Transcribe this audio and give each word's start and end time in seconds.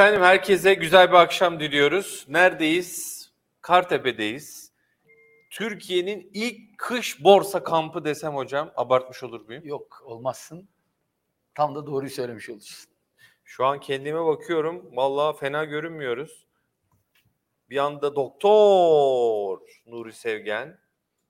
Efendim 0.00 0.22
herkese 0.22 0.74
güzel 0.74 1.08
bir 1.08 1.14
akşam 1.16 1.60
diliyoruz. 1.60 2.24
Neredeyiz? 2.28 3.30
Kartepe'deyiz. 3.60 4.72
Türkiye'nin 5.50 6.30
ilk 6.34 6.78
kış 6.78 7.24
borsa 7.24 7.64
kampı 7.64 8.04
desem 8.04 8.34
hocam 8.34 8.72
abartmış 8.76 9.22
olur 9.22 9.40
muyum? 9.46 9.66
Yok 9.66 10.02
olmazsın. 10.04 10.68
Tam 11.54 11.74
da 11.74 11.86
doğruyu 11.86 12.10
söylemiş 12.10 12.50
olursun. 12.50 12.90
Şu 13.44 13.64
an 13.64 13.80
kendime 13.80 14.24
bakıyorum. 14.24 14.96
Vallahi 14.96 15.38
fena 15.38 15.64
görünmüyoruz. 15.64 16.46
Bir 17.70 17.76
anda 17.76 18.16
doktor 18.16 19.60
Nuri 19.86 20.12
Sevgen. 20.12 20.78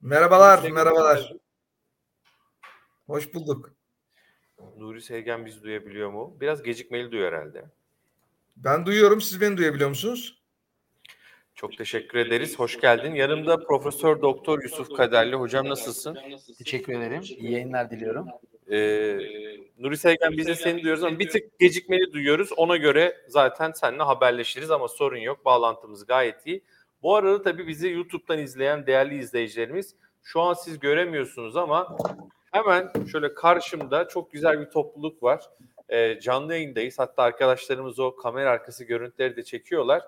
Merhabalar, 0.01 0.59
Nuri 0.59 0.63
Sevgen- 0.63 0.75
merhabalar. 0.75 1.33
Hoş 3.07 3.35
bulduk. 3.35 3.71
Nuri 4.77 5.03
Sevgen 5.03 5.47
bizi 5.47 5.63
duyabiliyor 5.63 6.11
mu? 6.11 6.37
Biraz 6.41 6.63
gecikmeli 6.63 7.13
duyuyor 7.13 7.33
herhalde. 7.33 7.80
Ben 8.65 8.87
duyuyorum, 8.87 9.21
siz 9.21 9.41
beni 9.41 9.57
duyabiliyor 9.57 9.89
musunuz? 9.89 10.43
Çok 11.55 11.79
teşekkür 11.79 12.19
ederiz. 12.19 12.59
Hoş 12.59 12.81
geldin. 12.81 13.15
Yanımda 13.15 13.57
Profesör 13.57 14.23
Doktor 14.23 14.63
Yusuf 14.63 14.97
Kaderli. 14.97 15.37
Hocam 15.37 15.69
nasılsın? 15.69 16.19
Teşekkür 16.59 16.93
ederim. 16.93 17.23
İyi 17.23 17.53
yayınlar 17.53 17.91
diliyorum. 17.91 18.27
Ee, 18.71 19.19
Nuri 19.79 19.97
Sevgen 19.97 20.33
biz 20.33 20.47
de 20.47 20.55
seni 20.55 20.83
duyuyoruz 20.83 21.05
ama 21.05 21.19
bir 21.19 21.29
tık 21.29 21.59
gecikmeli 21.59 22.13
duyuyoruz. 22.13 22.53
Ona 22.57 22.77
göre 22.77 23.17
zaten 23.29 23.73
seninle 23.73 24.03
haberleşiriz 24.03 24.71
ama 24.71 24.89
sorun 24.89 25.19
yok. 25.19 25.45
Bağlantımız 25.45 26.07
gayet 26.07 26.47
iyi. 26.47 26.65
Bu 27.03 27.17
arada 27.17 27.43
tabii 27.43 27.67
bizi 27.67 27.89
YouTube'dan 27.89 28.39
izleyen 28.39 28.87
değerli 28.87 29.19
izleyicilerimiz 29.19 29.95
şu 30.23 30.41
an 30.41 30.55
siz 30.55 30.79
göremiyorsunuz 30.79 31.57
ama 31.57 31.97
hemen 32.53 32.93
şöyle 33.13 33.35
karşımda 33.35 34.09
çok 34.09 34.33
güzel 34.33 34.61
bir 34.61 34.71
topluluk 34.71 35.23
var. 35.23 35.51
Ee, 35.93 36.21
canlı 36.21 36.53
yayındayız. 36.53 36.99
Hatta 36.99 37.23
arkadaşlarımız 37.23 37.99
o 37.99 38.17
kamera 38.17 38.51
arkası 38.51 38.85
görüntüleri 38.85 39.37
de 39.37 39.45
çekiyorlar. 39.45 40.03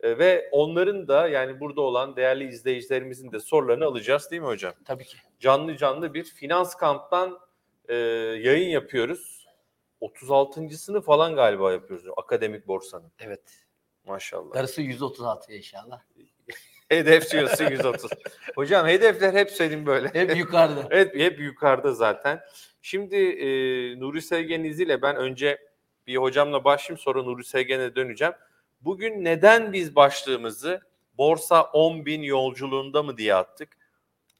Ee, 0.00 0.18
ve 0.18 0.48
onların 0.52 1.08
da 1.08 1.28
yani 1.28 1.60
burada 1.60 1.80
olan 1.80 2.16
değerli 2.16 2.48
izleyicilerimizin 2.48 3.32
de 3.32 3.40
sorularını 3.40 3.84
alacağız 3.84 4.30
değil 4.30 4.42
mi 4.42 4.48
hocam? 4.48 4.74
Tabii 4.84 5.04
ki. 5.04 5.16
canlı 5.40 5.76
canlı 5.76 6.14
bir 6.14 6.24
finans 6.24 6.74
kamptan 6.74 7.38
e, 7.88 7.94
yayın 7.94 8.68
yapıyoruz. 8.68 9.46
36.sını 10.00 11.00
falan 11.00 11.34
galiba 11.34 11.72
yapıyoruz 11.72 12.06
akademik 12.16 12.66
borsanın. 12.66 13.12
Evet. 13.20 13.64
Maşallah. 14.04 14.54
Darısı 14.54 14.82
136'ya 14.82 15.56
inşallah. 15.56 16.00
Hedef 16.88 17.32
diyorsun 17.32 17.64
130. 17.70 18.10
Hocam 18.54 18.86
hedefler 18.86 19.32
hep 19.34 19.50
senin 19.50 19.86
böyle. 19.86 20.08
Hep 20.14 20.36
yukarıda. 20.36 20.88
Evet 20.90 21.14
hep 21.14 21.40
yukarıda 21.40 21.92
zaten. 21.92 22.40
Şimdi 22.86 23.16
e, 23.16 23.46
Nuri 24.00 24.22
Sevgen'in 24.22 24.64
izniyle 24.64 25.02
ben 25.02 25.16
önce 25.16 25.58
bir 26.06 26.16
hocamla 26.16 26.64
başlayayım 26.64 26.98
sonra 26.98 27.22
Nuri 27.22 27.44
Sevgen'e 27.44 27.94
döneceğim. 27.96 28.34
Bugün 28.80 29.24
neden 29.24 29.72
biz 29.72 29.96
başlığımızı 29.96 30.80
borsa 31.18 31.62
10 31.62 32.06
bin 32.06 32.22
yolculuğunda 32.22 33.02
mı 33.02 33.16
diye 33.16 33.34
attık? 33.34 33.76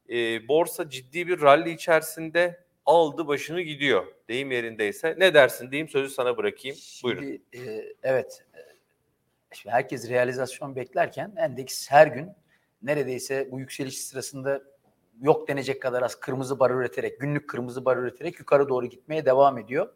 E, 0.09 0.49
borsa 0.49 0.91
ciddi 0.91 1.29
bir 1.29 1.41
rally 1.41 1.73
içerisinde 1.73 2.65
aldı 2.87 3.27
başını 3.27 3.61
gidiyor. 3.61 4.07
Deyim 4.29 4.51
yerindeyse. 4.51 5.15
Ne 5.19 5.35
dersin 5.35 5.71
diyeyim 5.71 5.89
sözü 5.89 6.15
sana 6.15 6.37
bırakayım. 6.37 6.77
Buyurun. 7.03 7.25
E, 7.53 7.85
evet. 8.03 8.45
Şimdi 9.53 9.75
herkes 9.75 10.11
realizasyon 10.11 10.77
beklerken 10.77 11.33
endeks 11.37 11.91
her 11.91 12.07
gün 12.07 12.29
neredeyse 12.83 13.49
bu 13.51 13.61
yükseliş 13.61 13.99
sırasında 14.01 14.74
yok 15.21 15.49
denecek 15.49 15.83
kadar 15.83 16.03
az 16.03 16.15
kırmızı 16.15 16.61
bar 16.61 16.71
üreterek, 16.71 17.21
günlük 17.21 17.49
kırmızı 17.49 17.85
bar 17.85 17.97
üreterek 17.97 18.39
yukarı 18.39 18.69
doğru 18.69 18.87
gitmeye 18.87 19.27
devam 19.27 19.59
ediyor. 19.59 19.89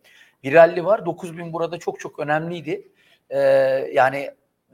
Bir 0.43 0.55
rally 0.55 0.85
var. 0.85 1.07
9000 1.07 1.53
burada 1.53 1.79
çok 1.79 2.01
çok 2.01 2.19
önemliydi. 2.19 2.93
Ee, 3.31 3.39
yani 3.93 4.31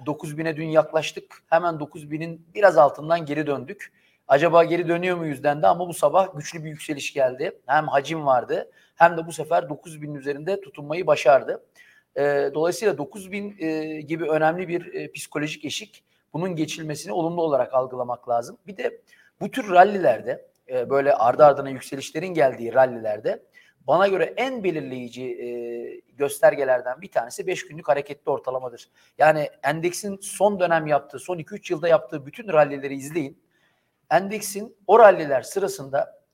9000'e 0.07 0.57
dün 0.57 0.69
yaklaştık. 0.69 1.43
Hemen 1.51 1.75
9000'in 1.75 2.47
biraz 2.55 2.79
altından 2.79 3.27
geri 3.27 3.47
döndük. 3.47 3.93
Acaba 4.29 4.65
geri 4.65 4.89
dönüyor 4.89 5.17
muyuz 5.17 5.43
dendi 5.43 5.67
ama 5.67 5.89
bu 5.89 5.95
sabah 5.95 6.37
güçlü 6.37 6.65
bir 6.65 6.69
yükseliş 6.69 7.13
geldi. 7.13 7.61
Hem 7.67 7.89
hacim 7.89 8.27
vardı 8.27 8.71
hem 8.95 9.17
de 9.17 9.27
bu 9.27 9.33
sefer 9.33 9.63
9000'in 9.63 10.15
üzerinde 10.15 10.61
tutunmayı 10.61 11.07
başardı. 11.07 11.65
E, 12.17 12.51
dolayısıyla 12.55 12.99
9000 12.99 13.57
e, 13.59 14.01
gibi 14.01 14.25
önemli 14.25 14.69
bir 14.69 14.95
e, 14.95 15.13
psikolojik 15.13 15.65
eşik 15.65 16.05
bunun 16.33 16.57
geçilmesini 16.57 17.13
olumlu 17.13 17.43
olarak 17.43 17.75
algılamak 17.75 18.29
lazım. 18.29 18.59
Bir 18.67 18.77
de 18.77 19.01
bu 19.41 19.51
tür 19.51 19.71
rallilerde 19.71 20.49
e, 20.69 20.91
böyle 20.91 21.15
ardı 21.15 21.45
ardına 21.45 21.71
yükselişlerin 21.71 22.35
geldiği 22.35 22.75
rallilerde 22.75 23.43
bana 23.87 24.09
göre 24.09 24.35
en 24.37 24.65
belirleyici 24.65 25.23
e, 25.23 25.49
göstergelerden 26.17 27.01
bir 27.01 27.11
tanesi 27.11 27.47
5 27.47 27.69
günlük 27.69 27.89
hareketli 27.89 28.31
ortalamadır. 28.31 28.89
Yani 29.19 29.51
endeksin 29.63 30.19
son 30.23 30.61
dönem 30.61 30.87
yaptığı, 30.87 31.19
son 31.19 31.39
2-3 31.39 31.73
yılda 31.73 31.89
yaptığı 31.89 32.27
bütün 32.27 32.49
rallileri 32.49 32.95
izleyin. 32.95 33.45
Endeksin 34.11 34.77
o 34.87 34.99
ralliler 34.99 35.43
sırasında 35.43 36.25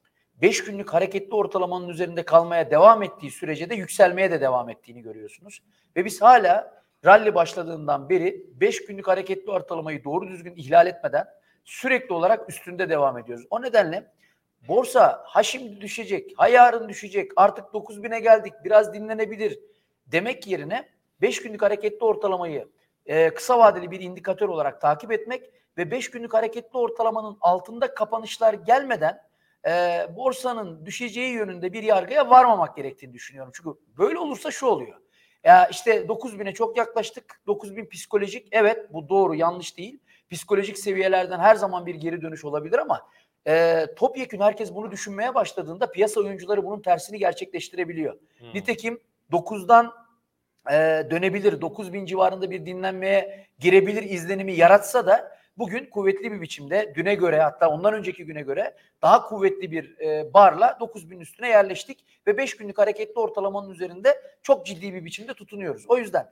5 0.42 0.64
günlük 0.64 0.92
hareketli 0.92 1.34
ortalamanın 1.34 1.88
üzerinde 1.88 2.24
kalmaya 2.24 2.70
devam 2.70 3.02
ettiği 3.02 3.30
sürece 3.30 3.70
de 3.70 3.74
yükselmeye 3.74 4.30
de 4.30 4.40
devam 4.40 4.70
ettiğini 4.70 5.02
görüyorsunuz. 5.02 5.62
Ve 5.96 6.04
biz 6.04 6.22
hala 6.22 6.82
rally 7.04 7.34
başladığından 7.34 8.08
beri 8.08 8.46
5 8.60 8.86
günlük 8.86 9.08
hareketli 9.08 9.50
ortalamayı 9.50 10.04
doğru 10.04 10.28
düzgün 10.28 10.54
ihlal 10.56 10.86
etmeden 10.86 11.26
sürekli 11.64 12.12
olarak 12.12 12.48
üstünde 12.48 12.88
devam 12.88 13.18
ediyoruz. 13.18 13.46
O 13.50 13.62
nedenle 13.62 14.12
borsa 14.68 15.22
ha 15.26 15.42
şimdi 15.42 15.80
düşecek, 15.80 16.32
ha 16.36 16.48
yarın 16.48 16.88
düşecek, 16.88 17.32
artık 17.36 17.64
9000'e 17.64 18.20
geldik, 18.20 18.52
biraz 18.64 18.94
dinlenebilir 18.94 19.58
demek 20.06 20.46
yerine 20.46 20.88
5 21.20 21.42
günlük 21.42 21.62
hareketli 21.62 22.04
ortalamayı 22.04 22.68
e, 23.06 23.34
kısa 23.34 23.58
vadeli 23.58 23.90
bir 23.90 24.00
indikatör 24.00 24.48
olarak 24.48 24.80
takip 24.80 25.12
etmek 25.12 25.50
ve 25.78 25.90
5 25.90 26.10
günlük 26.10 26.34
hareketli 26.34 26.78
ortalamanın 26.78 27.38
altında 27.40 27.94
kapanışlar 27.94 28.54
gelmeden 28.54 29.22
e, 29.66 30.06
borsanın 30.16 30.86
düşeceği 30.86 31.32
yönünde 31.32 31.72
bir 31.72 31.82
yargıya 31.82 32.30
varmamak 32.30 32.76
gerektiğini 32.76 33.12
düşünüyorum. 33.12 33.52
Çünkü 33.54 33.70
böyle 33.98 34.18
olursa 34.18 34.50
şu 34.50 34.66
oluyor. 34.66 35.00
Ya 35.44 35.66
işte 35.66 36.08
9000'e 36.08 36.54
çok 36.54 36.76
yaklaştık. 36.76 37.40
9000 37.46 37.88
psikolojik 37.88 38.48
evet 38.52 38.92
bu 38.92 39.08
doğru 39.08 39.34
yanlış 39.34 39.78
değil. 39.78 39.98
Psikolojik 40.30 40.78
seviyelerden 40.78 41.38
her 41.38 41.54
zaman 41.54 41.86
bir 41.86 41.94
geri 41.94 42.22
dönüş 42.22 42.44
olabilir 42.44 42.78
ama 42.78 43.00
e, 43.46 43.86
topyekun 43.96 44.40
herkes 44.40 44.74
bunu 44.74 44.90
düşünmeye 44.90 45.34
başladığında 45.34 45.90
piyasa 45.90 46.20
oyuncuları 46.20 46.64
bunun 46.64 46.80
tersini 46.80 47.18
gerçekleştirebiliyor. 47.18 48.18
Hmm. 48.38 48.54
Nitekim 48.54 49.00
9'dan 49.32 49.92
e, 50.70 51.06
dönebilir, 51.10 51.60
9000 51.60 52.06
civarında 52.06 52.50
bir 52.50 52.66
dinlenmeye 52.66 53.46
girebilir 53.58 54.02
izlenimi 54.02 54.52
yaratsa 54.52 55.06
da 55.06 55.40
bugün 55.58 55.84
kuvvetli 55.86 56.32
bir 56.32 56.40
biçimde 56.40 56.92
düne 56.94 57.14
göre 57.14 57.40
hatta 57.40 57.68
ondan 57.68 57.94
önceki 57.94 58.24
güne 58.24 58.42
göre 58.42 58.76
daha 59.02 59.28
kuvvetli 59.28 59.70
bir 59.70 59.98
e, 59.98 60.34
barla 60.34 60.76
9000 60.80 61.20
üstüne 61.20 61.48
yerleştik 61.48 62.04
ve 62.26 62.36
5 62.36 62.56
günlük 62.56 62.78
hareketli 62.78 63.20
ortalamanın 63.20 63.70
üzerinde 63.70 64.22
çok 64.42 64.66
ciddi 64.66 64.94
bir 64.94 65.04
biçimde 65.04 65.34
tutunuyoruz. 65.34 65.84
O 65.88 65.96
yüzden 65.96 66.30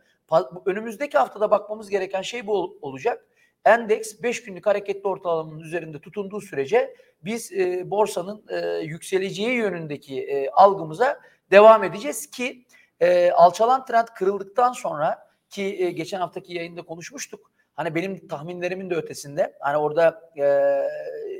önümüzdeki 0.67 1.19
haftada 1.19 1.51
bakmamız 1.51 1.91
gereken 1.91 2.23
şey 2.23 2.47
bu 2.47 2.53
ol- 2.53 2.75
olacak. 2.83 3.27
Endeks 3.65 4.23
5 4.23 4.45
günlük 4.45 4.67
hareketli 4.67 5.09
ortalamanın 5.09 5.61
üzerinde 5.61 6.01
tutunduğu 6.01 6.41
sürece 6.41 6.97
biz 7.25 7.53
e, 7.53 7.91
borsanın 7.91 8.45
e, 8.49 8.79
yükseleceği 8.79 9.51
yönündeki 9.51 10.23
e, 10.23 10.51
algımıza 10.51 11.21
devam 11.51 11.85
edeceğiz 11.85 12.31
ki 12.31 12.65
e, 13.01 13.31
alçalan 13.31 13.85
trend 13.85 14.07
kırıldıktan 14.07 14.73
sonra 14.73 15.29
ki 15.51 15.63
e, 15.63 15.91
geçen 15.91 16.21
haftaki 16.21 16.55
yayında 16.55 16.83
konuşmuştuk. 16.83 17.53
Hani 17.75 17.95
benim 17.95 18.29
tahminlerimin 18.29 18.91
de 18.91 18.95
ötesinde. 18.95 19.57
Hani 19.61 19.77
orada 19.77 20.31
e, 20.37 20.45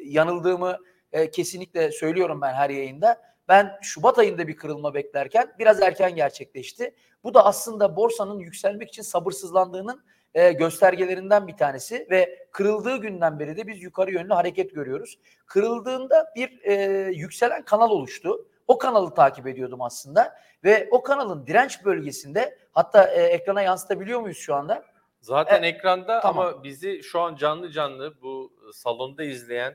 yanıldığımı 0.05 0.79
e, 1.13 1.31
kesinlikle 1.31 1.93
söylüyorum 1.93 2.41
ben 2.41 2.53
her 2.53 2.71
yayında. 2.71 3.23
Ben 3.49 3.79
Şubat 3.83 4.19
ayında 4.19 4.49
bir 4.49 4.57
kırılma 4.57 4.95
beklerken 4.95 5.55
biraz 5.59 5.83
erken 5.83 6.15
gerçekleşti. 6.15 6.95
Bu 7.25 7.35
da 7.35 7.47
aslında 7.47 7.97
borsanın 7.97 8.39
yükselmek 8.39 8.89
için 8.89 9.03
sabırsızlandığının 9.03 10.05
e, 10.35 10.53
göstergelerinden 10.53 11.47
bir 11.49 11.57
tanesi 11.57 12.07
ve 12.11 12.47
kırıldığı 12.53 12.97
günden 12.97 13.39
beri 13.39 13.57
de 13.57 13.67
biz 13.67 13.83
yukarı 13.83 14.13
yönlü 14.13 14.35
hareket 14.35 14.75
görüyoruz. 14.75 15.19
Kırıldığında 15.47 16.33
bir 16.37 16.61
e, 16.63 16.75
yükselen 17.13 17.63
kanal 17.65 17.91
oluştu. 17.91 18.47
O 18.69 18.79
kanalı 18.79 19.15
takip 19.15 19.47
ediyordum 19.47 19.83
aslında 19.83 20.39
ve 20.65 20.89
o 20.91 21.03
kanalın 21.03 21.47
direnç 21.47 21.85
bölgesinde 21.85 22.59
hatta 22.73 23.05
e, 23.05 23.23
ekrana 23.23 23.63
yansıtabiliyor 23.63 24.21
muyuz 24.21 24.39
şu 24.39 24.55
anda? 24.55 24.85
Zaten 25.21 25.63
E, 25.63 25.67
ekranda 25.67 26.21
tamam. 26.21 26.47
ama 26.47 26.65
bizi 26.65 27.03
şu 27.03 27.21
an 27.21 27.37
canlı 27.37 27.71
canlı 27.71 28.15
bu 28.23 28.53
salonda 28.73 29.25
izleyen 29.25 29.75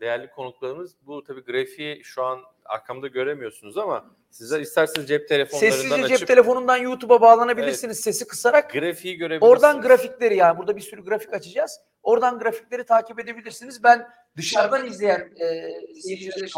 değerli 0.00 0.30
konuklarımız 0.30 0.96
bu 1.06 1.24
tabii 1.24 1.44
grafiği 1.44 2.04
şu 2.04 2.24
an 2.24 2.40
arkamda 2.64 3.06
göremiyorsunuz 3.06 3.78
ama 3.78 4.04
sizler 4.30 4.60
isterseniz 4.60 5.08
cep 5.08 5.28
telefonlarından 5.28 5.70
Sessizce 5.70 5.94
açıp 6.04 6.18
cep 6.18 6.28
telefonundan 6.28 6.76
YouTube'a 6.76 7.20
bağlanabilirsiniz 7.20 8.00
sesi 8.00 8.26
kısarak. 8.26 8.72
grafiği 8.72 9.16
görebilirsiniz. 9.16 9.52
Oradan 9.52 9.80
grafikleri 9.80 10.36
yani 10.36 10.58
burada 10.58 10.76
bir 10.76 10.80
sürü 10.80 11.04
grafik 11.04 11.34
açacağız. 11.34 11.80
Oradan 12.02 12.38
grafikleri 12.38 12.84
takip 12.84 13.20
edebilirsiniz. 13.20 13.82
Ben 13.82 14.08
dışarıdan 14.36 14.86
izleyen 14.86 15.32
e, 15.36 15.70
seyirciler, 16.00 16.50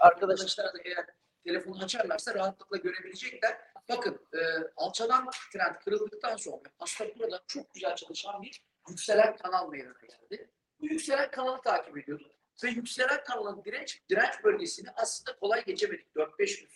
arkadaşlar 0.00 0.66
da 0.66 0.78
eğer 0.84 1.06
telefonu 1.44 1.84
açarlarsa 1.84 2.34
rahatlıkla 2.34 2.76
görebilecekler. 2.76 3.58
Bakın 3.88 4.20
e, 4.32 4.38
alçalan 4.76 5.30
trend 5.52 5.74
kırıldıktan 5.84 6.36
sonra 6.36 6.62
aslında 6.78 7.10
burada 7.18 7.42
çok 7.46 7.74
güzel 7.74 7.96
çalışan 7.96 8.42
bir 8.42 8.62
yükselen 8.88 9.36
kanal 9.36 9.68
meydana 9.68 9.92
geldi. 10.02 10.50
Bu 10.80 10.86
yükselen 10.86 11.30
kanalı 11.30 11.60
takip 11.62 11.98
ediyorduk. 11.98 12.30
Ve 12.64 12.68
yükselen 12.68 13.24
kanalın 13.24 13.64
direnç, 13.64 14.02
direnç 14.10 14.44
bölgesini 14.44 14.88
aslında 14.96 15.38
kolay 15.38 15.64
geçemedik. 15.64 16.06
4-5 16.16 16.60
gün. 16.60 16.68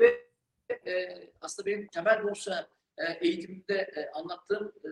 Ve 0.00 0.20
e, 0.86 1.08
aslında 1.40 1.66
benim 1.66 1.86
temel 1.86 2.24
borsa 2.24 2.66
e, 2.98 3.26
eğitimimde 3.26 3.74
e, 3.74 4.10
anlattığım 4.10 4.72
e, 4.84 4.88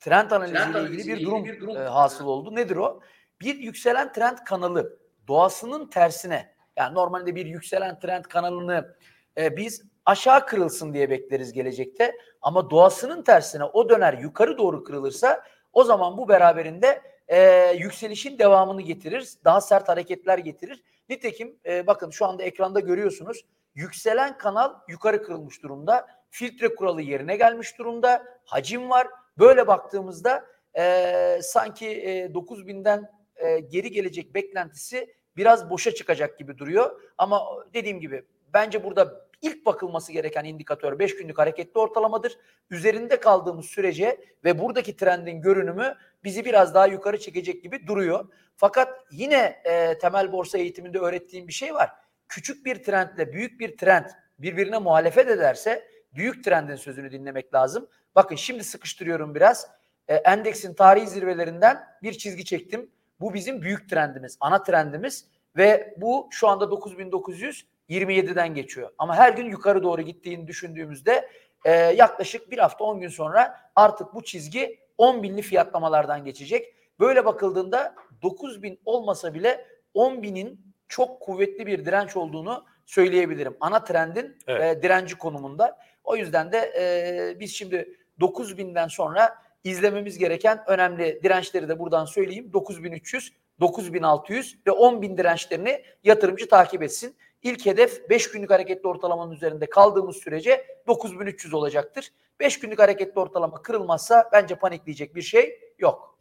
trend 0.00 0.30
analiziyle 0.30 0.72
Trend 0.72 0.86
ilgili 0.88 1.16
bir 1.16 1.24
durum, 1.26 1.44
bir 1.44 1.60
durum. 1.60 1.76
e, 1.76 1.80
hasıl 1.80 2.26
oldu. 2.26 2.54
Nedir 2.54 2.76
o? 2.76 3.00
Bir 3.40 3.54
yükselen 3.58 4.12
trend 4.12 4.38
kanalı 4.46 4.98
doğasının 5.28 5.90
tersine 5.90 6.54
yani 6.76 6.94
normalde 6.94 7.34
bir 7.34 7.46
yükselen 7.46 7.98
trend 7.98 8.24
kanalını 8.24 8.96
e, 9.38 9.56
biz 9.56 9.82
aşağı 10.06 10.46
kırılsın 10.46 10.94
diye 10.94 11.10
bekleriz 11.10 11.52
gelecekte 11.52 12.16
ama 12.42 12.70
doğasının 12.70 13.22
tersine 13.22 13.64
o 13.64 13.88
döner 13.88 14.12
yukarı 14.14 14.58
doğru 14.58 14.84
kırılırsa 14.84 15.44
o 15.72 15.84
zaman 15.84 16.18
bu 16.18 16.28
beraberinde 16.28 17.02
e, 17.28 17.70
yükselişin 17.78 18.38
devamını 18.38 18.82
getirir. 18.82 19.28
Daha 19.44 19.60
sert 19.60 19.88
hareketler 19.88 20.38
getirir. 20.38 20.82
Nitekim 21.08 21.58
e, 21.66 21.86
bakın 21.86 22.10
şu 22.10 22.26
anda 22.26 22.42
ekranda 22.42 22.80
görüyorsunuz. 22.80 23.44
Yükselen 23.76 24.38
kanal 24.38 24.74
yukarı 24.88 25.22
kırılmış 25.22 25.62
durumda. 25.62 26.06
Filtre 26.30 26.74
kuralı 26.74 27.02
yerine 27.02 27.36
gelmiş 27.36 27.78
durumda. 27.78 28.24
Hacim 28.44 28.90
var. 28.90 29.08
Böyle 29.38 29.66
baktığımızda 29.66 30.44
e, 30.78 31.38
sanki 31.42 31.86
e, 31.86 32.26
9000'den 32.26 33.10
e, 33.36 33.60
geri 33.60 33.90
gelecek 33.90 34.34
beklentisi 34.34 35.14
biraz 35.36 35.70
boşa 35.70 35.94
çıkacak 35.94 36.38
gibi 36.38 36.58
duruyor. 36.58 37.00
Ama 37.18 37.42
dediğim 37.74 38.00
gibi 38.00 38.24
bence 38.54 38.84
burada 38.84 39.26
ilk 39.42 39.66
bakılması 39.66 40.12
gereken 40.12 40.44
indikatör 40.44 40.98
5 40.98 41.16
günlük 41.16 41.38
hareketli 41.38 41.78
ortalamadır. 41.78 42.38
Üzerinde 42.70 43.20
kaldığımız 43.20 43.66
sürece 43.66 44.20
ve 44.44 44.58
buradaki 44.58 44.96
trendin 44.96 45.40
görünümü 45.40 45.94
bizi 46.24 46.44
biraz 46.44 46.74
daha 46.74 46.86
yukarı 46.86 47.18
çekecek 47.20 47.62
gibi 47.62 47.86
duruyor. 47.86 48.28
Fakat 48.56 49.04
yine 49.10 49.62
e, 49.64 49.98
temel 49.98 50.32
borsa 50.32 50.58
eğitiminde 50.58 50.98
öğrettiğim 50.98 51.48
bir 51.48 51.52
şey 51.52 51.74
var. 51.74 51.90
Küçük 52.28 52.66
bir 52.66 52.82
trendle 52.82 53.32
büyük 53.32 53.60
bir 53.60 53.76
trend 53.76 54.06
birbirine 54.38 54.78
muhalefet 54.78 55.28
ederse 55.28 55.88
büyük 56.14 56.44
trendin 56.44 56.76
sözünü 56.76 57.12
dinlemek 57.12 57.54
lazım. 57.54 57.88
Bakın 58.14 58.36
şimdi 58.36 58.64
sıkıştırıyorum 58.64 59.34
biraz. 59.34 59.70
E, 60.08 60.14
endeksin 60.14 60.74
tarihi 60.74 61.06
zirvelerinden 61.06 61.84
bir 62.02 62.12
çizgi 62.12 62.44
çektim. 62.44 62.90
Bu 63.20 63.34
bizim 63.34 63.62
büyük 63.62 63.90
trendimiz, 63.90 64.36
ana 64.40 64.62
trendimiz 64.62 65.26
ve 65.56 65.94
bu 65.96 66.28
şu 66.30 66.48
anda 66.48 66.64
9927'den 66.64 68.54
geçiyor. 68.54 68.90
Ama 68.98 69.16
her 69.16 69.32
gün 69.32 69.50
yukarı 69.50 69.82
doğru 69.82 70.02
gittiğini 70.02 70.46
düşündüğümüzde 70.46 71.28
e, 71.64 71.72
yaklaşık 71.72 72.50
bir 72.50 72.58
hafta 72.58 72.84
10 72.84 73.00
gün 73.00 73.08
sonra 73.08 73.60
artık 73.76 74.14
bu 74.14 74.24
çizgi 74.24 74.78
10 74.98 75.22
binli 75.22 75.42
fiyatlamalardan 75.42 76.24
geçecek. 76.24 76.74
Böyle 77.00 77.24
bakıldığında 77.24 77.94
9000 78.22 78.80
olmasa 78.84 79.34
bile 79.34 79.66
10 79.94 80.22
binin 80.22 80.75
çok 80.88 81.20
kuvvetli 81.20 81.66
bir 81.66 81.84
direnç 81.84 82.16
olduğunu 82.16 82.64
söyleyebilirim. 82.86 83.56
Ana 83.60 83.84
trendin 83.84 84.36
Evet. 84.46 84.78
e, 84.78 84.82
direnci 84.82 85.18
konumunda. 85.18 85.78
O 86.04 86.16
yüzden 86.16 86.52
de 86.52 86.72
e, 86.78 87.40
biz 87.40 87.54
şimdi 87.54 87.98
9000'den 88.20 88.88
sonra 88.88 89.38
izlememiz 89.64 90.18
gereken 90.18 90.64
önemli 90.66 91.20
dirençleri 91.22 91.68
de 91.68 91.78
buradan 91.78 92.04
söyleyeyim. 92.04 92.52
9300, 92.52 93.32
9600 93.60 94.58
ve 94.66 94.70
10000 94.70 95.16
dirençlerini 95.16 95.82
yatırımcı 96.04 96.48
takip 96.48 96.82
etsin. 96.82 97.16
İlk 97.42 97.66
hedef 97.66 98.10
5 98.10 98.30
günlük 98.30 98.50
hareketli 98.50 98.88
ortalamanın 98.88 99.32
üzerinde 99.32 99.66
kaldığımız 99.66 100.16
sürece 100.16 100.66
9300 100.86 101.54
olacaktır. 101.54 102.12
5 102.40 102.58
günlük 102.58 102.78
hareketli 102.78 103.20
ortalama 103.20 103.62
kırılmazsa 103.62 104.30
bence 104.32 104.54
panikleyecek 104.54 105.14
bir 105.14 105.22
şey 105.22 105.60
yok. 105.78 106.18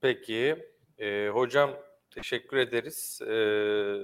Peki. 0.00 0.66
Ee, 0.98 1.28
hocam 1.28 1.70
teşekkür 2.10 2.56
ederiz. 2.56 3.20
Ee, 3.28 3.96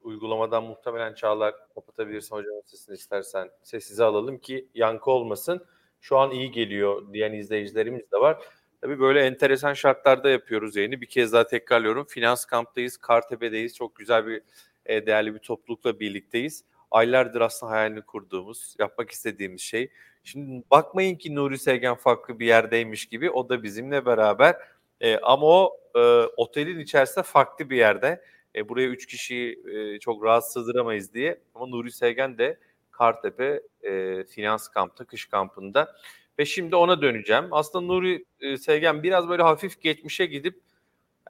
uygulamadan 0.00 0.64
muhtemelen 0.64 1.14
Çağlar 1.14 1.54
kapatabilirsin 1.74 2.36
hocamın 2.36 2.62
sesini 2.64 2.94
istersen. 2.94 3.50
Sessize 3.62 4.04
alalım 4.04 4.38
ki 4.38 4.68
yankı 4.74 5.10
olmasın. 5.10 5.64
Şu 6.00 6.18
an 6.18 6.30
iyi 6.30 6.50
geliyor 6.50 7.12
diyen 7.12 7.32
izleyicilerimiz 7.32 8.12
de 8.12 8.16
var. 8.16 8.42
Tabii 8.80 9.00
böyle 9.00 9.20
enteresan 9.26 9.74
şartlarda 9.74 10.30
yapıyoruz 10.30 10.76
yayını. 10.76 11.00
Bir 11.00 11.06
kez 11.06 11.32
daha 11.32 11.46
tekrarlıyorum. 11.46 12.06
Finans 12.08 12.44
kamptayız, 12.44 12.96
Kartepe'deyiz. 12.96 13.76
Çok 13.76 13.96
güzel 13.96 14.26
bir 14.26 14.42
e, 14.86 15.06
değerli 15.06 15.34
bir 15.34 15.38
toplulukla 15.38 16.00
birlikteyiz. 16.00 16.64
Aylardır 16.90 17.40
aslında 17.40 17.72
hayalini 17.72 18.02
kurduğumuz, 18.02 18.76
yapmak 18.78 19.10
istediğimiz 19.10 19.60
şey. 19.60 19.90
Şimdi 20.24 20.64
bakmayın 20.70 21.16
ki 21.16 21.34
Nuri 21.34 21.58
Sevgen 21.58 21.94
farklı 21.94 22.38
bir 22.38 22.46
yerdeymiş 22.46 23.06
gibi. 23.06 23.30
O 23.30 23.48
da 23.48 23.62
bizimle 23.62 24.06
beraber. 24.06 24.56
E, 25.00 25.18
ama 25.18 25.46
o 25.46 25.76
e, 25.94 26.00
otelin 26.36 26.78
içerisinde 26.78 27.22
farklı 27.22 27.70
bir 27.70 27.76
yerde. 27.76 28.22
E, 28.54 28.68
buraya 28.68 28.88
üç 28.88 29.06
kişiyi 29.06 29.62
e, 29.72 29.98
çok 29.98 30.24
rahat 30.24 30.52
sığdıramayız 30.52 31.14
diye. 31.14 31.40
Ama 31.54 31.66
Nuri 31.66 31.92
Sevgen 31.92 32.38
de 32.38 32.58
Kartepe 32.90 33.62
e, 33.82 34.24
Finans 34.24 34.68
Kamp'ta, 34.68 35.04
kış 35.04 35.26
kampında. 35.26 35.96
Ve 36.38 36.44
şimdi 36.44 36.76
ona 36.76 37.02
döneceğim. 37.02 37.44
Aslında 37.50 37.86
Nuri 37.86 38.24
e, 38.40 38.56
Sevgen 38.56 39.02
biraz 39.02 39.28
böyle 39.28 39.42
hafif 39.42 39.80
geçmişe 39.80 40.26
gidip 40.26 40.60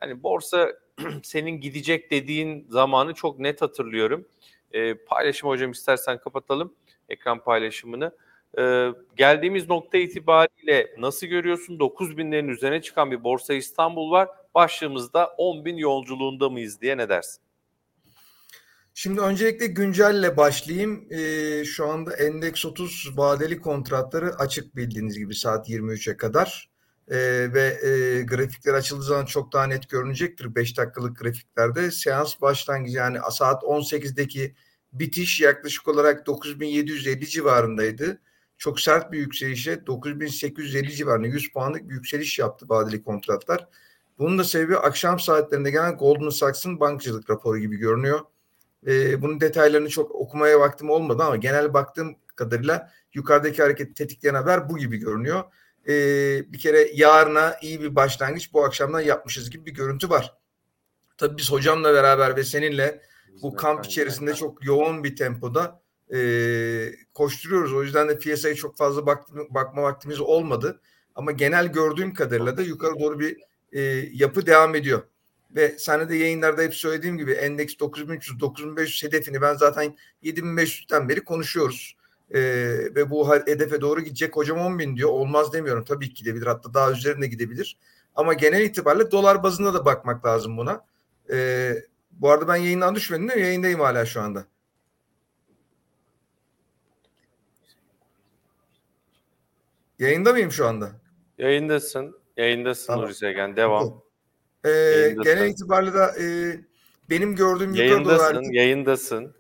hani 0.01 0.23
borsa 0.23 0.73
senin 1.23 1.61
gidecek 1.61 2.11
dediğin 2.11 2.67
zamanı 2.69 3.15
çok 3.15 3.39
net 3.39 3.63
hatırlıyorum. 3.63 4.29
E, 4.73 4.95
paylaşım 4.95 5.49
hocam 5.49 5.71
istersen 5.71 6.19
kapatalım 6.19 6.75
ekran 7.09 7.45
paylaşımını. 7.45 8.13
E, 8.59 8.89
geldiğimiz 9.17 9.69
nokta 9.69 9.99
itibariyle 9.99 10.95
nasıl 10.99 11.27
görüyorsun? 11.27 11.79
9 11.79 12.17
binlerin 12.17 12.49
üzerine 12.49 12.83
çıkan 12.83 13.11
bir 13.11 13.25
Borsa 13.25 13.55
İstanbul 13.55 14.11
var. 14.11 14.29
Başlığımızda 14.55 15.27
10 15.27 15.65
bin 15.65 15.77
yolculuğunda 15.77 16.49
mıyız 16.49 16.81
diye 16.81 16.97
ne 16.97 17.09
dersin? 17.09 17.43
Şimdi 18.95 19.21
öncelikle 19.21 19.67
güncelle 19.67 20.37
başlayayım. 20.37 21.07
Ee, 21.11 21.65
şu 21.65 21.87
anda 21.87 22.17
Endeks 22.17 22.65
30 22.67 23.13
vadeli 23.17 23.61
kontratları 23.61 24.35
açık 24.35 24.77
bildiğiniz 24.77 25.19
gibi 25.19 25.35
saat 25.35 25.69
23'e 25.69 26.17
kadar. 26.17 26.71
Ee, 27.09 27.17
ve 27.55 27.79
e, 27.83 28.23
grafikler 28.23 28.75
açıldığı 28.75 29.03
zaman 29.03 29.25
çok 29.25 29.53
daha 29.53 29.67
net 29.67 29.89
görünecektir 29.89 30.55
5 30.55 30.79
dakikalık 30.79 31.19
grafiklerde. 31.19 31.91
Seans 31.91 32.41
başlangıcı 32.41 32.97
yani 32.97 33.19
saat 33.31 33.63
18'deki 33.63 34.55
bitiş 34.93 35.41
yaklaşık 35.41 35.89
olarak 35.89 36.27
9750 36.27 37.29
civarındaydı. 37.29 38.21
Çok 38.61 38.81
sert 38.81 39.13
bir 39.13 39.19
yükselişe 39.19 39.87
9850 39.87 40.93
civarında 40.93 41.27
100 41.27 41.53
puanlık 41.53 41.89
bir 41.89 41.95
yükseliş 41.95 42.39
yaptı 42.39 42.67
vadeli 42.69 43.03
kontratlar. 43.03 43.69
Bunun 44.19 44.39
da 44.39 44.45
sebebi 44.45 44.77
akşam 44.77 45.21
saatlerinde 45.21 45.71
gelen 45.71 45.97
Goldman 45.97 46.31
Sachs'ın 46.31 46.81
bankacılık 46.81 47.31
raporu 47.31 47.59
gibi 47.59 47.77
görünüyor. 47.77 48.21
E, 48.87 49.23
bunun 49.23 49.41
detaylarını 49.41 49.89
çok 49.89 50.15
okumaya 50.15 50.61
vaktim 50.61 50.91
olmadı 50.91 51.23
ama 51.23 51.37
genel 51.37 51.75
baktığım 51.75 52.17
kadarıyla 52.37 52.91
yukarıdaki 53.15 53.63
hareketi 53.63 53.95
tetikleyen 53.95 54.35
haber 54.35 54.69
bu 54.69 54.79
gibi 54.79 54.97
görünüyor. 54.97 55.45
E, 55.89 55.93
bir 56.53 56.59
kere 56.59 56.91
yarına 56.95 57.57
iyi 57.63 57.81
bir 57.81 57.97
başlangıç 57.97 58.53
bu 58.53 58.65
akşamdan 58.65 59.01
yapmışız 59.01 59.51
gibi 59.51 59.67
bir 59.67 59.75
görüntü 59.75 60.11
var. 60.11 60.35
Tabii 61.17 61.39
biz 61.39 61.53
hocamla 61.53 61.95
beraber 61.95 62.37
ve 62.37 62.45
seninle 62.45 63.03
bu 63.43 63.57
kamp 63.57 63.87
içerisinde 63.87 64.35
çok 64.35 64.65
yoğun 64.65 65.05
bir 65.05 65.17
tempoda 65.17 65.80
e, 66.15 66.19
koşturuyoruz. 67.15 67.73
O 67.73 67.83
yüzden 67.83 68.09
de 68.09 68.19
piyasaya 68.19 68.55
çok 68.55 68.77
fazla 68.77 69.07
bak, 69.07 69.25
bakma 69.51 69.83
vaktimiz 69.83 70.21
olmadı. 70.21 70.81
Ama 71.15 71.33
genel 71.33 71.67
gördüğüm 71.67 72.15
kadarıyla 72.15 72.57
da 72.57 72.63
yukarı 72.63 73.01
doğru 73.01 73.21
bir 73.21 73.37
e, 73.73 73.81
yapı 74.13 74.47
devam 74.47 74.75
ediyor. 74.75 75.03
Ve 75.57 75.79
sana 75.79 76.09
de 76.09 76.17
yayınlarda 76.17 76.63
hep 76.63 76.75
söylediğim 76.75 77.19
gibi 77.19 77.33
endeks 77.33 77.79
9300 77.79 78.41
9500 78.41 79.03
hedefini 79.05 79.43
ben 79.43 79.55
zaten 79.55 79.97
7500'ten 80.23 81.09
beri 81.09 81.25
konuşuyoruz. 81.25 81.97
Ee, 82.35 82.41
ve 82.95 83.11
bu 83.11 83.35
hedefe 83.35 83.81
doğru 83.81 84.01
gidecek 84.01 84.37
hocam 84.37 84.59
10 84.59 84.79
bin 84.79 84.97
diyor. 84.97 85.11
Olmaz 85.11 85.53
demiyorum. 85.53 85.85
Tabii 85.85 86.09
ki 86.09 86.15
gidebilir. 86.15 86.47
Hatta 86.47 86.75
daha 86.75 86.93
üzerine 86.93 87.27
gidebilir. 87.27 87.77
Ama 88.15 88.33
genel 88.33 88.61
itibariyle 88.61 89.11
dolar 89.11 89.43
bazında 89.43 89.75
da 89.75 89.85
bakmak 89.85 90.27
lazım 90.27 90.57
buna. 90.57 90.85
Ee, 91.33 91.75
bu 92.11 92.31
arada 92.31 92.49
ben 92.49 92.57
yayından 92.57 92.95
düşmedim 92.95 93.29
değil 93.29 93.41
mi? 93.41 93.47
Yayındayım 93.47 93.81
hala 93.81 94.07
şu 94.07 94.21
anda. 94.21 94.47
Yayında 100.01 100.33
mıyım 100.33 100.53
şu 100.53 100.67
anda? 100.67 100.91
Yayındasın. 101.39 102.21
Yayındasın 102.37 102.87
Tamam. 102.87 103.05
Nuri 103.05 103.15
Sevgen. 103.15 103.57
Devam. 103.57 104.03
Ee, 104.65 104.71
Yayındasın. 104.71 105.23
genel 105.23 105.49
itibariyle 105.51 105.93
de 105.93 105.99
e, 106.21 106.27
benim 107.11 107.37
gördüğüm 107.37 107.75
yukarı 107.75 108.05
doğru 108.05 108.13
Yayındasın. 108.13 108.53
Yayındasın. 108.53 109.35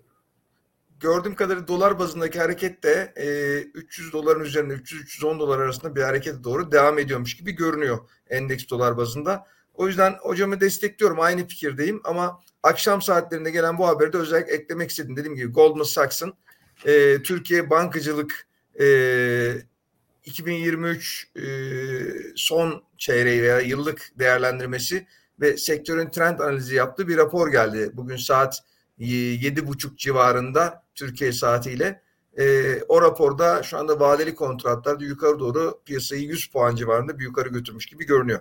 gördüğüm 1.00 1.34
kadarıyla 1.34 1.68
dolar 1.68 1.98
bazındaki 1.98 2.38
hareket 2.38 2.82
de 2.82 3.12
e, 3.16 3.58
300 3.74 4.12
doların 4.12 4.40
üzerinde 4.44 4.74
300-310 4.74 5.38
dolar 5.38 5.58
arasında 5.58 5.96
bir 5.96 6.02
hareket 6.02 6.44
doğru 6.44 6.72
devam 6.72 6.98
ediyormuş 6.98 7.36
gibi 7.36 7.52
görünüyor 7.52 7.98
endeks 8.30 8.68
dolar 8.68 8.96
bazında. 8.96 9.44
O 9.74 9.86
yüzden 9.86 10.12
hocamı 10.20 10.60
destekliyorum. 10.60 11.20
Aynı 11.20 11.46
fikirdeyim 11.48 12.00
ama 12.04 12.40
akşam 12.62 13.02
saatlerinde 13.02 13.50
gelen 13.50 13.78
bu 13.78 13.86
haberi 13.88 14.12
de 14.12 14.18
özellikle 14.18 14.52
eklemek 14.52 14.90
istedim. 14.90 15.16
Dediğim 15.16 15.36
gibi 15.36 15.52
Goldman 15.52 15.84
Sachs'ın 15.84 16.34
e, 16.86 17.22
Türkiye 17.22 17.70
bankacılık 17.70 18.48
e, 18.80 18.86
2023 20.30 21.28
e, 21.37 21.42
son 22.37 22.82
çeyreği 22.99 23.42
veya 23.42 23.60
yıllık 23.60 24.12
değerlendirmesi 24.18 25.06
ve 25.40 25.56
sektörün 25.56 26.10
trend 26.10 26.38
analizi 26.38 26.75
yaptığı 26.75 27.08
bir 27.08 27.16
rapor 27.16 27.52
geldi. 27.52 27.90
Bugün 27.92 28.16
saat 28.16 28.58
yedi 28.99 29.66
buçuk 29.66 29.99
civarında 29.99 30.84
Türkiye 30.94 31.32
saatiyle. 31.32 32.02
E, 32.38 32.75
o 32.88 33.02
raporda 33.02 33.62
şu 33.62 33.78
anda 33.78 34.00
vadeli 34.00 34.34
kontratlar 34.34 35.00
yukarı 35.00 35.38
doğru 35.38 35.80
piyasayı 35.84 36.22
100 36.22 36.46
puan 36.46 36.76
civarında 36.76 37.18
bir 37.18 37.25
yukarı 37.25 37.49
götürmüş 37.49 37.87
gibi 37.87 38.06
görünüyor. 38.06 38.40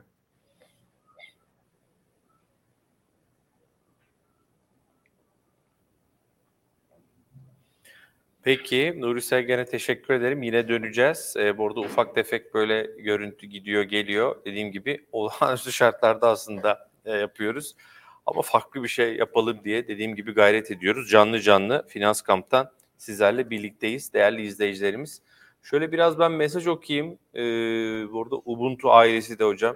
Peki 8.43 8.93
Nuri 8.97 9.21
Sevgen'e 9.21 9.65
teşekkür 9.65 10.13
ederim. 10.13 10.43
Yine 10.43 10.67
döneceğiz. 10.67 11.35
Ee, 11.37 11.57
bu 11.57 11.67
arada 11.67 11.79
ufak 11.79 12.15
tefek 12.15 12.53
böyle 12.53 12.83
görüntü 12.97 13.47
gidiyor 13.47 13.83
geliyor. 13.83 14.35
Dediğim 14.45 14.71
gibi 14.71 15.05
olağanüstü 15.11 15.71
şartlarda 15.71 16.29
aslında 16.29 16.89
e, 17.05 17.11
yapıyoruz. 17.11 17.75
Ama 18.25 18.41
farklı 18.41 18.83
bir 18.83 18.87
şey 18.87 19.15
yapalım 19.15 19.59
diye 19.63 19.87
dediğim 19.87 20.15
gibi 20.15 20.33
gayret 20.33 20.71
ediyoruz. 20.71 21.09
Canlı 21.09 21.39
canlı 21.39 21.85
Finans 21.87 22.21
Kamp'tan 22.21 22.71
sizlerle 22.97 23.49
birlikteyiz 23.49 24.13
değerli 24.13 24.41
izleyicilerimiz. 24.41 25.21
Şöyle 25.63 25.91
biraz 25.91 26.19
ben 26.19 26.31
mesaj 26.31 26.67
okuyayım. 26.67 27.19
Ee, 27.35 27.39
burada 28.11 28.35
Ubuntu 28.35 28.91
ailesi 28.91 29.39
de 29.39 29.43
hocam 29.43 29.75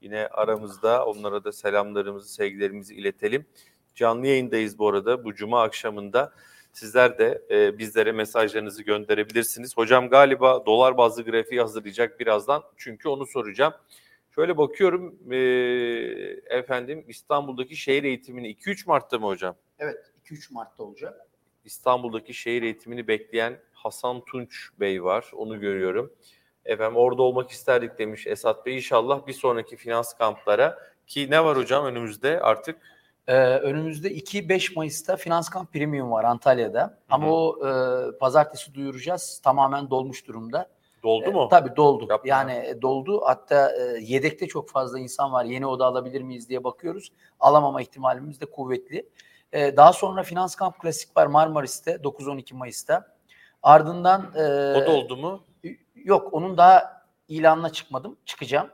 yine 0.00 0.26
aramızda. 0.26 1.06
Onlara 1.06 1.44
da 1.44 1.52
selamlarımızı, 1.52 2.34
sevgilerimizi 2.34 2.94
iletelim. 2.94 3.46
Canlı 3.94 4.26
yayındayız 4.26 4.78
bu 4.78 4.88
arada 4.88 5.24
bu 5.24 5.34
cuma 5.34 5.62
akşamında. 5.62 6.32
Sizler 6.74 7.18
de 7.18 7.42
e, 7.50 7.78
bizlere 7.78 8.12
mesajlarınızı 8.12 8.82
gönderebilirsiniz. 8.82 9.76
Hocam 9.76 10.08
galiba 10.08 10.66
dolar 10.66 10.96
bazlı 10.96 11.24
grafiği 11.24 11.60
hazırlayacak 11.60 12.20
birazdan. 12.20 12.62
Çünkü 12.76 13.08
onu 13.08 13.26
soracağım. 13.26 13.74
Şöyle 14.34 14.56
bakıyorum 14.58 15.32
e, 15.32 15.36
efendim 16.46 17.04
İstanbul'daki 17.08 17.76
şehir 17.76 18.04
eğitimini 18.04 18.54
2-3 18.54 18.88
Mart'ta 18.88 19.18
mı 19.18 19.26
hocam? 19.26 19.56
Evet 19.78 20.12
2-3 20.24 20.52
Mart'ta 20.54 20.82
olacak. 20.82 21.26
İstanbul'daki 21.64 22.34
şehir 22.34 22.62
eğitimini 22.62 23.08
bekleyen 23.08 23.58
Hasan 23.72 24.24
Tunç 24.24 24.70
Bey 24.80 25.04
var. 25.04 25.30
Onu 25.32 25.60
görüyorum. 25.60 26.12
Efendim 26.64 26.96
orada 26.96 27.22
olmak 27.22 27.50
isterdik 27.50 27.98
demiş 27.98 28.26
Esat 28.26 28.66
Bey. 28.66 28.76
İnşallah 28.76 29.26
bir 29.26 29.32
sonraki 29.32 29.76
finans 29.76 30.14
kamplara 30.14 30.78
ki 31.06 31.30
ne 31.30 31.44
var 31.44 31.56
hocam 31.56 31.86
önümüzde 31.86 32.40
artık 32.40 32.76
Ee, 33.26 33.34
önümüzde 33.58 34.08
2-5 34.12 34.74
Mayıs'ta 34.76 35.16
Finans 35.16 35.48
Kamp 35.48 35.72
Premium 35.72 36.10
var 36.10 36.24
Antalya'da. 36.24 36.98
Ama 37.08 37.32
o 37.32 37.68
e, 37.68 37.70
pazartesi 38.18 38.74
duyuracağız. 38.74 39.40
Tamamen 39.44 39.90
dolmuş 39.90 40.26
durumda. 40.26 40.68
doldu 41.02 41.24
E, 41.24 41.30
mu? 41.32 41.48
tabii 41.50 41.76
doldu. 41.76 42.06
Yapma. 42.10 42.28
Yani 42.28 42.52
e, 42.52 42.82
doldu. 42.82 43.22
Hatta 43.24 43.72
e, 43.76 43.98
yedekte 44.00 44.46
çok 44.46 44.70
fazla 44.70 44.98
insan 44.98 45.32
var. 45.32 45.44
Yeni 45.44 45.66
oda 45.66 45.86
alabilir 45.86 46.20
miyiz 46.22 46.48
diye 46.48 46.64
bakıyoruz. 46.64 47.12
Alamama 47.40 47.82
ihtimalimiz 47.82 48.40
de 48.40 48.46
kuvvetli. 48.46 49.08
E, 49.52 49.76
daha 49.76 49.92
sonra 49.92 50.22
Finans 50.22 50.54
Kamp 50.54 50.80
Klasik 50.80 51.16
var 51.16 51.26
Marmaris'te 51.26 51.90
9-12 51.92 52.54
Mayıs'ta. 52.54 53.14
Ardından 53.62 54.32
e, 54.36 54.40
O 54.76 54.86
da 54.86 54.90
oldu 54.90 55.16
mu? 55.16 55.44
Yok 55.94 56.28
onun 56.34 56.56
daha 56.56 57.02
ilanına 57.28 57.70
çıkmadım. 57.70 58.16
Çıkacağım. 58.26 58.68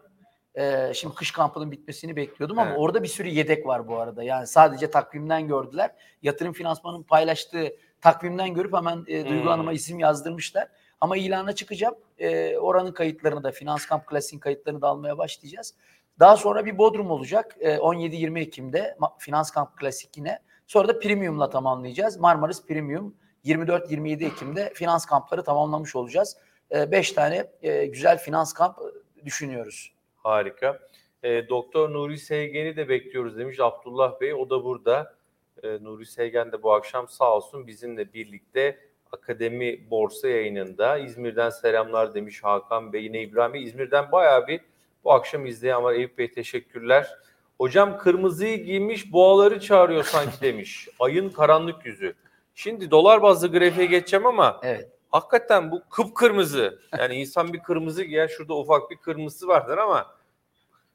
Ee, 0.55 0.93
şimdi 0.95 1.15
kış 1.15 1.31
kampının 1.33 1.71
bitmesini 1.71 2.17
bekliyordum 2.17 2.59
ama 2.59 2.71
Evet. 2.71 2.81
orada 2.81 3.03
bir 3.03 3.09
sürü 3.09 3.29
yedek 3.29 3.67
var 3.67 3.89
bu 3.89 3.97
arada. 3.99 4.23
Yani 4.23 4.47
sadece 4.47 4.91
takvimden 4.91 5.49
gördüler. 5.49 5.91
Yatırım 6.23 6.53
finansmanın 6.53 7.03
paylaştığı 7.03 7.69
takvimden 8.01 8.55
görüp 8.55 8.75
hemen 8.77 9.05
e, 9.09 9.25
Duygu 9.29 9.43
Hmm. 9.43 9.49
Hanım'a 9.49 9.73
isim 9.73 9.99
yazdırmışlar. 9.99 10.69
Ama 11.01 11.17
ilana 11.17 11.53
çıkacağım. 11.55 11.95
E, 12.19 12.57
oranın 12.59 12.93
kayıtlarını 12.93 13.43
da 13.43 13.53
Finans 13.53 13.87
Kamp 13.87 14.07
Klasik'in 14.07 14.39
kayıtlarını 14.39 14.83
da 14.83 14.89
almaya 14.89 15.19
başlayacağız. 15.19 15.75
Daha 16.19 16.37
sonra 16.37 16.67
bir 16.67 16.79
Bodrum 16.79 17.11
olacak. 17.11 17.57
E, 17.61 17.77
17-20 17.77 18.41
Ekim'de 18.41 18.97
Finans 19.19 19.51
Kamp 19.51 19.77
Klasik 19.77 20.17
yine. 20.17 20.39
Sonra 20.67 20.89
da 20.89 20.99
Premium'la 20.99 21.51
tamamlayacağız. 21.51 22.17
Marmaris 22.17 22.67
Premium 22.67 23.15
24-27 23.45 24.25
Ekim'de 24.27 24.73
finans 24.75 25.07
kampları 25.07 25.45
tamamlamış 25.45 25.97
olacağız. 25.97 26.37
5 26.73 27.13
tane 27.13 27.47
e, 27.63 27.87
güzel 27.87 28.19
finans 28.19 28.53
kamp 28.53 28.79
e, 28.79 29.25
düşünüyoruz. 29.25 29.93
Harika. 30.23 30.79
E, 31.23 31.49
Doktor 31.49 31.93
Nuri 31.93 32.19
Sevgen'i 32.19 32.77
de 32.77 32.89
bekliyoruz 32.89 33.39
demiş 33.39 33.61
Abdullah 33.61 34.21
Bey. 34.21 34.35
O 34.35 34.51
da 34.51 34.65
burada. 34.65 35.15
E, 35.63 35.69
Nuri 35.85 36.07
Sevgen 36.07 36.53
de 36.53 36.63
bu 36.63 36.73
akşam 36.73 37.09
sağ 37.09 37.37
olsun 37.37 37.67
bizimle 37.67 38.13
birlikte 38.13 38.79
Akademi 39.13 39.91
Borsa 39.91 40.29
yayınında. 40.29 40.99
İzmir'den 40.99 41.51
selamlar 41.51 42.15
demiş 42.15 42.45
Hakan 42.45 42.93
Bey. 42.93 43.05
Yine 43.05 43.23
İbrahim 43.23 43.55
Bey. 43.55 43.63
İzmir'den 43.65 44.13
bayağı 44.13 44.47
bir 44.47 44.61
bu 45.05 45.13
akşam 45.13 45.47
izleyen 45.47 45.83
var. 45.83 45.95
Eyüp 45.95 46.19
Bey 46.19 46.33
teşekkürler. 46.33 47.11
Hocam 47.59 47.99
kırmızıyı 47.99 48.65
giymiş 48.65 49.13
boğaları 49.13 49.61
çağırıyor 49.61 50.05
sanki 50.05 50.41
demiş. 50.41 50.89
Ayın 51.01 51.31
karanlık 51.31 51.87
yüzü. 51.87 52.15
Şimdi 52.55 52.91
dolar 52.91 53.23
bazlı 53.23 53.53
grafiğe 53.53 53.87
geçeceğim 53.87 54.27
ama 54.27 54.61
Evet. 54.63 54.89
Hakikaten 55.11 55.71
bu 55.71 55.83
kıpkırmızı. 55.91 56.81
Yani 56.99 57.15
insan 57.15 57.53
bir 57.53 57.59
kırmızı 57.59 58.05
giyer. 58.05 58.29
Şurada 58.29 58.55
ufak 58.55 58.91
bir 58.91 58.97
kırmızısı 58.97 59.49
vardır 59.49 59.79
ama 59.79 60.15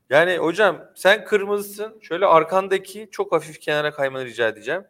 yani 0.10 0.38
hocam 0.38 0.78
sen 0.96 1.26
kırmızısın. 1.26 2.00
Şöyle 2.02 2.26
arkandaki 2.26 3.08
çok 3.12 3.32
hafif 3.32 3.60
kenara 3.60 3.92
kaymanı 3.92 4.26
rica 4.26 4.48
edeceğim. 4.48 4.84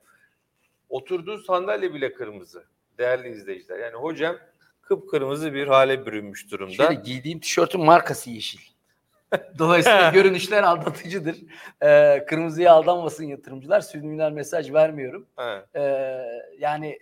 Oturduğu 0.89 1.37
sandalye 1.37 1.93
bile 1.93 2.13
kırmızı. 2.13 2.63
Değerli 2.97 3.29
izleyiciler. 3.29 3.79
Yani 3.79 3.95
hocam 3.95 4.35
kıpkırmızı 4.81 5.53
bir 5.53 5.67
hale 5.67 6.05
bürünmüş 6.05 6.51
durumda. 6.51 6.73
Şöyle 6.73 6.93
giydiğim 6.93 7.39
tişörtün 7.39 7.81
markası 7.85 8.29
yeşil. 8.29 8.59
Dolayısıyla 9.59 10.09
görünüşler 10.13 10.63
aldatıcıdır. 10.63 11.35
Ee, 11.83 12.25
kırmızıya 12.29 12.73
aldanmasın 12.73 13.25
yatırımcılar. 13.25 13.81
Subliminal 13.81 14.31
mesaj 14.31 14.73
vermiyorum. 14.73 15.27
Evet. 15.37 15.65
Ee, 15.75 16.25
yani 16.59 16.99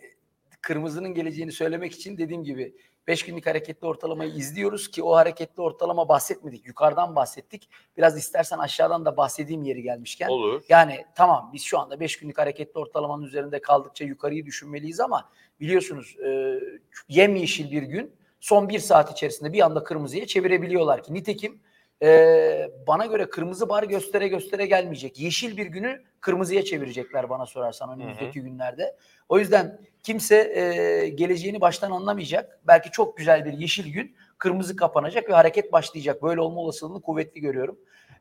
kırmızının 0.63 1.13
geleceğini 1.13 1.51
söylemek 1.51 1.93
için 1.93 2.17
dediğim 2.17 2.43
gibi 2.43 2.75
5 3.07 3.25
günlük 3.25 3.47
hareketli 3.47 3.87
ortalamayı 3.87 4.31
izliyoruz 4.31 4.91
ki 4.91 5.03
o 5.03 5.15
hareketli 5.15 5.61
ortalama 5.61 6.09
bahsetmedik. 6.09 6.67
Yukarıdan 6.67 7.15
bahsettik. 7.15 7.69
Biraz 7.97 8.17
istersen 8.17 8.57
aşağıdan 8.57 9.05
da 9.05 9.17
bahsedeyim 9.17 9.63
yeri 9.63 9.81
gelmişken. 9.81 10.29
Olur. 10.29 10.63
Yani 10.69 11.05
tamam 11.15 11.49
biz 11.53 11.61
şu 11.61 11.79
anda 11.79 11.99
5 11.99 12.19
günlük 12.19 12.37
hareketli 12.37 12.79
ortalamanın 12.79 13.23
üzerinde 13.23 13.61
kaldıkça 13.61 14.05
yukarıyı 14.05 14.45
düşünmeliyiz 14.45 14.99
ama 14.99 15.29
biliyorsunuz 15.59 16.15
e, 16.25 16.59
yemyeşil 17.07 17.71
bir 17.71 17.83
gün 17.83 18.15
son 18.39 18.69
bir 18.69 18.79
saat 18.79 19.11
içerisinde 19.11 19.53
bir 19.53 19.65
anda 19.65 19.83
kırmızıya 19.83 20.27
çevirebiliyorlar 20.27 21.03
ki. 21.03 21.13
Nitekim 21.13 21.61
e, 22.03 22.69
bana 22.87 23.05
göre 23.05 23.29
kırmızı 23.29 23.69
bar 23.69 23.83
göstere 23.83 24.27
göstere 24.27 24.65
gelmeyecek. 24.65 25.19
Yeşil 25.19 25.57
bir 25.57 25.65
günü 25.65 26.03
kırmızıya 26.21 26.63
çevirecekler 26.63 27.29
bana 27.29 27.45
sorarsan 27.45 27.89
önümüzdeki 27.89 28.41
günlerde. 28.41 28.95
O 29.29 29.39
yüzden 29.39 29.79
kimse 30.03 30.35
e, 30.35 31.09
geleceğini 31.09 31.61
baştan 31.61 31.91
anlamayacak. 31.91 32.59
Belki 32.67 32.91
çok 32.91 33.17
güzel 33.17 33.45
bir 33.45 33.53
yeşil 33.53 33.93
gün 33.93 34.15
kırmızı 34.37 34.75
kapanacak 34.75 35.29
ve 35.29 35.33
hareket 35.33 35.71
başlayacak. 35.71 36.23
Böyle 36.23 36.41
olma 36.41 36.61
olasılığını 36.61 37.01
kuvvetli 37.01 37.41
görüyorum. 37.41 37.77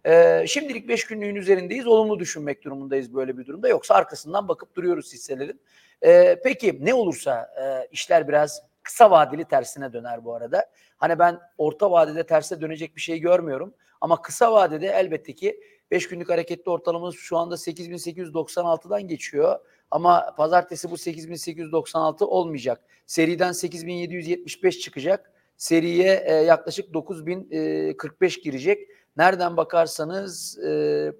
Ee, 0.06 0.44
şimdilik 0.48 0.88
5 0.88 1.06
günlüğün 1.06 1.34
üzerindeyiz. 1.34 1.86
Olumlu 1.86 2.18
düşünmek 2.18 2.64
durumundayız 2.64 3.14
böyle 3.14 3.38
bir 3.38 3.46
durumda. 3.46 3.68
Yoksa 3.68 3.94
arkasından 3.94 4.48
bakıp 4.48 4.74
duruyoruz 4.74 5.12
hisselerin. 5.12 5.60
Ee, 6.04 6.40
peki 6.44 6.78
ne 6.80 6.94
olursa 6.94 7.50
e, 7.62 7.88
işler 7.92 8.28
biraz 8.28 8.62
kısa 8.82 9.10
vadeli 9.10 9.44
tersine 9.44 9.92
döner 9.92 10.24
bu 10.24 10.34
arada. 10.34 10.66
Hani 10.96 11.18
ben 11.18 11.38
orta 11.58 11.90
vadede 11.90 12.26
terse 12.26 12.60
dönecek 12.60 12.96
bir 12.96 13.00
şey 13.00 13.18
görmüyorum. 13.18 13.74
Ama 14.00 14.22
kısa 14.22 14.52
vadede 14.52 14.86
elbette 14.86 15.34
ki 15.34 15.60
5 15.90 16.08
günlük 16.08 16.30
hareketli 16.30 16.70
ortalamamız 16.70 17.14
şu 17.14 17.36
anda 17.36 17.54
8896'dan 17.54 19.02
geçiyor. 19.02 19.58
Ama 19.90 20.34
pazartesi 20.36 20.90
bu 20.90 20.96
8896 20.98 22.26
olmayacak. 22.26 22.80
Seriden 23.06 23.52
8775 23.52 24.80
çıkacak. 24.80 25.32
Seriye 25.56 26.22
e, 26.26 26.32
yaklaşık 26.32 26.94
9045 26.94 28.40
girecek. 28.40 28.88
Nereden 29.16 29.56
bakarsanız 29.56 30.58
e, 30.58 31.12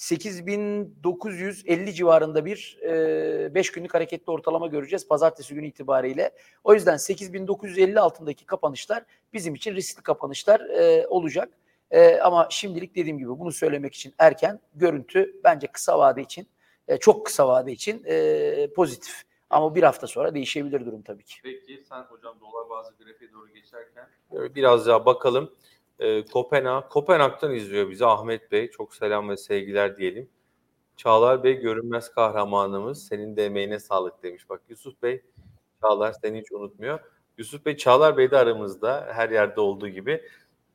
8950 0.00 1.94
civarında 1.94 2.44
bir 2.44 2.78
5 3.54 3.72
günlük 3.72 3.94
hareketli 3.94 4.30
ortalama 4.30 4.66
göreceğiz 4.66 5.08
pazartesi 5.08 5.54
günü 5.54 5.66
itibariyle. 5.66 6.30
O 6.64 6.74
yüzden 6.74 6.96
8950 6.96 8.00
altındaki 8.00 8.46
kapanışlar 8.46 9.04
bizim 9.32 9.54
için 9.54 9.74
riskli 9.74 10.02
kapanışlar 10.02 10.60
e, 10.60 11.06
olacak. 11.06 11.48
E, 11.90 12.18
ama 12.18 12.48
şimdilik 12.50 12.96
dediğim 12.96 13.18
gibi 13.18 13.28
bunu 13.28 13.52
söylemek 13.52 13.94
için 13.94 14.14
erken 14.18 14.60
görüntü 14.74 15.34
bence 15.44 15.66
kısa 15.66 15.98
vade 15.98 16.22
için 16.22 16.48
e, 16.88 16.96
çok 16.96 17.26
kısa 17.26 17.48
vade 17.48 17.72
için 17.72 18.02
e, 18.06 18.72
pozitif. 18.72 19.22
Ama 19.50 19.74
bir 19.74 19.82
hafta 19.82 20.06
sonra 20.06 20.34
değişebilir 20.34 20.86
durum 20.86 21.02
tabii 21.02 21.24
ki. 21.24 21.34
Peki 21.42 21.84
sen 21.88 22.02
hocam 22.02 22.40
dolar 22.40 22.70
bazı 22.70 22.94
grafiğe 22.94 23.32
doğru 23.32 23.48
geçerken 23.48 24.08
biraz 24.30 24.86
daha 24.86 25.06
bakalım. 25.06 25.54
E, 26.00 26.24
Kopenhag, 26.24 26.88
Kopenhag'dan 26.88 27.54
izliyor 27.54 27.90
bizi 27.90 28.06
Ahmet 28.06 28.52
Bey. 28.52 28.70
Çok 28.70 28.94
selam 28.94 29.28
ve 29.28 29.36
sevgiler 29.36 29.96
diyelim. 29.96 30.30
Çağlar 30.96 31.44
Bey 31.44 31.54
görünmez 31.54 32.14
kahramanımız. 32.14 33.06
Senin 33.06 33.36
de 33.36 33.46
emeğine 33.46 33.78
sağlık 33.78 34.22
demiş. 34.22 34.48
Bak 34.50 34.62
Yusuf 34.68 35.02
Bey, 35.02 35.22
Çağlar 35.82 36.14
seni 36.22 36.40
hiç 36.40 36.52
unutmuyor. 36.52 37.00
Yusuf 37.38 37.66
Bey, 37.66 37.76
Çağlar 37.76 38.16
Bey 38.16 38.30
de 38.30 38.36
aramızda. 38.38 39.08
Her 39.12 39.30
yerde 39.30 39.60
olduğu 39.60 39.88
gibi. 39.88 40.22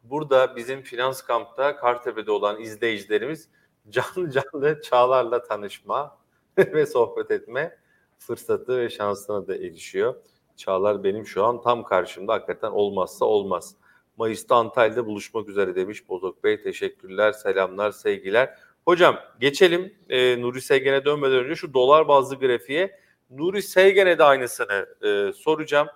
Burada 0.03 0.55
bizim 0.55 0.81
Finans 0.81 1.21
Kamp'ta 1.21 1.75
Kartepe'de 1.75 2.31
olan 2.31 2.61
izleyicilerimiz 2.61 3.49
canlı 3.89 4.31
canlı 4.53 4.81
Çağlar'la 4.81 5.43
tanışma 5.43 6.17
ve 6.57 6.85
sohbet 6.85 7.31
etme 7.31 7.77
fırsatı 8.19 8.77
ve 8.77 8.89
şansına 8.89 9.47
da 9.47 9.55
erişiyor. 9.55 10.15
Çağlar 10.57 11.03
benim 11.03 11.25
şu 11.25 11.43
an 11.45 11.61
tam 11.61 11.83
karşımda. 11.83 12.33
Hakikaten 12.33 12.71
olmazsa 12.71 13.25
olmaz. 13.25 13.75
Mayıs'ta 14.17 14.55
Antalya'da 14.55 15.05
buluşmak 15.05 15.49
üzere 15.49 15.75
demiş 15.75 16.09
Bozok 16.09 16.43
Bey. 16.43 16.63
Teşekkürler, 16.63 17.31
selamlar, 17.31 17.91
sevgiler. 17.91 18.55
Hocam 18.85 19.19
geçelim 19.39 19.93
e, 20.09 20.41
Nuri 20.41 20.61
Sevgen'e 20.61 21.05
dönmeden 21.05 21.37
önce 21.37 21.55
şu 21.55 21.73
dolar 21.73 22.07
bazlı 22.07 22.39
grafiğe. 22.39 22.99
Nuri 23.29 23.61
Sevgen'e 23.61 24.17
de 24.17 24.23
aynısını 24.23 24.85
e, 25.03 25.33
soracağım. 25.33 25.87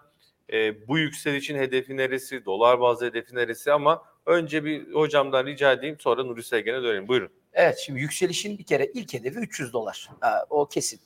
E, 0.53 0.87
bu 0.87 0.97
yükselişin 0.97 1.57
hedefi 1.57 1.97
neresi, 1.97 2.45
dolar 2.45 2.79
bazlı 2.79 3.05
hedefi 3.05 3.35
neresi 3.35 3.71
ama 3.71 4.03
önce 4.25 4.65
bir 4.65 4.93
hocamdan 4.93 5.45
rica 5.45 5.71
edeyim 5.71 5.99
sonra 5.99 6.23
Nuri 6.23 6.43
Sevgen'e 6.43 6.83
dönelim. 6.83 7.07
Buyurun. 7.07 7.29
Evet 7.53 7.77
şimdi 7.77 7.99
yükselişin 7.99 8.57
bir 8.57 8.63
kere 8.63 8.85
ilk 8.93 9.13
hedefi 9.13 9.39
300 9.39 9.73
dolar. 9.73 10.09
Ha, 10.19 10.45
o 10.49 10.65
kesin. 10.65 10.99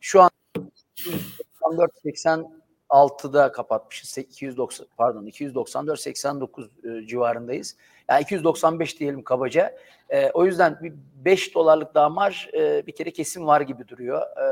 Şu 0.00 0.20
an 0.22 0.30
14.86'da 2.90 3.52
kapatmışız. 3.52 4.18
290 4.18 4.86
pardon 4.96 5.26
294 5.26 6.00
89 6.00 6.70
e, 6.84 7.06
civarındayız. 7.06 7.76
Yani 8.08 8.22
295 8.22 9.00
diyelim 9.00 9.22
kabaca. 9.22 9.76
E, 10.08 10.30
o 10.30 10.46
yüzden 10.46 10.78
bir 10.82 10.94
5 11.24 11.54
dolarlık 11.54 11.94
daha 11.94 12.08
marj 12.08 12.48
e, 12.54 12.86
bir 12.86 12.92
kere 12.92 13.10
kesin 13.10 13.46
var 13.46 13.60
gibi 13.60 13.88
duruyor. 13.88 14.22
E, 14.22 14.46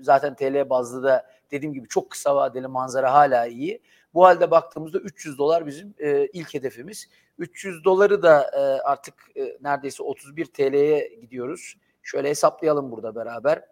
zaten 0.00 0.34
TL 0.34 0.70
bazlı 0.70 1.02
da 1.02 1.26
dediğim 1.50 1.74
gibi 1.74 1.88
çok 1.88 2.10
kısa 2.10 2.36
vadeli 2.36 2.66
manzara 2.66 3.14
hala 3.14 3.46
iyi. 3.46 3.82
Bu 4.14 4.24
halde 4.24 4.50
baktığımızda 4.50 4.98
300 4.98 5.38
dolar 5.38 5.66
bizim 5.66 5.94
e, 5.98 6.26
ilk 6.26 6.54
hedefimiz. 6.54 7.08
300 7.38 7.84
doları 7.84 8.22
da 8.22 8.42
e, 8.42 8.60
artık 8.82 9.14
e, 9.36 9.58
neredeyse 9.60 10.02
31 10.02 10.44
TL'ye 10.44 11.08
gidiyoruz. 11.20 11.76
Şöyle 12.02 12.28
hesaplayalım 12.28 12.90
burada 12.90 13.14
beraber. 13.14 13.62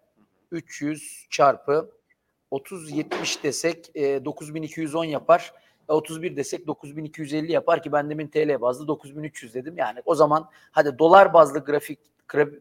300 0.51 1.27
çarpı 1.29 1.91
30-70 2.51 3.43
desek 3.43 3.91
e, 3.95 4.25
9210 4.25 5.03
yapar. 5.03 5.53
31 5.87 6.31
e, 6.31 6.35
desek 6.35 6.67
9250 6.67 7.51
yapar 7.51 7.83
ki 7.83 7.91
ben 7.91 8.09
demin 8.09 8.27
TL 8.27 8.61
bazlı 8.61 8.87
9300 8.87 9.53
dedim. 9.53 9.77
Yani 9.77 10.01
o 10.05 10.15
zaman 10.15 10.49
hadi 10.71 10.99
dolar 10.99 11.33
bazlı 11.33 11.59
grafik 11.59 11.99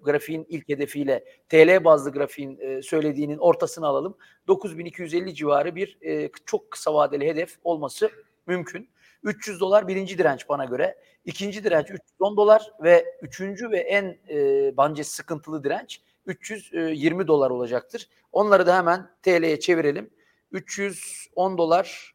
grafiğin 0.03 0.47
ilk 0.49 0.69
hedefiyle 0.69 1.25
TL 1.49 1.85
bazlı 1.85 2.13
grafiğin 2.13 2.59
e, 2.61 2.83
söylediğinin 2.83 3.39
ortasını 3.39 3.87
alalım. 3.87 4.17
9250 4.49 5.35
civarı 5.35 5.75
bir 5.75 5.99
e, 6.03 6.31
çok 6.47 6.71
kısa 6.71 6.95
vadeli 6.95 7.27
hedef 7.27 7.57
olması 7.65 8.11
mümkün. 8.47 8.89
300 9.23 9.61
dolar 9.61 9.89
birinci 9.89 10.19
direnç 10.19 10.49
bana 10.49 10.65
göre. 10.65 10.99
İkinci 11.25 11.65
direnç 11.65 11.91
310 11.91 12.37
dolar 12.37 12.73
ve 12.83 13.05
üçüncü 13.23 13.71
ve 13.71 13.79
en 13.79 14.19
e, 14.29 14.73
bence 14.77 15.05
sıkıntılı 15.05 15.65
direnç 15.65 16.01
320 16.27 17.27
dolar 17.27 17.51
olacaktır. 17.51 18.09
Onları 18.33 18.67
da 18.67 18.77
hemen 18.77 19.11
TL'ye 19.23 19.61
çevirelim. 19.61 20.11
310 20.53 21.59
dolar 21.59 22.15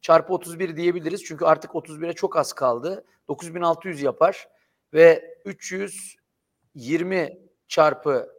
çarpı 0.00 0.32
31 0.32 0.76
diyebiliriz. 0.76 1.24
Çünkü 1.24 1.44
artık 1.44 1.70
31'e 1.70 2.12
çok 2.12 2.36
az 2.36 2.52
kaldı. 2.52 3.04
9600 3.28 4.02
yapar 4.02 4.48
ve 4.94 5.38
320 5.44 7.38
çarpı 7.68 8.32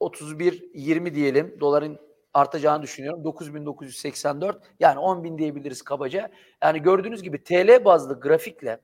31 0.00 0.64
20 0.74 1.14
diyelim. 1.14 1.56
Doların 1.60 1.98
artacağını 2.34 2.82
düşünüyorum. 2.82 3.24
9984 3.24 4.62
yani 4.80 4.98
10.000 4.98 5.38
diyebiliriz 5.38 5.82
kabaca. 5.82 6.30
Yani 6.62 6.82
gördüğünüz 6.82 7.22
gibi 7.22 7.44
TL 7.44 7.84
bazlı 7.84 8.20
grafikle 8.20 8.80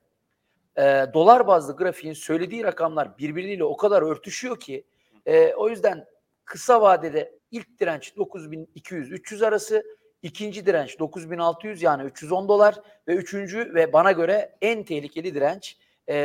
e, 0.77 0.81
dolar 1.13 1.47
bazlı 1.47 1.75
grafiğin 1.75 2.13
söylediği 2.13 2.63
rakamlar 2.63 3.17
birbiriyle 3.17 3.63
o 3.63 3.77
kadar 3.77 4.01
örtüşüyor 4.01 4.59
ki 4.59 4.83
e, 5.25 5.53
o 5.53 5.69
yüzden 5.69 6.05
kısa 6.45 6.81
vadede 6.81 7.39
ilk 7.51 7.79
direnç 7.79 8.13
9200-300 8.17 9.45
arası, 9.45 9.83
ikinci 10.21 10.65
direnç 10.65 10.99
9600 10.99 11.81
yani 11.81 12.03
310 12.03 12.47
dolar 12.47 12.75
ve 13.07 13.13
üçüncü 13.15 13.73
ve 13.73 13.93
bana 13.93 14.11
göre 14.11 14.55
en 14.61 14.83
tehlikeli 14.83 15.33
direnç 15.33 15.77
e, 16.09 16.15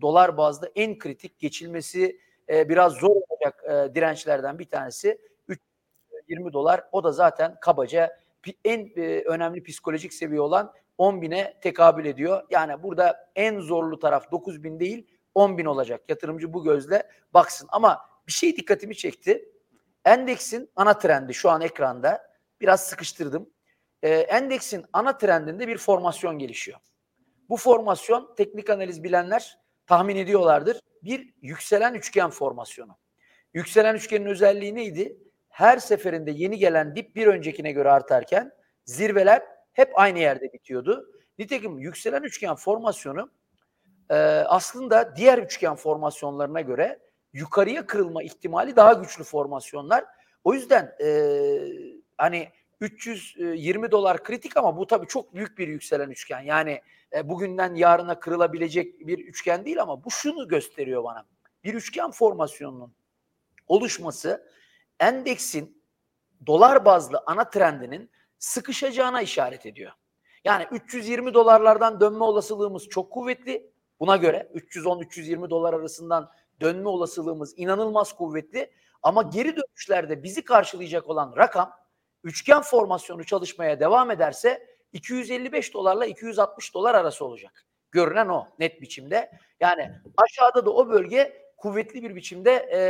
dolar 0.00 0.36
bazlı 0.36 0.72
en 0.74 0.98
kritik 0.98 1.38
geçilmesi 1.38 2.20
e, 2.48 2.68
biraz 2.68 2.92
zor 2.92 3.16
olacak 3.28 3.64
e, 3.64 3.94
dirençlerden 3.94 4.58
bir 4.58 4.64
tanesi 4.64 5.18
320 5.48 6.52
dolar. 6.52 6.84
O 6.92 7.04
da 7.04 7.12
zaten 7.12 7.56
kabaca 7.60 8.18
en 8.64 8.92
e, 8.96 9.22
önemli 9.26 9.62
psikolojik 9.62 10.14
seviye 10.14 10.40
olan 10.40 10.72
10 10.98 11.22
bine 11.22 11.54
tekabül 11.60 12.04
ediyor. 12.04 12.42
Yani 12.50 12.82
burada 12.82 13.30
en 13.36 13.60
zorlu 13.60 13.98
taraf 13.98 14.30
9 14.30 14.62
bin 14.62 14.80
değil 14.80 15.06
10 15.34 15.58
bin 15.58 15.64
olacak. 15.64 16.00
Yatırımcı 16.08 16.52
bu 16.52 16.64
gözle 16.64 17.02
baksın. 17.34 17.68
Ama 17.72 18.00
bir 18.26 18.32
şey 18.32 18.56
dikkatimi 18.56 18.96
çekti. 18.96 19.48
Endeksin 20.04 20.70
ana 20.76 20.98
trendi 20.98 21.34
şu 21.34 21.50
an 21.50 21.60
ekranda. 21.60 22.34
Biraz 22.60 22.84
sıkıştırdım. 22.84 23.50
Ee, 24.02 24.10
endeksin 24.10 24.84
ana 24.92 25.18
trendinde 25.18 25.68
bir 25.68 25.78
formasyon 25.78 26.38
gelişiyor. 26.38 26.78
Bu 27.48 27.56
formasyon 27.56 28.34
teknik 28.36 28.70
analiz 28.70 29.04
bilenler 29.04 29.58
tahmin 29.86 30.16
ediyorlardır. 30.16 30.80
Bir 31.02 31.34
yükselen 31.42 31.94
üçgen 31.94 32.30
formasyonu. 32.30 32.96
Yükselen 33.54 33.94
üçgenin 33.94 34.26
özelliği 34.26 34.74
neydi? 34.74 35.18
Her 35.48 35.78
seferinde 35.78 36.30
yeni 36.30 36.58
gelen 36.58 36.96
dip 36.96 37.16
bir 37.16 37.26
öncekine 37.26 37.72
göre 37.72 37.90
artarken 37.90 38.52
zirveler 38.84 39.42
hep 39.74 39.98
aynı 39.98 40.18
yerde 40.18 40.52
bitiyordu. 40.52 41.10
Nitekim 41.38 41.78
yükselen 41.78 42.22
üçgen 42.22 42.54
formasyonu 42.54 43.30
e, 44.10 44.14
aslında 44.46 45.16
diğer 45.16 45.38
üçgen 45.38 45.74
formasyonlarına 45.74 46.60
göre 46.60 46.98
yukarıya 47.32 47.86
kırılma 47.86 48.22
ihtimali 48.22 48.76
daha 48.76 48.92
güçlü 48.92 49.24
formasyonlar. 49.24 50.04
O 50.44 50.54
yüzden 50.54 50.94
e, 51.00 51.08
hani 52.18 52.48
320 52.80 53.90
dolar 53.90 54.24
kritik 54.24 54.56
ama 54.56 54.76
bu 54.76 54.86
tabii 54.86 55.06
çok 55.06 55.34
büyük 55.34 55.58
bir 55.58 55.68
yükselen 55.68 56.10
üçgen. 56.10 56.40
Yani 56.40 56.80
e, 57.12 57.28
bugünden 57.28 57.74
yarına 57.74 58.20
kırılabilecek 58.20 59.06
bir 59.06 59.18
üçgen 59.18 59.64
değil 59.64 59.82
ama 59.82 60.04
bu 60.04 60.10
şunu 60.10 60.48
gösteriyor 60.48 61.04
bana. 61.04 61.26
Bir 61.64 61.74
üçgen 61.74 62.10
formasyonunun 62.10 62.94
oluşması 63.66 64.48
endeksin 65.00 65.82
dolar 66.46 66.84
bazlı 66.84 67.22
ana 67.26 67.50
trendinin 67.50 68.10
sıkışacağına 68.44 69.22
işaret 69.22 69.66
ediyor. 69.66 69.92
Yani 70.44 70.66
320 70.70 71.34
dolarlardan 71.34 72.00
dönme 72.00 72.24
olasılığımız 72.24 72.88
çok 72.88 73.12
kuvvetli. 73.12 73.70
Buna 74.00 74.16
göre 74.16 74.50
310-320 74.54 75.50
dolar 75.50 75.74
arasından 75.74 76.30
dönme 76.60 76.88
olasılığımız 76.88 77.54
inanılmaz 77.56 78.12
kuvvetli. 78.12 78.70
Ama 79.02 79.22
geri 79.22 79.56
dönüşlerde 79.56 80.22
bizi 80.22 80.44
karşılayacak 80.44 81.08
olan 81.08 81.34
rakam 81.36 81.72
üçgen 82.24 82.62
formasyonu 82.62 83.24
çalışmaya 83.24 83.80
devam 83.80 84.10
ederse 84.10 84.66
255 84.92 85.74
dolarla 85.74 86.06
260 86.06 86.74
dolar 86.74 86.94
arası 86.94 87.24
olacak. 87.24 87.66
Görünen 87.90 88.28
o 88.28 88.48
net 88.58 88.80
biçimde. 88.80 89.30
Yani 89.60 89.90
aşağıda 90.16 90.66
da 90.66 90.70
o 90.70 90.88
bölge 90.88 91.44
kuvvetli 91.56 92.02
bir 92.02 92.16
biçimde 92.16 92.50
e, 92.50 92.80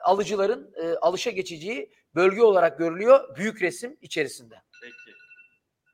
alıcıların 0.00 0.74
e, 0.82 0.94
alışa 0.94 1.30
geçeceği 1.30 1.92
bölge 2.14 2.42
olarak 2.42 2.78
görülüyor 2.78 3.36
büyük 3.36 3.62
resim 3.62 3.96
içerisinde. 4.00 4.54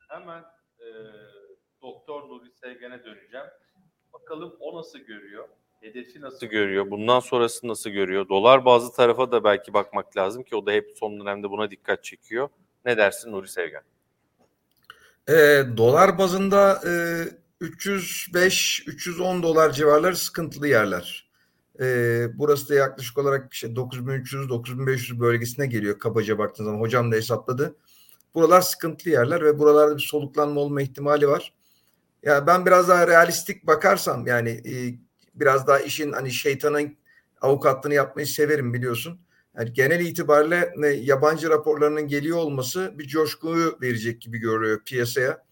Hemen 0.09 0.43
e, 0.79 0.87
Doktor 1.83 2.29
Nuri 2.29 2.51
Sevgen'e 2.51 3.05
döneceğim. 3.05 3.47
Bakalım 4.13 4.57
o 4.61 4.79
nasıl 4.79 4.99
görüyor? 4.99 5.49
Hedefi 5.81 6.21
nasıl 6.21 6.47
görüyor? 6.47 6.91
Bundan 6.91 7.21
sonrası 7.21 7.69
nasıl 7.69 7.91
görüyor? 7.91 8.29
Dolar 8.29 8.65
bazı 8.65 8.93
tarafa 8.93 9.33
da 9.33 9.45
belki 9.45 9.75
bakmak 9.75 10.17
lazım 10.17 10.43
ki 10.43 10.57
o 10.57 10.67
da 10.67 10.73
hep 10.73 10.91
son 10.97 11.21
dönemde 11.21 11.51
buna 11.51 11.71
dikkat 11.71 12.05
çekiyor. 12.05 12.49
Ne 12.85 12.97
dersin 12.97 13.33
Nuri 13.33 13.49
Sevgen? 13.49 13.83
E, 15.29 15.65
dolar 15.77 16.19
bazında 16.19 16.81
e, 16.85 16.91
305-310 17.65 19.43
dolar 19.43 19.73
civarları 19.73 20.17
sıkıntılı 20.17 20.69
yerler. 20.69 21.29
E, 21.81 22.27
burası 22.39 22.69
da 22.69 22.75
yaklaşık 22.75 23.19
olarak 23.19 23.53
işte 23.53 23.69
9300-9500 23.69 25.21
bölgesine 25.21 25.67
geliyor 25.67 25.99
kabaca 25.99 26.39
baktığınız 26.39 26.71
zaman. 26.71 26.81
Hocam 26.81 27.13
da 27.13 27.17
hesapladı. 27.17 27.77
Buralar 28.39 28.61
sıkıntılı 28.61 29.11
yerler 29.11 29.45
ve 29.45 29.59
buralarda 29.59 29.97
bir 29.97 30.03
soluklanma 30.03 30.61
olma 30.61 30.83
ihtimali 30.83 31.29
var. 31.29 31.55
Ya 32.23 32.35
yani 32.35 32.47
ben 32.47 32.67
biraz 32.67 32.89
daha 32.89 33.07
realistik 33.07 33.67
bakarsam 33.67 34.27
yani 34.27 34.51
e, 34.51 34.75
biraz 35.35 35.67
daha 35.67 35.79
işin 35.79 36.13
hani 36.13 36.31
şeytanın 36.31 36.97
avukatlığını 37.41 37.95
yapmayı 37.95 38.27
severim 38.27 38.75
biliyorsun. 38.75 39.21
Yani 39.59 39.73
genel 39.73 40.01
itibariyle 40.01 40.73
e, 40.85 40.87
yabancı 40.87 41.51
raporlarının 41.51 42.09
geliyor 42.09 42.39
olması 42.39 42.95
bir 42.99 43.09
coşkuyu 43.09 43.79
verecek 43.83 44.21
gibi 44.21 44.39
görüyor 44.39 44.81
piyasaya. 44.85 45.45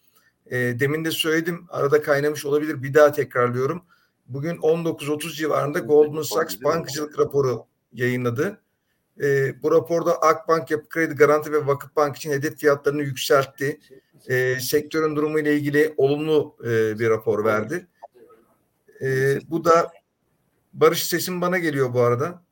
E, 0.46 0.57
demin 0.57 1.05
de 1.05 1.11
söyledim 1.11 1.66
arada 1.68 2.03
kaynamış 2.03 2.46
olabilir 2.46 2.83
bir 2.83 2.94
daha 2.94 3.12
tekrarlıyorum. 3.12 3.83
Bugün 4.27 4.57
19.30 4.57 5.33
civarında 5.33 5.79
Goldman 5.79 6.22
Sachs 6.22 6.62
bankacılık 6.64 7.18
raporu 7.18 7.66
yayınladı. 7.92 8.61
E, 9.22 9.62
bu 9.62 9.70
raporda 9.70 10.22
Akbank, 10.22 10.70
Yapı 10.70 10.88
Kredi 10.88 11.14
Garanti 11.14 11.52
ve 11.52 11.66
Vakıfbank 11.66 12.16
için 12.16 12.31
hedef 12.31 12.59
fiyatlarını 12.59 13.02
yükseltti. 13.02 13.81
E, 14.29 14.61
sektörün 14.61 15.16
durumu 15.16 15.38
ile 15.38 15.55
ilgili 15.55 15.94
olumlu 15.96 16.57
e, 16.61 16.98
bir 16.98 17.11
rapor 17.11 17.44
verdi. 17.44 17.87
E, 19.02 19.38
bu 19.50 19.64
da 19.64 19.92
Barış 20.72 21.07
sesim 21.07 21.40
bana 21.40 21.59
geliyor 21.59 21.94
bu 21.94 22.00
arada. 22.00 22.42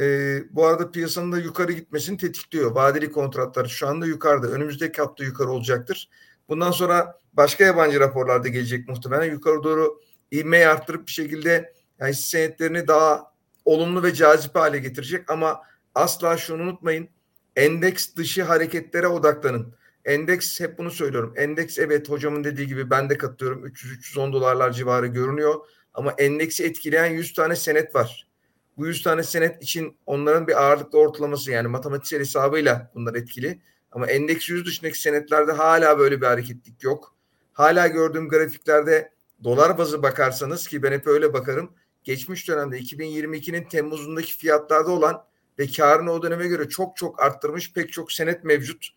E, 0.00 0.38
bu 0.50 0.66
arada 0.66 0.90
piyasanın 0.90 1.32
da 1.32 1.38
yukarı 1.38 1.72
gitmesini 1.72 2.16
tetikliyor. 2.16 2.70
Vadeli 2.70 3.12
kontratlar 3.12 3.66
şu 3.66 3.88
anda 3.88 4.06
yukarıda. 4.06 4.46
Önümüzdeki 4.46 5.02
hafta 5.02 5.24
yukarı 5.24 5.50
olacaktır. 5.50 6.08
Bundan 6.48 6.70
sonra 6.70 7.18
başka 7.32 7.64
yabancı 7.64 8.00
raporlarda 8.00 8.48
gelecek 8.48 8.88
muhtemelen. 8.88 9.32
Yukarı 9.32 9.62
doğru 9.62 10.00
ivmeyi 10.32 10.66
arttırıp 10.66 11.06
bir 11.06 11.12
şekilde 11.12 11.72
yani 11.98 12.14
senetlerini 12.14 12.88
daha 12.88 13.32
olumlu 13.64 14.02
ve 14.02 14.14
cazip 14.14 14.54
hale 14.54 14.78
getirecek 14.78 15.30
ama 15.30 15.62
asla 15.94 16.36
şunu 16.36 16.62
unutmayın. 16.62 17.08
Endeks 17.56 18.16
dışı 18.16 18.42
hareketlere 18.42 19.06
odaklanın. 19.06 19.74
Endeks 20.04 20.60
hep 20.60 20.78
bunu 20.78 20.90
söylüyorum. 20.90 21.34
Endeks 21.36 21.78
evet 21.78 22.10
hocamın 22.10 22.44
dediği 22.44 22.66
gibi 22.66 22.90
ben 22.90 23.10
de 23.10 23.18
katılıyorum. 23.18 23.66
300-310 23.66 24.32
dolarlar 24.32 24.72
civarı 24.72 25.06
görünüyor. 25.06 25.54
Ama 25.94 26.12
endeksi 26.12 26.64
etkileyen 26.64 27.06
100 27.06 27.32
tane 27.32 27.56
senet 27.56 27.94
var. 27.94 28.28
Bu 28.76 28.86
100 28.86 29.02
tane 29.02 29.22
senet 29.22 29.62
için 29.62 29.96
onların 30.06 30.46
bir 30.46 30.62
ağırlıklı 30.62 30.98
ortalaması 30.98 31.50
yani 31.50 31.68
matematiksel 31.68 32.20
hesabıyla 32.20 32.90
bunlar 32.94 33.14
etkili. 33.14 33.62
Ama 33.92 34.06
endeks 34.06 34.48
100 34.48 34.66
dışındaki 34.66 35.00
senetlerde 35.00 35.52
hala 35.52 35.98
böyle 35.98 36.20
bir 36.20 36.26
hareketlik 36.26 36.84
yok. 36.84 37.16
Hala 37.52 37.86
gördüğüm 37.86 38.28
grafiklerde 38.28 39.12
dolar 39.44 39.78
bazı 39.78 40.02
bakarsanız 40.02 40.66
ki 40.66 40.82
ben 40.82 40.92
hep 40.92 41.06
öyle 41.06 41.32
bakarım. 41.32 41.70
Geçmiş 42.04 42.48
dönemde 42.48 42.78
2022'nin 42.78 43.68
Temmuz'undaki 43.68 44.36
fiyatlarda 44.36 44.90
olan 44.90 45.24
ve 45.58 45.66
karını 45.66 46.12
o 46.12 46.22
döneme 46.22 46.46
göre 46.48 46.68
çok 46.68 46.96
çok 46.96 47.22
arttırmış 47.22 47.72
pek 47.72 47.92
çok 47.92 48.12
senet 48.12 48.44
mevcut. 48.44 48.88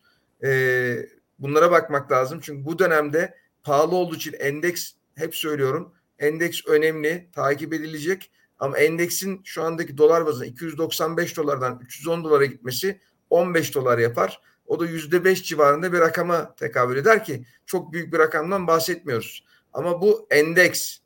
Ee, 0.44 1.08
bunlara 1.38 1.70
bakmak 1.70 2.12
lazım. 2.12 2.40
Çünkü 2.42 2.64
bu 2.64 2.78
dönemde 2.78 3.34
pahalı 3.62 3.94
olduğu 3.94 4.16
için 4.16 4.32
endeks 4.32 4.92
hep 5.14 5.34
söylüyorum 5.36 5.92
endeks 6.18 6.66
önemli, 6.66 7.28
takip 7.32 7.72
edilecek. 7.72 8.30
Ama 8.58 8.78
endeksin 8.78 9.40
şu 9.44 9.62
andaki 9.62 9.98
dolar 9.98 10.26
bazında 10.26 10.46
295 10.46 11.36
dolardan 11.36 11.80
310 11.84 12.24
dolara 12.24 12.44
gitmesi 12.44 13.00
15 13.30 13.74
dolar 13.74 13.98
yapar. 13.98 14.40
O 14.66 14.80
da 14.80 14.86
yüzde 14.86 15.24
beş 15.24 15.44
civarında 15.44 15.92
bir 15.92 15.98
rakama 15.98 16.54
tekabül 16.54 16.96
eder 16.96 17.24
ki 17.24 17.44
çok 17.66 17.92
büyük 17.92 18.12
bir 18.12 18.18
rakamdan 18.18 18.66
bahsetmiyoruz. 18.66 19.44
Ama 19.72 20.02
bu 20.02 20.26
endeks 20.30 20.98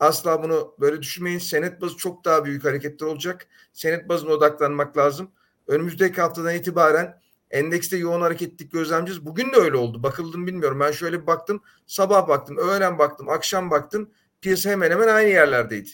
asla 0.00 0.42
bunu 0.42 0.74
böyle 0.80 1.02
düşünmeyin. 1.02 1.38
Senet 1.38 1.80
bazı 1.80 1.96
çok 1.96 2.24
daha 2.24 2.44
büyük 2.44 2.64
hareketler 2.64 3.06
olacak. 3.06 3.46
Senet 3.72 4.08
bazına 4.08 4.30
odaklanmak 4.30 4.96
lazım. 4.96 5.30
Önümüzdeki 5.66 6.20
haftadan 6.20 6.54
itibaren 6.54 7.20
endekste 7.50 7.96
yoğun 7.96 8.20
hareketlik 8.20 8.72
gözlemciyiz. 8.72 9.26
Bugün 9.26 9.52
de 9.52 9.56
öyle 9.56 9.76
oldu. 9.76 10.02
Bakıldım 10.02 10.46
bilmiyorum. 10.46 10.80
Ben 10.80 10.92
şöyle 10.92 11.22
bir 11.22 11.26
baktım. 11.26 11.62
Sabah 11.86 12.28
baktım, 12.28 12.56
öğlen 12.56 12.98
baktım, 12.98 13.28
akşam 13.28 13.70
baktım. 13.70 14.10
Piyasa 14.40 14.70
hemen 14.70 14.90
hemen 14.90 15.08
aynı 15.08 15.28
yerlerdeydi. 15.28 15.90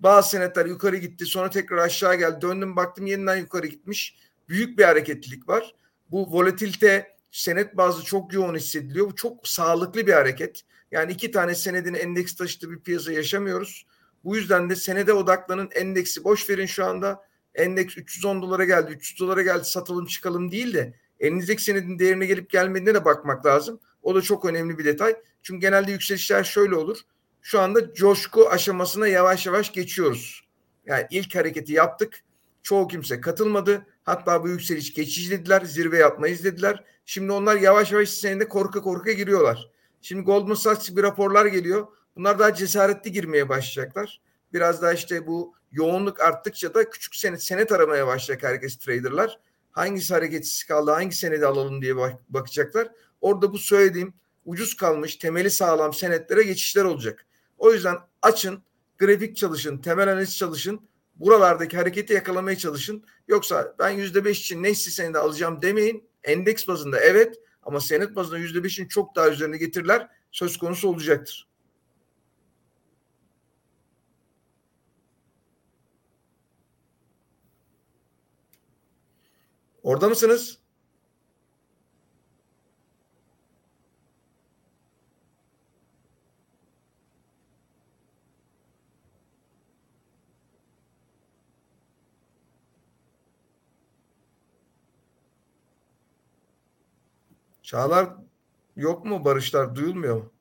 Bazı 0.00 0.30
senetler 0.30 0.66
yukarı 0.66 0.96
gitti 0.96 1.26
sonra 1.26 1.50
tekrar 1.50 1.76
aşağı 1.76 2.14
geldi. 2.14 2.40
Döndüm 2.40 2.76
baktım 2.76 3.06
yeniden 3.06 3.36
yukarı 3.36 3.66
gitmiş. 3.66 4.16
Büyük 4.48 4.78
bir 4.78 4.84
hareketlilik 4.84 5.48
var. 5.48 5.74
Bu 6.10 6.32
volatilite 6.32 7.16
senet 7.30 7.76
bazı 7.76 8.04
çok 8.04 8.32
yoğun 8.32 8.54
hissediliyor. 8.54 9.06
Bu 9.06 9.14
çok 9.14 9.48
sağlıklı 9.48 10.06
bir 10.06 10.12
hareket. 10.12 10.62
Yani 10.94 11.12
iki 11.12 11.30
tane 11.30 11.54
senedin 11.54 11.94
endeks 11.94 12.34
taşıdığı 12.34 12.70
bir 12.70 12.80
piyasa 12.80 13.12
yaşamıyoruz. 13.12 13.86
Bu 14.24 14.36
yüzden 14.36 14.70
de 14.70 14.76
senede 14.76 15.12
odaklanın. 15.12 15.70
Endeksi 15.74 16.24
boş 16.24 16.50
verin 16.50 16.66
şu 16.66 16.84
anda. 16.84 17.24
Endeks 17.54 17.96
310 17.96 18.42
dolara 18.42 18.64
geldi, 18.64 18.92
300 18.92 19.20
dolara 19.20 19.42
geldi 19.42 19.64
satalım 19.64 20.06
çıkalım 20.06 20.50
değil 20.50 20.74
de 20.74 20.94
elinizdeki 21.20 21.62
senedin 21.62 21.98
değerine 21.98 22.26
gelip 22.26 22.50
gelmediğine 22.50 22.94
de 22.94 23.04
bakmak 23.04 23.46
lazım. 23.46 23.80
O 24.02 24.14
da 24.14 24.22
çok 24.22 24.44
önemli 24.44 24.78
bir 24.78 24.84
detay. 24.84 25.16
Çünkü 25.42 25.60
genelde 25.60 25.92
yükselişler 25.92 26.44
şöyle 26.44 26.76
olur 26.76 26.98
şu 27.44 27.60
anda 27.60 27.94
coşku 27.94 28.48
aşamasına 28.48 29.08
yavaş 29.08 29.46
yavaş 29.46 29.72
geçiyoruz. 29.72 30.44
Yani 30.86 31.06
ilk 31.10 31.34
hareketi 31.34 31.72
yaptık. 31.72 32.20
Çoğu 32.62 32.88
kimse 32.88 33.20
katılmadı. 33.20 33.86
Hatta 34.04 34.42
bu 34.42 34.48
yükseliş 34.48 34.94
geçici 34.94 35.30
dediler. 35.30 35.62
Zirve 35.64 35.98
yapmayız 35.98 36.44
dediler. 36.44 36.84
Şimdi 37.06 37.32
onlar 37.32 37.56
yavaş 37.56 37.92
yavaş 37.92 38.08
senede 38.08 38.48
korka 38.48 38.80
korka 38.80 39.12
giriyorlar. 39.12 39.70
Şimdi 40.04 40.22
Goldman 40.22 40.54
Sachs 40.54 40.90
bir 40.90 41.02
raporlar 41.02 41.46
geliyor. 41.46 41.86
Bunlar 42.16 42.38
daha 42.38 42.54
cesaretli 42.54 43.12
girmeye 43.12 43.48
başlayacaklar. 43.48 44.20
Biraz 44.52 44.82
daha 44.82 44.92
işte 44.92 45.26
bu 45.26 45.54
yoğunluk 45.72 46.20
arttıkça 46.20 46.74
da 46.74 46.90
küçük 46.90 47.14
senet, 47.14 47.42
senet 47.42 47.72
aramaya 47.72 48.06
başlayacak 48.06 48.50
herkes 48.50 48.76
traderlar. 48.76 49.38
Hangisi 49.70 50.14
hareketsiz 50.14 50.64
kaldı, 50.64 50.90
hangi 50.90 51.16
senedi 51.16 51.46
alalım 51.46 51.82
diye 51.82 51.96
bakacaklar. 52.28 52.88
Orada 53.20 53.52
bu 53.52 53.58
söylediğim 53.58 54.14
ucuz 54.44 54.76
kalmış, 54.76 55.16
temeli 55.16 55.50
sağlam 55.50 55.92
senetlere 55.92 56.42
geçişler 56.42 56.84
olacak. 56.84 57.26
O 57.58 57.72
yüzden 57.72 57.96
açın, 58.22 58.62
grafik 58.98 59.36
çalışın, 59.36 59.78
temel 59.78 60.12
analiz 60.12 60.36
çalışın. 60.36 60.80
Buralardaki 61.16 61.76
hareketi 61.76 62.12
yakalamaya 62.12 62.58
çalışın. 62.58 63.04
Yoksa 63.28 63.74
ben 63.78 63.90
yüzde 63.90 64.24
beş 64.24 64.40
için 64.40 64.62
ne 64.62 64.70
hisse 64.70 64.90
senedi 64.90 65.18
alacağım 65.18 65.62
demeyin. 65.62 66.08
Endeks 66.24 66.68
bazında 66.68 67.00
evet 67.00 67.43
ama 67.66 67.80
senet 67.80 68.16
bazında 68.16 68.38
yüzde 68.38 68.64
beşin 68.64 68.88
çok 68.88 69.16
daha 69.16 69.28
üzerine 69.28 69.58
getiriler 69.58 70.08
söz 70.32 70.56
konusu 70.56 70.88
olacaktır. 70.88 71.48
Orada 79.82 80.08
mısınız? 80.08 80.63
Çağlar 97.74 98.08
yok 98.76 99.04
mu 99.04 99.24
Barışlar 99.24 99.74
duyulmuyor 99.74 100.16
mu? 100.16 100.32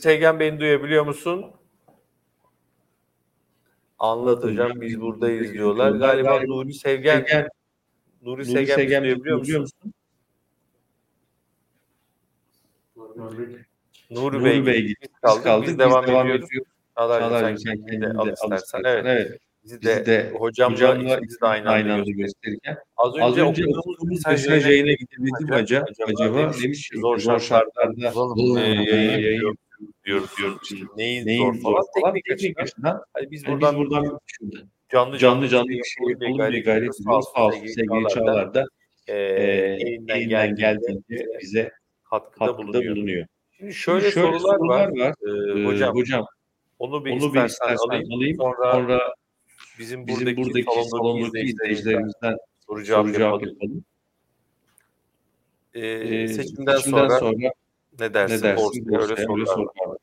Sevgen 0.00 0.40
beni 0.40 0.60
duyabiliyor 0.60 1.06
musun? 1.06 1.46
Anlat 3.98 4.44
hocam 4.44 4.80
biz 4.80 5.00
buradayız 5.00 5.52
diyorlar. 5.52 5.90
Galiba 5.90 6.40
Nuri 6.40 6.74
Sevgen 6.74 7.48
Nuri 8.22 8.44
Sevgen 8.44 9.04
bizi 9.04 9.24
duyabiliyor 9.24 9.60
musun? 9.60 9.92
Nuri 14.10 14.44
Bey, 14.44 14.66
Bey 14.66 14.86
biz 14.86 15.08
kaldık. 15.22 15.44
kaldık. 15.44 15.68
Biz 15.68 15.78
devam, 15.78 16.06
devam 16.06 16.26
ediyoruz. 16.26 16.48
Çağlar, 16.98 17.20
Çağlar 17.20 17.56
sen 17.56 17.76
kendini 17.86 18.18
al 18.18 18.28
istersen. 18.28 18.82
Evet. 18.84 19.04
evet. 19.06 19.38
Bizi 19.64 19.82
de, 19.82 19.90
Bizi 19.90 20.06
de 20.06 20.32
hocamla, 20.38 20.74
hocamla 20.74 21.14
ikimiz 21.14 21.40
de 21.40 21.46
aynı, 21.46 21.68
aynı 21.68 21.94
anda 21.94 22.10
gösterirken. 22.10 22.76
Az 22.96 23.14
önce, 23.14 23.24
Az 23.24 23.38
önce 23.38 23.64
okuduğumuz 23.66 24.26
mesaj 24.26 24.66
yayına 24.66 24.92
gidebildim 24.92 25.50
hocam. 25.50 25.84
Acaba, 25.90 26.10
acaba 26.24 26.52
demiş 26.62 26.90
zor 26.94 27.38
şartlarda 27.40 28.60
e, 28.60 28.60
yayın, 28.60 29.18
yayın 29.18 29.56
diyoruz 30.04 30.30
diyoruz. 30.38 30.58
İşte 30.62 30.86
neyin, 30.96 31.26
neyin 31.26 31.52
zor 31.52 31.62
falan. 31.62 31.82
Teknik, 31.94 32.24
teknik 32.24 32.60
açıdan. 32.60 33.02
Hani 33.14 33.30
biz 33.30 33.46
buradan, 33.46 33.72
yani 33.72 33.84
biz 33.84 33.90
buradan 33.90 34.18
canlı 34.92 35.18
canlı 35.18 35.48
canlı 35.48 35.68
bir 35.68 35.84
şey 35.84 36.06
yapalım 36.08 36.52
bir 36.52 36.64
gayret 36.64 37.00
ediyoruz. 37.00 37.26
Sağ 37.34 37.46
olsun 37.46 37.66
sevgili 37.66 38.08
Çağlar 38.14 38.54
da 38.54 38.66
e, 39.06 39.14
elinden, 39.14 40.54
geldiğince 40.56 41.26
bize 41.40 41.72
katkıda, 42.10 42.58
bulunuyor. 42.58 42.96
bulunuyor. 42.96 43.26
Şimdi 43.58 43.74
şöyle, 43.74 44.10
şöyle 44.10 44.38
sorular, 44.38 44.56
sorular 44.56 44.88
var. 44.88 44.98
var. 44.98 45.14
Ee, 45.60 45.64
hocam, 45.64 45.94
hocam 45.94 46.26
onu 46.78 47.04
bir, 47.04 47.10
onu 47.10 47.26
istersen, 47.26 47.46
istersen 47.46 47.88
alayım. 47.88 48.12
alayım. 48.12 48.36
Sonra, 48.36 48.72
sonra 48.72 49.14
bizim 49.78 50.08
buradaki, 50.08 50.36
bizim 50.36 50.44
buradaki 50.44 50.88
salondaki 50.88 51.46
izleyicilerimizden 51.46 52.36
soru 52.66 52.84
cevap 52.84 53.18
yapalım. 53.18 53.48
yapalım. 53.48 53.84
Ee, 55.74 56.28
seçimden, 56.28 56.76
seçimden 56.76 57.08
sonra, 57.08 57.18
sonra 57.18 57.52
ne 58.00 58.14
dersin? 58.14 58.36
ne 58.36 58.42
dersin? 58.42 58.88
Borsaya 58.88 59.12
öyle 59.12 59.26
sorular 59.26 59.58
var. 59.58 59.88
var. 59.88 59.98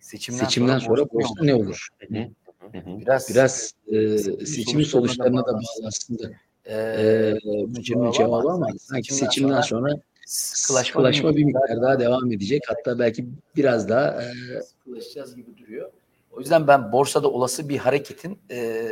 Seçimden, 0.00 0.44
Seçimden 0.44 0.78
sonra 0.78 0.96
borsa 1.00 1.14
borsa 1.14 1.44
ne 1.44 1.54
olur? 1.54 1.88
Hı 1.98 2.06
hı. 2.18 2.28
Hı 2.72 2.78
hı. 2.78 3.00
Biraz, 3.00 3.30
Biraz 3.30 3.72
e, 3.92 4.18
seçim 4.18 4.46
seçimin 4.46 4.84
sonuçlarına 4.84 5.46
da 5.46 5.52
bağlı 5.54 5.86
aslında. 5.86 6.30
e, 6.64 6.74
E, 6.74 7.36
bunun 7.44 7.84
bunun 7.94 8.10
cevabı 8.10 8.48
ama 8.50 8.68
sanki 8.78 9.14
seçimden 9.14 9.60
sonra 9.60 9.90
sıkılaşma, 10.26 10.82
sıkılaşma 10.84 11.36
bir 11.36 11.44
miktar 11.44 11.82
daha 11.82 12.00
devam 12.00 12.32
edecek. 12.32 12.62
Hatta 12.66 12.98
belki 12.98 13.26
biraz 13.56 13.88
daha 13.88 14.22
e, 14.22 14.26
sıkılaşacağız 14.62 15.36
gibi 15.36 15.58
duruyor. 15.58 15.90
O 16.32 16.40
yüzden 16.40 16.66
ben 16.66 16.92
borsada 16.92 17.30
olası 17.30 17.68
bir 17.68 17.78
hareketin 17.78 18.38
e, 18.50 18.86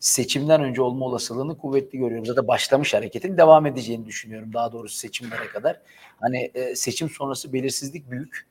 seçimden 0.00 0.62
önce 0.62 0.82
olma 0.82 1.06
olasılığını 1.06 1.58
kuvvetli 1.58 1.98
görüyorum. 1.98 2.26
Zaten 2.26 2.48
başlamış 2.48 2.94
hareketin 2.94 3.36
devam 3.36 3.66
edeceğini 3.66 4.06
düşünüyorum 4.06 4.52
daha 4.52 4.72
doğrusu 4.72 4.96
seçimlere 4.96 5.48
kadar. 5.48 5.80
Hani 6.20 6.50
e, 6.54 6.76
seçim 6.76 7.10
sonrası 7.10 7.52
belirsizlik 7.52 8.10
büyük. 8.10 8.46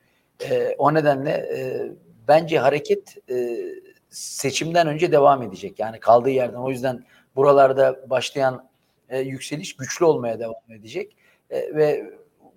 E, 0.50 0.76
o 0.78 0.94
nedenle 0.94 1.32
e, 1.32 1.92
bence 2.28 2.60
hareket 2.60 3.18
e, 3.30 3.66
seçimden 4.10 4.88
önce 4.88 5.12
devam 5.12 5.44
edecek. 5.44 5.80
Yani 5.80 6.00
kaldığı 6.00 6.30
yerden. 6.30 6.58
O 6.58 6.70
yüzden 6.70 7.04
buralarda 7.36 8.10
başlayan 8.10 8.70
e, 9.10 9.20
yükseliş 9.20 9.76
güçlü 9.76 10.06
olmaya 10.06 10.40
devam 10.40 10.72
edecek. 10.72 11.16
E, 11.50 11.76
ve 11.76 12.14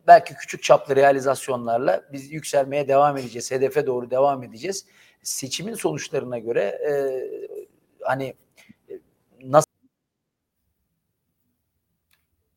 belki 0.07 0.35
küçük 0.35 0.63
çaplı 0.63 0.97
realizasyonlarla 0.97 2.03
biz 2.13 2.33
yükselmeye 2.33 2.89
devam 2.89 3.17
edeceğiz. 3.17 3.51
Hedefe 3.51 3.87
doğru 3.87 4.11
devam 4.11 4.43
edeceğiz. 4.43 4.87
Seçimin 5.23 5.75
sonuçlarına 5.75 6.39
göre 6.39 6.63
e, 6.63 6.93
hani 8.01 8.35
nasıl 9.45 9.69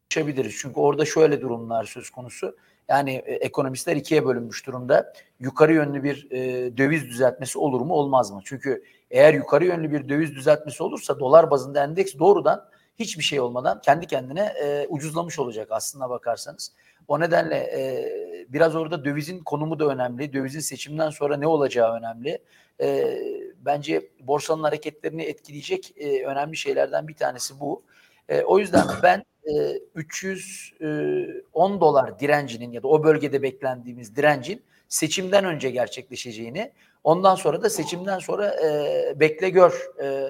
konuşabiliriz? 0.09 0.55
Çünkü 0.61 0.79
orada 0.79 1.05
şöyle 1.05 1.41
durumlar 1.41 1.85
söz 1.85 2.09
konusu. 2.09 2.57
Yani 2.89 3.11
e, 3.25 3.33
ekonomistler 3.33 3.95
ikiye 3.95 4.25
bölünmüş 4.25 4.67
durumda. 4.67 5.13
Yukarı 5.39 5.73
yönlü 5.73 6.03
bir 6.03 6.31
e, 6.31 6.77
döviz 6.77 7.05
düzeltmesi 7.05 7.59
olur 7.59 7.81
mu 7.81 7.93
olmaz 7.93 8.31
mı? 8.31 8.41
Çünkü 8.45 8.83
eğer 9.11 9.33
yukarı 9.33 9.65
yönlü 9.65 9.91
bir 9.91 10.09
döviz 10.09 10.35
düzeltmesi 10.35 10.83
olursa 10.83 11.19
dolar 11.19 11.51
bazında 11.51 11.83
endeks 11.83 12.17
doğrudan 12.19 12.69
hiçbir 12.99 13.23
şey 13.23 13.39
olmadan 13.39 13.81
kendi 13.81 14.07
kendine 14.07 14.53
e, 14.63 14.87
ucuzlamış 14.89 15.39
olacak 15.39 15.67
aslına 15.71 16.09
bakarsanız. 16.09 16.73
O 17.07 17.19
nedenle 17.19 17.55
e, 17.55 18.05
biraz 18.49 18.75
orada 18.75 19.05
dövizin 19.05 19.39
konumu 19.39 19.79
da 19.79 19.85
önemli. 19.85 20.33
Dövizin 20.33 20.59
seçimden 20.59 21.09
sonra 21.09 21.37
ne 21.37 21.47
olacağı 21.47 21.97
önemli. 21.97 22.39
E, 22.81 23.17
bence 23.65 24.09
borsanın 24.19 24.63
hareketlerini 24.63 25.23
etkileyecek 25.23 25.93
e, 25.97 26.23
önemli 26.23 26.57
şeylerden 26.57 27.07
bir 27.07 27.15
tanesi 27.15 27.59
bu. 27.59 27.83
E, 28.29 28.41
o 28.41 28.59
yüzden 28.59 28.85
ben 29.03 29.23
e, 29.43 29.79
310 29.95 31.81
dolar 31.81 32.19
direncinin 32.19 32.71
ya 32.71 32.83
da 32.83 32.87
o 32.87 33.03
bölgede 33.03 33.41
beklendiğimiz 33.41 34.15
direncin 34.15 34.61
seçimden 34.87 35.45
önce 35.45 35.69
gerçekleşeceğini, 35.69 36.71
ondan 37.03 37.35
sonra 37.35 37.61
da 37.61 37.69
seçimden 37.69 38.19
sonra 38.19 38.55
e, 38.65 39.19
bekle 39.19 39.49
gör 39.49 39.89
e, 40.03 40.29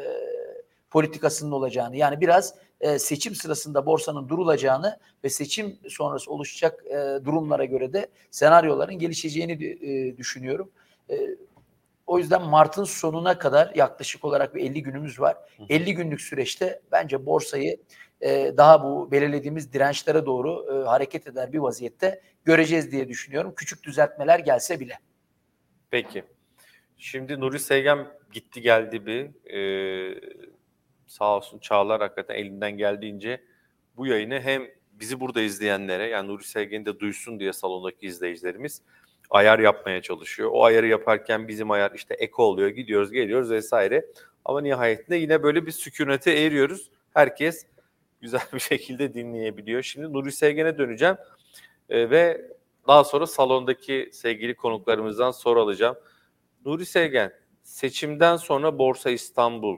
politikasının 0.89 1.52
olacağını 1.52 1.98
yani 1.98 2.22
biraz 2.22 2.56
e, 2.82 3.00
seçim 3.00 3.36
sırasında 3.36 3.86
borsanın 3.86 4.30
durulacağını 4.30 5.00
ve 5.24 5.30
seçim 5.30 5.78
sonrası 5.89 6.32
oluşacak 6.32 6.86
e, 6.86 7.26
durumlara 7.26 7.65
göre 7.65 7.94
de 7.94 8.08
senaryoların 8.32 9.00
gelişeceğini 9.00 9.52
e, 9.65 10.17
düşünüyorum. 10.17 10.72
E, 11.10 11.15
o 12.12 12.17
yüzden 12.19 12.41
Mart'ın 12.41 12.84
sonuna 12.84 13.38
kadar 13.38 13.76
yaklaşık 13.76 14.26
olarak 14.26 14.56
bir 14.56 14.63
50 14.63 14.84
günümüz 14.84 15.19
var. 15.19 15.38
50 15.69 15.93
günlük 15.93 16.21
süreçte 16.21 16.82
bence 16.91 17.26
borsayı 17.26 17.78
e, 18.21 18.54
daha 18.58 18.84
bu 18.84 19.12
belirlediğimiz 19.12 19.74
dirençlere 19.74 20.26
doğru 20.26 20.65
e, 20.71 20.88
hareket 20.88 21.28
eder 21.28 21.54
bir 21.54 21.58
vaziyette 21.60 22.21
göreceğiz 22.45 22.91
diye 22.91 23.08
düşünüyorum. 23.08 23.54
Küçük 23.56 23.84
düzeltmeler 23.84 24.39
gelse 24.39 24.80
bile. 24.80 25.00
Peki. 25.91 26.24
Şimdi 26.97 27.39
Nuri 27.39 27.60
Sevgen 27.60 28.08
gitti 28.34 28.62
geldi 28.62 29.06
bir. 29.06 29.50
Ee, 29.54 30.21
sağ 31.08 31.38
olsun 31.38 31.60
Çağlar 31.60 32.02
hakikaten 32.02 32.36
elinden 32.36 32.71
geldiğince 32.78 33.43
bu 33.97 34.08
yayını 34.08 34.39
hem 34.39 34.67
bizi 34.91 35.19
burada 35.19 35.41
izleyenlere 35.41 36.08
yani 36.08 36.28
Nuri 36.28 36.43
Sevgen'i 36.43 36.86
de 36.86 37.00
duysun 37.00 37.39
diye 37.39 37.54
salondaki 37.54 38.06
izleyicilerimiz 38.08 38.82
ayar 39.32 39.60
yapmaya 39.60 40.02
çalışıyor. 40.02 40.50
O 40.54 40.63
ayarı 40.63 40.88
yaparken 40.88 41.48
bizim 41.48 41.72
ayar 41.72 41.91
işte 41.96 42.13
eko 42.13 42.44
oluyor 42.44 42.70
gidiyoruz 42.70 43.12
geliyoruz 43.12 43.52
vesaire. 43.52 44.06
Ama 44.46 44.62
nihayetinde 44.62 45.15
yine 45.15 45.44
böyle 45.44 45.65
bir 45.65 45.72
sükunete 45.72 46.32
eriyoruz. 46.32 46.91
Herkes 47.13 47.65
güzel 48.22 48.41
bir 48.54 48.60
şekilde 48.60 49.13
dinleyebiliyor. 49.13 49.82
Şimdi 49.82 50.13
Nuri 50.13 50.32
Sevgen'e 50.32 50.78
döneceğim 50.78 51.15
ee, 51.89 52.10
ve 52.10 52.52
daha 52.88 53.04
sonra 53.04 53.28
salondaki 53.28 54.10
sevgili 54.13 54.56
konuklarımızdan 54.56 55.32
soru 55.32 55.62
alacağım. 55.62 55.96
Nuri 56.65 56.86
Sevgen, 56.86 57.34
seçimden 57.63 58.38
sonra 58.38 58.80
Borsa 58.80 59.10
İstanbul 59.10 59.78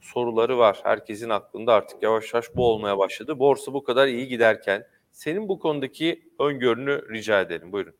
soruları 0.00 0.58
var. 0.58 0.80
Herkesin 0.82 1.30
aklında 1.30 1.74
artık 1.74 2.02
yavaş 2.02 2.34
yavaş 2.34 2.56
bu 2.56 2.66
olmaya 2.66 2.98
başladı. 2.98 3.38
Borsa 3.38 3.72
bu 3.72 3.84
kadar 3.84 4.06
iyi 4.06 4.28
giderken 4.28 4.86
senin 5.12 5.48
bu 5.48 5.58
konudaki 5.58 6.28
öngörünü 6.38 7.14
rica 7.14 7.40
edelim. 7.40 7.72
Buyurun. 7.72 7.94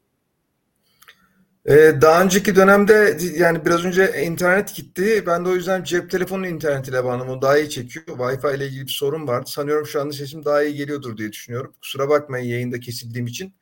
Ee, 1.66 1.92
daha 2.00 2.22
önceki 2.24 2.56
dönemde 2.56 3.16
yani 3.36 3.64
biraz 3.64 3.84
önce 3.84 4.22
internet 4.22 4.74
gitti. 4.74 5.22
Ben 5.26 5.44
de 5.44 5.48
o 5.48 5.54
yüzden 5.54 5.84
cep 5.84 6.10
telefonu 6.10 6.46
internetiyle 6.46 7.04
bağlanımı 7.04 7.42
daha 7.42 7.58
iyi 7.58 7.70
çekiyor. 7.70 8.06
Wi-Fi 8.06 8.56
ile 8.56 8.66
ilgili 8.66 8.82
bir 8.86 8.90
sorun 8.90 9.28
vardı. 9.28 9.50
Sanıyorum 9.50 9.86
şu 9.86 10.00
anda 10.00 10.12
sesim 10.12 10.44
daha 10.44 10.62
iyi 10.62 10.74
geliyordur 10.74 11.16
diye 11.16 11.32
düşünüyorum. 11.32 11.74
Kusura 11.80 12.08
bakmayın 12.08 12.46
yayında 12.46 12.80
kesildiğim 12.80 13.26
için. 13.26 13.54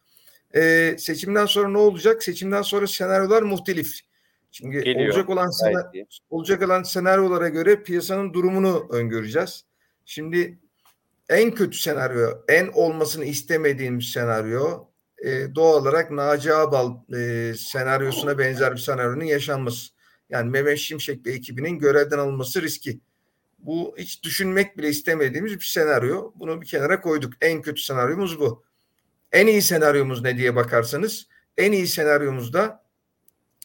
Ee, 0.54 0.96
seçimden 0.98 1.46
sonra 1.46 1.68
ne 1.68 1.78
olacak? 1.78 2.22
Seçimden 2.22 2.62
sonra 2.62 2.86
senaryolar 2.86 3.42
muhtelif. 3.42 4.00
Şimdi 4.50 4.80
Geliyor. 4.84 5.08
olacak 5.08 5.30
olan 5.30 5.50
sena- 5.50 5.72
Gayet 5.72 5.94
iyi. 5.94 6.06
olacak 6.30 6.62
olan 6.62 6.82
senaryolara 6.82 7.48
göre 7.48 7.82
piyasanın 7.82 8.32
durumunu 8.32 8.88
öngöreceğiz. 8.90 9.64
Şimdi 10.04 10.58
en 11.28 11.50
kötü 11.54 11.78
senaryo, 11.78 12.28
en 12.48 12.68
olmasını 12.68 13.24
istemediğimiz 13.24 14.04
senaryo 14.04 14.84
e, 15.24 15.54
doğal 15.54 15.82
olarak 15.82 16.10
Naci 16.10 16.54
Ağbal 16.54 16.96
e, 17.14 17.54
senaryosuna 17.56 18.38
benzer 18.38 18.72
bir 18.72 18.80
senaryonun 18.80 19.24
yaşanması. 19.24 19.90
Yani 20.30 20.50
Mehmet 20.50 20.78
Şimşek 20.78 21.26
ve 21.26 21.32
ekibinin 21.32 21.78
görevden 21.78 22.18
alınması 22.18 22.62
riski. 22.62 23.00
Bu 23.58 23.94
hiç 23.98 24.22
düşünmek 24.22 24.78
bile 24.78 24.88
istemediğimiz 24.88 25.54
bir 25.54 25.64
senaryo. 25.64 26.32
Bunu 26.34 26.62
bir 26.62 26.66
kenara 26.66 27.00
koyduk. 27.00 27.32
En 27.40 27.62
kötü 27.62 27.82
senaryomuz 27.82 28.40
bu. 28.40 28.64
En 29.32 29.46
iyi 29.46 29.62
senaryomuz 29.62 30.22
ne 30.22 30.36
diye 30.36 30.56
bakarsanız 30.56 31.26
en 31.56 31.72
iyi 31.72 31.86
senaryomuzda 31.86 32.84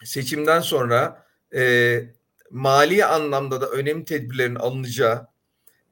seçimden 0.04 0.60
sonra 0.60 1.26
e, 1.56 2.04
mali 2.50 3.06
anlamda 3.06 3.62
da 3.62 3.70
önemli 3.70 4.06
tedbirlerin 4.06 4.56
alınacağı, 4.56 5.28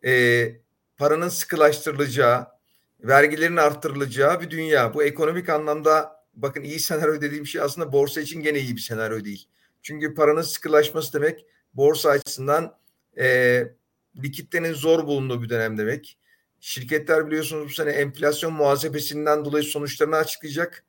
e, 0.05 0.51
paranın 0.97 1.29
sıkılaştırılacağı, 1.29 2.47
vergilerin 3.03 3.57
arttırılacağı 3.57 4.41
bir 4.41 4.49
dünya. 4.49 4.93
Bu 4.93 5.03
ekonomik 5.03 5.49
anlamda 5.49 6.23
bakın 6.33 6.63
iyi 6.63 6.79
senaryo 6.79 7.21
dediğim 7.21 7.47
şey 7.47 7.61
aslında 7.61 7.91
borsa 7.91 8.21
için 8.21 8.41
gene 8.41 8.59
iyi 8.59 8.75
bir 8.75 8.81
senaryo 8.81 9.23
değil. 9.23 9.47
Çünkü 9.81 10.13
paranın 10.13 10.41
sıkılaşması 10.41 11.13
demek 11.13 11.45
borsa 11.73 12.09
açısından 12.09 12.77
e, 13.17 13.67
likiditenin 14.23 14.73
zor 14.73 15.07
bulunduğu 15.07 15.43
bir 15.43 15.49
dönem 15.49 15.77
demek. 15.77 16.17
Şirketler 16.59 17.27
biliyorsunuz 17.27 17.69
bu 17.69 17.73
sene 17.73 17.89
enflasyon 17.89 18.53
muhasebesinden 18.53 19.45
dolayı 19.45 19.63
sonuçlarını 19.63 20.15
açıklayacak. 20.15 20.83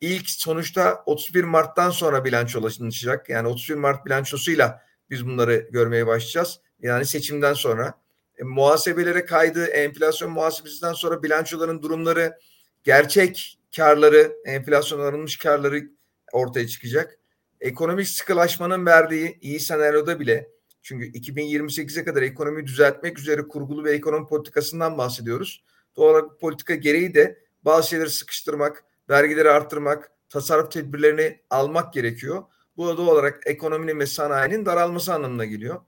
İlk 0.00 0.30
sonuçta 0.30 1.02
31 1.06 1.44
Mart'tan 1.44 1.90
sonra 1.90 2.24
bilançolaşacak. 2.24 3.28
Yani 3.28 3.48
31 3.48 3.74
Mart 3.74 4.06
bilançosuyla 4.06 4.82
biz 5.10 5.26
bunları 5.26 5.68
görmeye 5.70 6.06
başlayacağız. 6.06 6.60
Yani 6.82 7.06
seçimden 7.06 7.54
sonra. 7.54 7.94
E, 8.40 8.44
muhasebelere 8.44 9.24
kaydı, 9.24 9.64
enflasyon 9.64 10.30
muhasebesinden 10.30 10.92
sonra 10.92 11.22
bilançoların 11.22 11.82
durumları, 11.82 12.38
gerçek 12.84 13.58
karları, 13.76 14.32
enflasyon 14.44 15.00
arınmış 15.00 15.38
karları 15.38 15.82
ortaya 16.32 16.66
çıkacak. 16.66 17.18
Ekonomik 17.60 18.08
sıkılaşmanın 18.08 18.86
verdiği 18.86 19.38
iyi 19.40 19.60
senaryoda 19.60 20.20
bile 20.20 20.48
çünkü 20.82 21.06
2028'e 21.06 22.04
kadar 22.04 22.22
ekonomiyi 22.22 22.66
düzeltmek 22.66 23.18
üzere 23.18 23.48
kurgulu 23.48 23.84
bir 23.84 23.90
ekonomi 23.90 24.26
politikasından 24.26 24.98
bahsediyoruz. 24.98 25.64
Doğal 25.96 26.10
olarak 26.10 26.40
politika 26.40 26.74
gereği 26.74 27.14
de 27.14 27.38
bazı 27.62 27.88
şeyleri 27.88 28.10
sıkıştırmak, 28.10 28.84
vergileri 29.10 29.50
arttırmak, 29.50 30.12
tasarruf 30.28 30.70
tedbirlerini 30.70 31.40
almak 31.50 31.92
gerekiyor. 31.92 32.42
Bu 32.76 32.88
da 32.88 32.96
doğal 32.96 33.08
olarak 33.08 33.42
ekonominin 33.46 33.98
ve 33.98 34.06
sanayinin 34.06 34.66
daralması 34.66 35.14
anlamına 35.14 35.44
geliyor. 35.44 35.80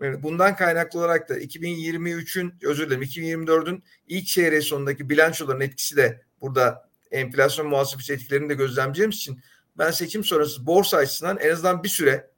Bundan 0.00 0.56
kaynaklı 0.56 0.98
olarak 0.98 1.28
da 1.28 1.38
2023'ün 1.38 2.54
özür 2.62 2.86
dilerim 2.86 3.02
2024'ün 3.02 3.84
ilk 4.08 4.26
çeyreği 4.26 4.62
sonundaki 4.62 5.10
bilançoların 5.10 5.60
etkisi 5.60 5.96
de 5.96 6.22
burada 6.40 6.88
enflasyon 7.10 7.68
muhasebesi 7.68 8.12
etkilerini 8.12 8.48
de 8.48 8.54
gözlemleyeceğimiz 8.54 9.16
için 9.16 9.40
ben 9.78 9.90
seçim 9.90 10.24
sonrası 10.24 10.66
borsa 10.66 10.96
açısından 10.96 11.38
en 11.38 11.50
azından 11.50 11.82
bir 11.82 11.88
süre 11.88 12.30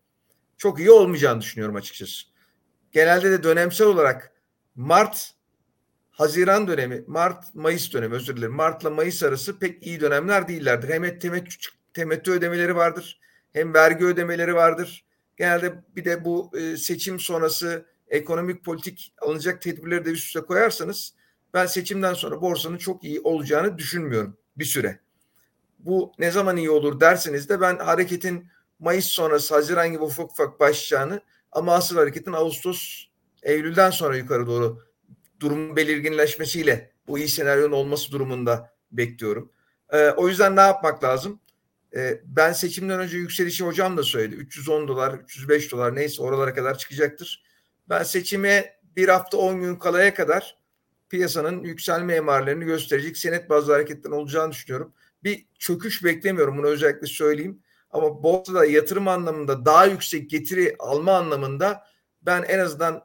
çok 0.58 0.78
iyi 0.78 0.90
olmayacağını 0.90 1.40
düşünüyorum 1.40 1.76
açıkçası. 1.76 2.26
Genelde 2.92 3.30
de 3.30 3.42
dönemsel 3.42 3.86
olarak 3.86 4.32
Mart 4.74 5.34
Haziran 6.10 6.68
dönemi, 6.68 7.04
Mart, 7.06 7.54
Mayıs 7.54 7.92
dönemi 7.92 8.14
özür 8.14 8.36
dilerim. 8.36 8.52
Mart'la 8.54 8.90
Mayıs 8.90 9.22
arası 9.22 9.58
pek 9.58 9.86
iyi 9.86 10.00
dönemler 10.00 10.48
değillerdir. 10.48 10.88
Hem 10.88 11.18
temettü, 11.18 11.56
temettü 11.94 12.32
ödemeleri 12.32 12.76
vardır, 12.76 13.20
hem 13.52 13.74
vergi 13.74 14.04
ödemeleri 14.04 14.54
vardır. 14.54 15.04
Genelde 15.40 15.74
bir 15.96 16.04
de 16.04 16.24
bu 16.24 16.50
e, 16.58 16.76
seçim 16.76 17.20
sonrası 17.20 17.86
ekonomik 18.08 18.64
politik 18.64 19.14
alınacak 19.20 19.62
tedbirleri 19.62 20.04
de 20.04 20.10
üst 20.10 20.26
üste 20.26 20.40
koyarsanız 20.40 21.14
ben 21.54 21.66
seçimden 21.66 22.14
sonra 22.14 22.40
borsanın 22.40 22.76
çok 22.76 23.04
iyi 23.04 23.20
olacağını 23.20 23.78
düşünmüyorum 23.78 24.36
bir 24.56 24.64
süre. 24.64 25.00
Bu 25.78 26.12
ne 26.18 26.30
zaman 26.30 26.56
iyi 26.56 26.70
olur 26.70 27.00
derseniz 27.00 27.48
de 27.48 27.60
ben 27.60 27.78
hareketin 27.78 28.48
Mayıs 28.78 29.06
sonrası 29.06 29.54
Haziran 29.54 29.92
gibi 29.92 30.02
ufak 30.02 30.30
ufak 30.30 30.60
başlayacağını 30.60 31.20
ama 31.52 31.74
asıl 31.74 31.96
hareketin 31.96 32.32
Ağustos 32.32 33.06
Eylül'den 33.42 33.90
sonra 33.90 34.16
yukarı 34.16 34.46
doğru 34.46 34.86
durum 35.40 35.76
belirginleşmesiyle 35.76 36.92
bu 37.06 37.18
iyi 37.18 37.28
senaryonun 37.28 37.72
olması 37.72 38.12
durumunda 38.12 38.74
bekliyorum. 38.92 39.52
Ee, 39.92 40.10
o 40.10 40.28
yüzden 40.28 40.56
ne 40.56 40.60
yapmak 40.60 41.04
lazım? 41.04 41.40
Ee, 41.96 42.20
ben 42.24 42.52
seçimden 42.52 43.00
önce 43.00 43.16
yükselişi 43.16 43.64
hocam 43.64 43.96
da 43.96 44.02
söyledi. 44.02 44.34
310 44.34 44.88
dolar, 44.88 45.14
305 45.14 45.72
dolar 45.72 45.96
neyse 45.96 46.22
oralara 46.22 46.54
kadar 46.54 46.78
çıkacaktır. 46.78 47.44
Ben 47.88 48.02
seçime 48.02 48.80
bir 48.96 49.08
hafta 49.08 49.36
10 49.36 49.60
gün 49.60 49.76
kalaya 49.76 50.14
kadar 50.14 50.58
piyasanın 51.08 51.64
yükselme 51.64 52.14
emarlarını 52.14 52.64
gösterecek 52.64 53.16
senet 53.16 53.50
bazlı 53.50 53.72
hareketten 53.72 54.10
olacağını 54.10 54.52
düşünüyorum. 54.52 54.92
Bir 55.24 55.46
çöküş 55.58 56.04
beklemiyorum 56.04 56.58
bunu 56.58 56.66
özellikle 56.66 57.06
söyleyeyim. 57.06 57.62
Ama 57.90 58.22
borsada 58.22 58.64
yatırım 58.66 59.08
anlamında 59.08 59.64
daha 59.64 59.86
yüksek 59.86 60.30
getiri 60.30 60.76
alma 60.78 61.12
anlamında 61.12 61.84
ben 62.22 62.42
en 62.42 62.58
azından 62.58 63.04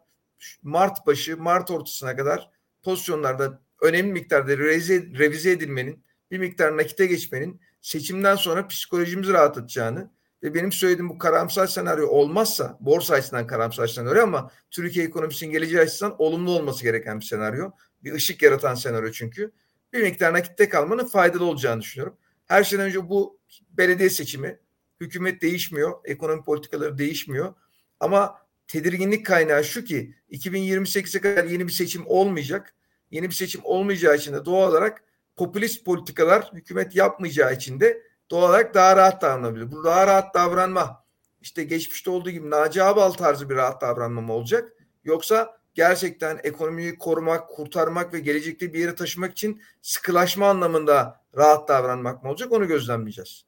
Mart 0.63 1.07
başı, 1.07 1.37
Mart 1.37 1.71
ortasına 1.71 2.15
kadar 2.15 2.49
pozisyonlarda 2.83 3.61
önemli 3.81 4.11
miktarda 4.11 4.57
revize, 4.57 5.05
revize 5.19 5.51
edilmenin, 5.51 6.03
bir 6.31 6.37
miktar 6.37 6.77
nakite 6.77 7.05
geçmenin 7.05 7.61
seçimden 7.85 8.35
sonra 8.35 8.67
psikolojimizi 8.67 9.33
rahatlatacağını 9.33 10.11
ve 10.43 10.53
benim 10.53 10.71
söylediğim 10.71 11.09
bu 11.09 11.17
karamsar 11.17 11.67
senaryo 11.67 12.07
olmazsa, 12.07 12.77
borsa 12.79 13.13
açısından 13.13 13.47
karamsar 13.47 13.87
senaryo 13.87 14.23
ama 14.23 14.51
Türkiye 14.71 15.05
ekonomisinin 15.05 15.51
geleceği 15.51 15.79
açısından 15.79 16.15
olumlu 16.17 16.51
olması 16.51 16.83
gereken 16.83 17.19
bir 17.19 17.25
senaryo. 17.25 17.71
Bir 18.03 18.13
ışık 18.13 18.41
yaratan 18.41 18.75
senaryo 18.75 19.11
çünkü. 19.11 19.51
Bir 19.93 20.01
miktar 20.01 20.33
nakitte 20.33 20.69
kalmanın 20.69 21.05
faydalı 21.05 21.45
olacağını 21.45 21.81
düşünüyorum. 21.81 22.17
Her 22.45 22.63
şeyden 22.63 22.85
önce 22.85 23.09
bu 23.09 23.39
belediye 23.69 24.09
seçimi, 24.09 24.59
hükümet 25.01 25.41
değişmiyor, 25.41 25.93
ekonomi 26.05 26.43
politikaları 26.43 26.97
değişmiyor. 26.97 27.53
Ama 27.99 28.37
tedirginlik 28.67 29.25
kaynağı 29.25 29.63
şu 29.63 29.83
ki 29.83 30.15
2028'e 30.31 31.21
kadar 31.21 31.43
yeni 31.43 31.67
bir 31.67 31.73
seçim 31.73 32.07
olmayacak. 32.07 32.75
Yeni 33.11 33.29
bir 33.29 33.35
seçim 33.35 33.61
olmayacağı 33.63 34.15
için 34.15 34.33
de 34.33 34.45
doğal 34.45 34.69
olarak 34.69 35.03
popülist 35.35 35.85
politikalar 35.85 36.49
hükümet 36.53 36.95
yapmayacağı 36.95 37.53
için 37.53 37.79
de 37.79 38.01
doğal 38.31 38.49
olarak 38.49 38.73
daha 38.73 38.97
rahat 38.97 39.21
davranabilir. 39.21 39.71
Bu 39.71 39.83
daha 39.83 40.07
rahat 40.07 40.33
davranma 40.35 41.05
işte 41.41 41.63
geçmişte 41.63 42.09
olduğu 42.09 42.29
gibi 42.29 42.49
Naci 42.49 42.83
Ağbal 42.83 43.11
tarzı 43.11 43.49
bir 43.49 43.55
rahat 43.55 43.81
davranma 43.81 44.21
mı 44.21 44.33
olacak? 44.33 44.73
Yoksa 45.03 45.57
gerçekten 45.73 46.39
ekonomiyi 46.43 46.97
korumak, 46.97 47.49
kurtarmak 47.49 48.13
ve 48.13 48.19
gelecekte 48.19 48.73
bir 48.73 48.79
yere 48.79 48.95
taşımak 48.95 49.31
için 49.31 49.61
sıkılaşma 49.81 50.49
anlamında 50.49 51.21
rahat 51.37 51.69
davranmak 51.69 52.23
mı 52.23 52.29
olacak? 52.29 52.51
Onu 52.51 52.67
gözlemleyeceğiz. 52.67 53.45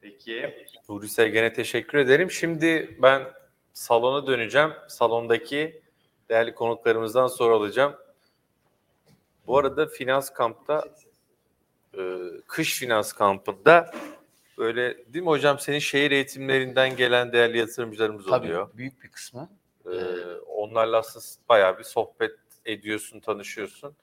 Peki. 0.00 0.54
Nuri 0.88 1.08
Sevgen'e 1.08 1.52
teşekkür 1.52 1.98
ederim. 1.98 2.30
Şimdi 2.30 2.98
ben 3.02 3.22
salona 3.72 4.26
döneceğim. 4.26 4.70
Salondaki 4.88 5.82
değerli 6.28 6.54
konuklarımızdan 6.54 7.26
soru 7.26 7.56
alacağım. 7.56 7.94
Bu 9.52 9.58
arada 9.58 9.86
finans 9.86 10.30
kampta 10.30 10.84
e, 11.98 12.00
kış 12.46 12.78
finans 12.78 13.12
kampında 13.12 13.90
böyle 14.58 15.12
değil 15.12 15.24
mi 15.24 15.28
hocam 15.28 15.58
senin 15.58 15.78
şehir 15.78 16.10
eğitimlerinden 16.10 16.96
gelen 16.96 17.32
değerli 17.32 17.58
yatırımcılarımız 17.58 18.26
Tabii 18.26 18.46
oluyor. 18.46 18.70
büyük 18.74 19.02
bir 19.02 19.08
kısmı. 19.08 19.50
Ee, 19.86 19.90
onlarla 20.46 20.98
aslında 20.98 21.48
bayağı 21.48 21.78
bir 21.78 21.84
sohbet 21.84 22.32
ediyorsun, 22.64 23.20
tanışıyorsun. 23.20 23.96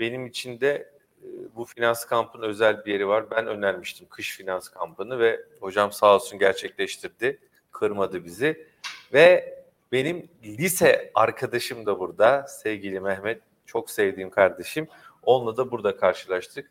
Benim 0.00 0.26
için 0.26 0.60
de 0.60 0.92
e, 1.22 1.26
bu 1.56 1.64
finans 1.64 2.04
kampının 2.04 2.48
özel 2.48 2.84
bir 2.84 2.92
yeri 2.92 3.08
var. 3.08 3.30
Ben 3.30 3.46
önermiştim 3.46 4.08
kış 4.08 4.36
finans 4.36 4.68
kampını 4.68 5.18
ve 5.18 5.40
hocam 5.60 5.92
sağ 5.92 6.14
olsun 6.14 6.38
gerçekleştirdi. 6.38 7.38
Kırmadı 7.72 8.24
bizi. 8.24 8.66
Ve 9.12 9.58
benim 9.92 10.28
lise 10.44 11.10
arkadaşım 11.14 11.86
da 11.86 11.98
burada. 11.98 12.46
Sevgili 12.48 13.00
Mehmet. 13.00 13.42
Çok 13.68 13.90
sevdiğim 13.90 14.30
kardeşim. 14.30 14.88
Onunla 15.22 15.56
da 15.56 15.70
burada 15.70 15.96
karşılaştık. 15.96 16.70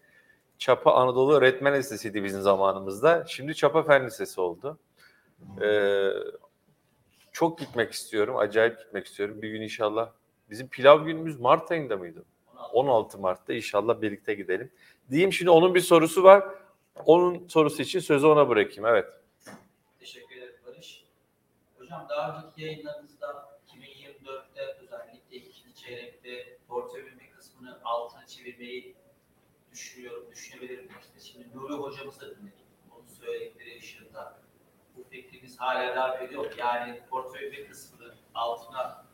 Çapa 0.58 0.94
Anadolu 0.94 1.34
Öğretmen 1.34 1.74
Lisesi'ydi 1.74 2.24
bizim 2.24 2.42
zamanımızda. 2.42 3.26
Şimdi 3.28 3.56
Çapa 3.56 3.84
Fen 3.84 4.06
Lisesi 4.06 4.42
oldu. 4.42 4.80
Ee, 5.62 6.10
çok 7.32 7.60
gitmek 7.60 7.92
istiyorum. 7.92 8.38
Acayip 8.38 8.80
gitmek 8.80 9.06
istiyorum. 9.06 9.42
Bir 9.42 9.50
gün 9.50 9.62
inşallah. 9.62 10.12
Bizim 10.50 10.68
pilav 10.68 11.06
günümüz 11.06 11.40
Mart 11.40 11.72
ayında 11.72 11.98
mıydı? 11.98 12.26
16 12.74 13.18
Mart'ta 13.18 13.54
inşallah 13.54 14.02
birlikte 14.02 14.34
gidelim. 14.34 14.72
Diyeyim 15.12 15.34
şimdi 15.34 15.52
onun 15.52 15.76
bir 15.76 15.80
sorusu 15.80 16.24
var. 16.24 16.46
Onun 17.06 17.48
sorusu 17.48 17.82
için 17.82 18.00
sözü 18.00 18.28
ona 18.28 18.50
bırakayım. 18.50 18.86
Evet. 18.86 19.06
Teşekkür 20.00 20.36
ederim 20.36 20.56
Barış. 20.66 21.06
Hocam 21.78 22.08
daha 22.10 22.38
önceki 22.38 22.62
yayınlarınızda 22.62 23.60
2024'te 23.68 24.78
özellikle 24.84 25.36
ikinci 25.38 25.76
çeyrekte 25.76 26.57
portföyün 26.68 27.18
kısmını 27.38 27.80
altına 27.84 28.28
çevirmeyi 28.28 28.96
düşünüyorum, 29.72 30.26
düşünebilirim. 30.32 30.90
İşte 31.02 31.30
şimdi 31.32 31.58
Nuri 31.58 31.74
hocamızı 31.74 32.22
da 32.22 32.38
dinledik. 32.38 32.66
Onun 32.92 33.08
söyledikleri 33.08 33.78
ışığında 33.78 34.40
bu 34.96 35.04
fikriniz 35.10 35.60
hala 35.60 35.96
devam 35.96 36.24
ediyor. 36.24 36.54
Yani 36.58 37.02
portföyün 37.10 37.52
bir 37.52 37.68
kısmını 37.68 38.14
altına 38.34 39.06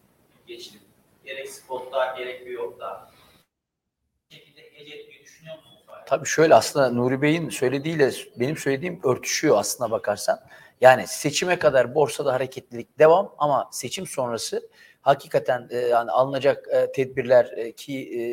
geçirip 0.47 0.81
gerek 1.25 1.49
spotta 1.49 2.15
gerek 2.17 2.45
bir 2.45 2.51
yokta 2.51 3.11
bir 4.29 4.35
şekilde 4.35 4.61
etmeyi 4.61 5.23
düşünüyor 5.23 5.55
musunuz? 5.55 5.83
Tabii 6.05 6.25
şöyle 6.27 6.55
aslında 6.55 6.89
Nuri 6.89 7.21
Bey'in 7.21 7.49
söylediğiyle 7.49 8.11
benim 8.35 8.57
söylediğim 8.57 8.99
örtüşüyor 9.03 9.57
aslına 9.57 9.91
bakarsan. 9.91 10.39
Yani 10.81 11.07
seçime 11.07 11.59
kadar 11.59 11.95
borsada 11.95 12.33
hareketlilik 12.33 12.99
devam 12.99 13.35
ama 13.37 13.69
seçim 13.71 14.07
sonrası 14.07 14.69
hakikaten 15.03 15.67
e, 15.71 15.77
yani 15.77 16.11
alınacak 16.11 16.67
e, 16.71 16.91
tedbirler 16.91 17.45
e, 17.55 17.71
ki 17.71 18.19
e, 18.19 18.23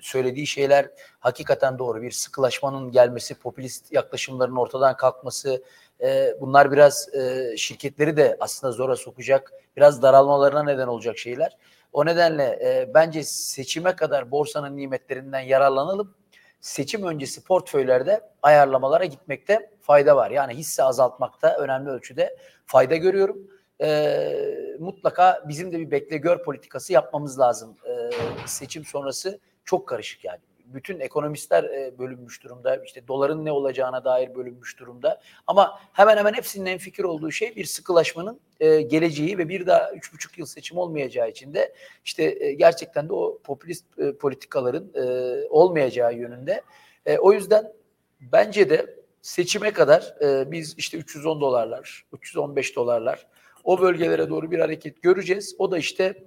söylediği 0.00 0.46
şeyler 0.46 0.90
hakikaten 1.20 1.78
doğru. 1.78 2.02
Bir 2.02 2.10
sıkılaşmanın 2.10 2.90
gelmesi, 2.90 3.34
popülist 3.34 3.92
yaklaşımların 3.92 4.56
ortadan 4.56 4.96
kalkması, 4.96 5.62
e, 6.00 6.36
bunlar 6.40 6.72
biraz 6.72 7.14
e, 7.14 7.54
şirketleri 7.56 8.16
de 8.16 8.36
aslında 8.40 8.72
zora 8.72 8.96
sokacak, 8.96 9.52
biraz 9.76 10.02
daralmalarına 10.02 10.62
neden 10.62 10.86
olacak 10.86 11.18
şeyler. 11.18 11.56
O 11.92 12.06
nedenle 12.06 12.44
e, 12.44 12.94
bence 12.94 13.22
seçime 13.22 13.96
kadar 13.96 14.30
borsanın 14.30 14.76
nimetlerinden 14.76 15.40
yararlanalım. 15.40 16.14
Seçim 16.60 17.06
öncesi 17.06 17.44
portföylerde 17.44 18.20
ayarlamalara 18.42 19.04
gitmekte 19.04 19.70
fayda 19.80 20.16
var. 20.16 20.30
Yani 20.30 20.54
hisse 20.54 20.82
azaltmakta 20.82 21.56
önemli 21.56 21.90
ölçüde 21.90 22.36
fayda 22.66 22.96
görüyorum. 22.96 23.51
E, 23.80 24.76
mutlaka 24.78 25.44
bizim 25.48 25.72
de 25.72 25.78
bir 25.78 25.90
bekle 25.90 26.16
gör 26.16 26.42
politikası 26.42 26.92
yapmamız 26.92 27.38
lazım. 27.38 27.76
E, 27.88 28.10
seçim 28.46 28.84
sonrası 28.84 29.40
çok 29.64 29.88
karışık 29.88 30.24
yani. 30.24 30.38
Bütün 30.64 31.00
ekonomistler 31.00 31.64
e, 31.64 31.98
bölünmüş 31.98 32.44
durumda. 32.44 32.84
İşte 32.84 33.08
doların 33.08 33.44
ne 33.44 33.52
olacağına 33.52 34.04
dair 34.04 34.34
bölünmüş 34.34 34.78
durumda. 34.78 35.20
Ama 35.46 35.80
hemen 35.92 36.16
hemen 36.16 36.34
hepsinin 36.34 36.66
en 36.66 36.78
fikir 36.78 37.04
olduğu 37.04 37.30
şey 37.30 37.56
bir 37.56 37.64
sıkılaşmanın 37.64 38.40
e, 38.60 38.82
geleceği 38.82 39.38
ve 39.38 39.48
bir 39.48 39.66
daha 39.66 39.92
üç 39.92 40.12
buçuk 40.12 40.38
yıl 40.38 40.46
seçim 40.46 40.78
olmayacağı 40.78 41.30
için 41.30 41.54
de 41.54 41.74
işte 42.04 42.36
e, 42.40 42.52
gerçekten 42.52 43.08
de 43.08 43.12
o 43.12 43.38
popülist 43.44 43.98
e, 43.98 44.12
politikaların 44.12 44.90
e, 44.94 45.02
olmayacağı 45.48 46.14
yönünde. 46.14 46.62
E, 47.06 47.18
o 47.18 47.32
yüzden 47.32 47.72
bence 48.20 48.70
de 48.70 49.01
seçime 49.22 49.72
kadar 49.72 50.14
e, 50.20 50.50
biz 50.50 50.74
işte 50.78 50.98
310 50.98 51.40
dolarlar, 51.40 52.04
315 52.12 52.76
dolarlar 52.76 53.26
o 53.64 53.80
bölgelere 53.80 54.28
doğru 54.28 54.50
bir 54.50 54.58
hareket 54.58 55.02
göreceğiz. 55.02 55.54
O 55.58 55.70
da 55.70 55.78
işte 55.78 56.24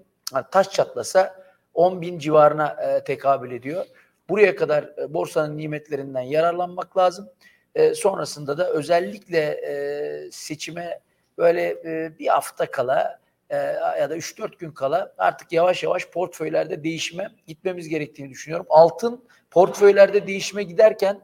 taş 0.51 0.71
çatlasa 0.71 1.45
10 1.73 2.01
bin 2.01 2.19
civarına 2.19 2.67
e, 2.67 3.03
tekabül 3.03 3.51
ediyor. 3.51 3.85
Buraya 4.29 4.55
kadar 4.55 4.83
e, 4.83 5.13
borsanın 5.13 5.57
nimetlerinden 5.57 6.21
yararlanmak 6.21 6.97
lazım. 6.97 7.29
E, 7.75 7.93
sonrasında 7.93 8.57
da 8.57 8.69
özellikle 8.69 9.39
e, 9.39 10.31
seçime 10.31 10.99
böyle 11.37 11.69
e, 11.69 12.19
bir 12.19 12.27
hafta 12.27 12.71
kala 12.71 13.19
e, 13.49 13.55
ya 13.99 14.09
da 14.09 14.17
3-4 14.17 14.57
gün 14.57 14.71
kala 14.71 15.13
artık 15.17 15.51
yavaş 15.51 15.83
yavaş 15.83 16.07
portföylerde 16.07 16.83
değişime 16.83 17.29
gitmemiz 17.47 17.89
gerektiğini 17.89 18.29
düşünüyorum. 18.29 18.65
Altın 18.69 19.25
portföylerde 19.51 20.27
değişime 20.27 20.63
giderken 20.63 21.19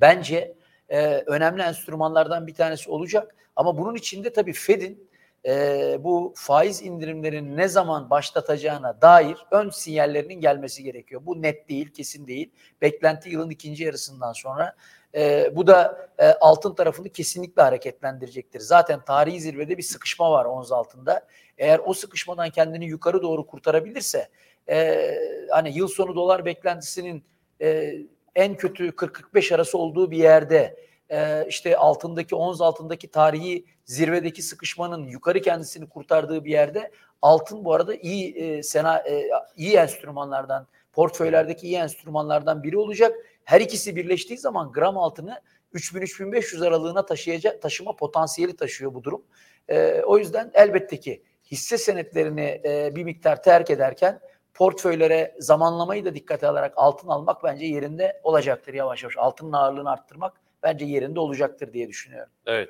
bence 0.00 0.54
e, 0.92 1.22
önemli 1.26 1.62
enstrümanlardan 1.62 2.46
bir 2.46 2.54
tanesi 2.54 2.90
olacak. 2.90 3.34
Ama 3.56 3.78
bunun 3.78 3.94
içinde 3.94 4.32
tabii 4.32 4.52
Fed'in 4.52 5.10
e, 5.46 5.96
bu 6.00 6.34
faiz 6.36 6.82
indirimlerini 6.82 7.56
ne 7.56 7.68
zaman 7.68 8.10
başlatacağına 8.10 9.00
dair 9.00 9.36
ön 9.50 9.70
sinyallerinin 9.70 10.40
gelmesi 10.40 10.82
gerekiyor. 10.82 11.20
Bu 11.24 11.42
net 11.42 11.68
değil, 11.68 11.90
kesin 11.92 12.26
değil. 12.26 12.50
Beklenti 12.80 13.30
yılın 13.30 13.50
ikinci 13.50 13.84
yarısından 13.84 14.32
sonra 14.32 14.76
e, 15.14 15.52
bu 15.56 15.66
da 15.66 16.08
e, 16.18 16.26
altın 16.26 16.74
tarafını 16.74 17.08
kesinlikle 17.08 17.62
hareketlendirecektir. 17.62 18.60
Zaten 18.60 19.04
tarihi 19.04 19.40
zirvede 19.40 19.78
bir 19.78 19.82
sıkışma 19.82 20.30
var 20.30 20.44
ons 20.44 20.72
altında. 20.72 21.26
Eğer 21.58 21.80
o 21.84 21.94
sıkışmadan 21.94 22.50
kendini 22.50 22.86
yukarı 22.86 23.22
doğru 23.22 23.46
kurtarabilirse 23.46 24.28
e, 24.68 25.14
hani 25.50 25.76
yıl 25.76 25.88
sonu 25.88 26.14
dolar 26.14 26.44
beklentisinin 26.44 27.24
e, 27.60 27.92
en 28.34 28.56
kötü 28.56 28.88
40-45 28.88 29.54
arası 29.54 29.78
olduğu 29.78 30.10
bir 30.10 30.16
yerde 30.16 30.76
e, 31.10 31.46
işte 31.48 31.76
altındaki 31.76 32.34
ons 32.34 32.60
altındaki 32.60 33.08
tarihi 33.08 33.64
zirvedeki 33.84 34.42
sıkışmanın 34.42 35.08
yukarı 35.08 35.40
kendisini 35.40 35.88
kurtardığı 35.88 36.44
bir 36.44 36.50
yerde 36.50 36.90
altın 37.22 37.64
bu 37.64 37.74
arada 37.74 37.94
iyi 37.94 38.34
e, 38.34 38.62
sena 38.62 38.98
e, 38.98 39.30
iyi 39.56 39.76
enstrümanlardan 39.76 40.66
portföylerdeki 40.92 41.66
iyi 41.66 41.76
enstrümanlardan 41.76 42.62
biri 42.62 42.78
olacak. 42.78 43.16
Her 43.44 43.60
ikisi 43.60 43.96
birleştiği 43.96 44.38
zaman 44.38 44.72
gram 44.72 44.98
altını 44.98 45.40
3000-3500 45.74 46.66
aralığına 46.66 47.06
taşıyacak 47.06 47.62
taşıma 47.62 47.96
potansiyeli 47.96 48.56
taşıyor 48.56 48.94
bu 48.94 49.04
durum. 49.04 49.22
E, 49.68 50.02
o 50.06 50.18
yüzden 50.18 50.50
elbette 50.54 51.00
ki 51.00 51.22
hisse 51.50 51.78
senetlerini 51.78 52.60
e, 52.64 52.96
bir 52.96 53.04
miktar 53.04 53.42
terk 53.42 53.70
ederken 53.70 54.20
portföylere 54.54 55.36
zamanlamayı 55.38 56.04
da 56.04 56.14
dikkate 56.14 56.48
alarak 56.48 56.72
altın 56.76 57.08
almak 57.08 57.44
bence 57.44 57.66
yerinde 57.66 58.20
olacaktır 58.22 58.74
yavaş 58.74 59.02
yavaş. 59.02 59.16
Altının 59.16 59.52
ağırlığını 59.52 59.90
arttırmak 59.90 60.40
bence 60.62 60.84
yerinde 60.84 61.20
olacaktır 61.20 61.72
diye 61.72 61.88
düşünüyorum. 61.88 62.32
Evet. 62.46 62.68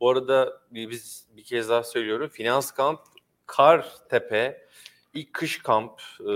Bu 0.00 0.10
arada 0.10 0.60
biz 0.70 1.26
bir 1.36 1.44
kez 1.44 1.68
daha 1.68 1.82
söylüyorum. 1.82 2.28
Finans 2.28 2.70
Kamp 2.70 3.00
Kartepe 3.46 4.66
ilk 5.14 5.32
kış 5.32 5.62
kamp 5.62 6.00
e, 6.20 6.32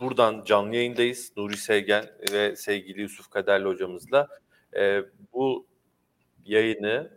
buradan 0.00 0.44
canlı 0.44 0.74
yayındayız. 0.76 1.32
Nuri 1.36 1.56
Sevgen 1.56 2.06
ve 2.32 2.56
sevgili 2.56 3.00
Yusuf 3.00 3.30
Kaderli 3.30 3.64
hocamızla. 3.64 4.28
E, 4.76 5.02
bu 5.32 5.66
yayını 6.44 7.10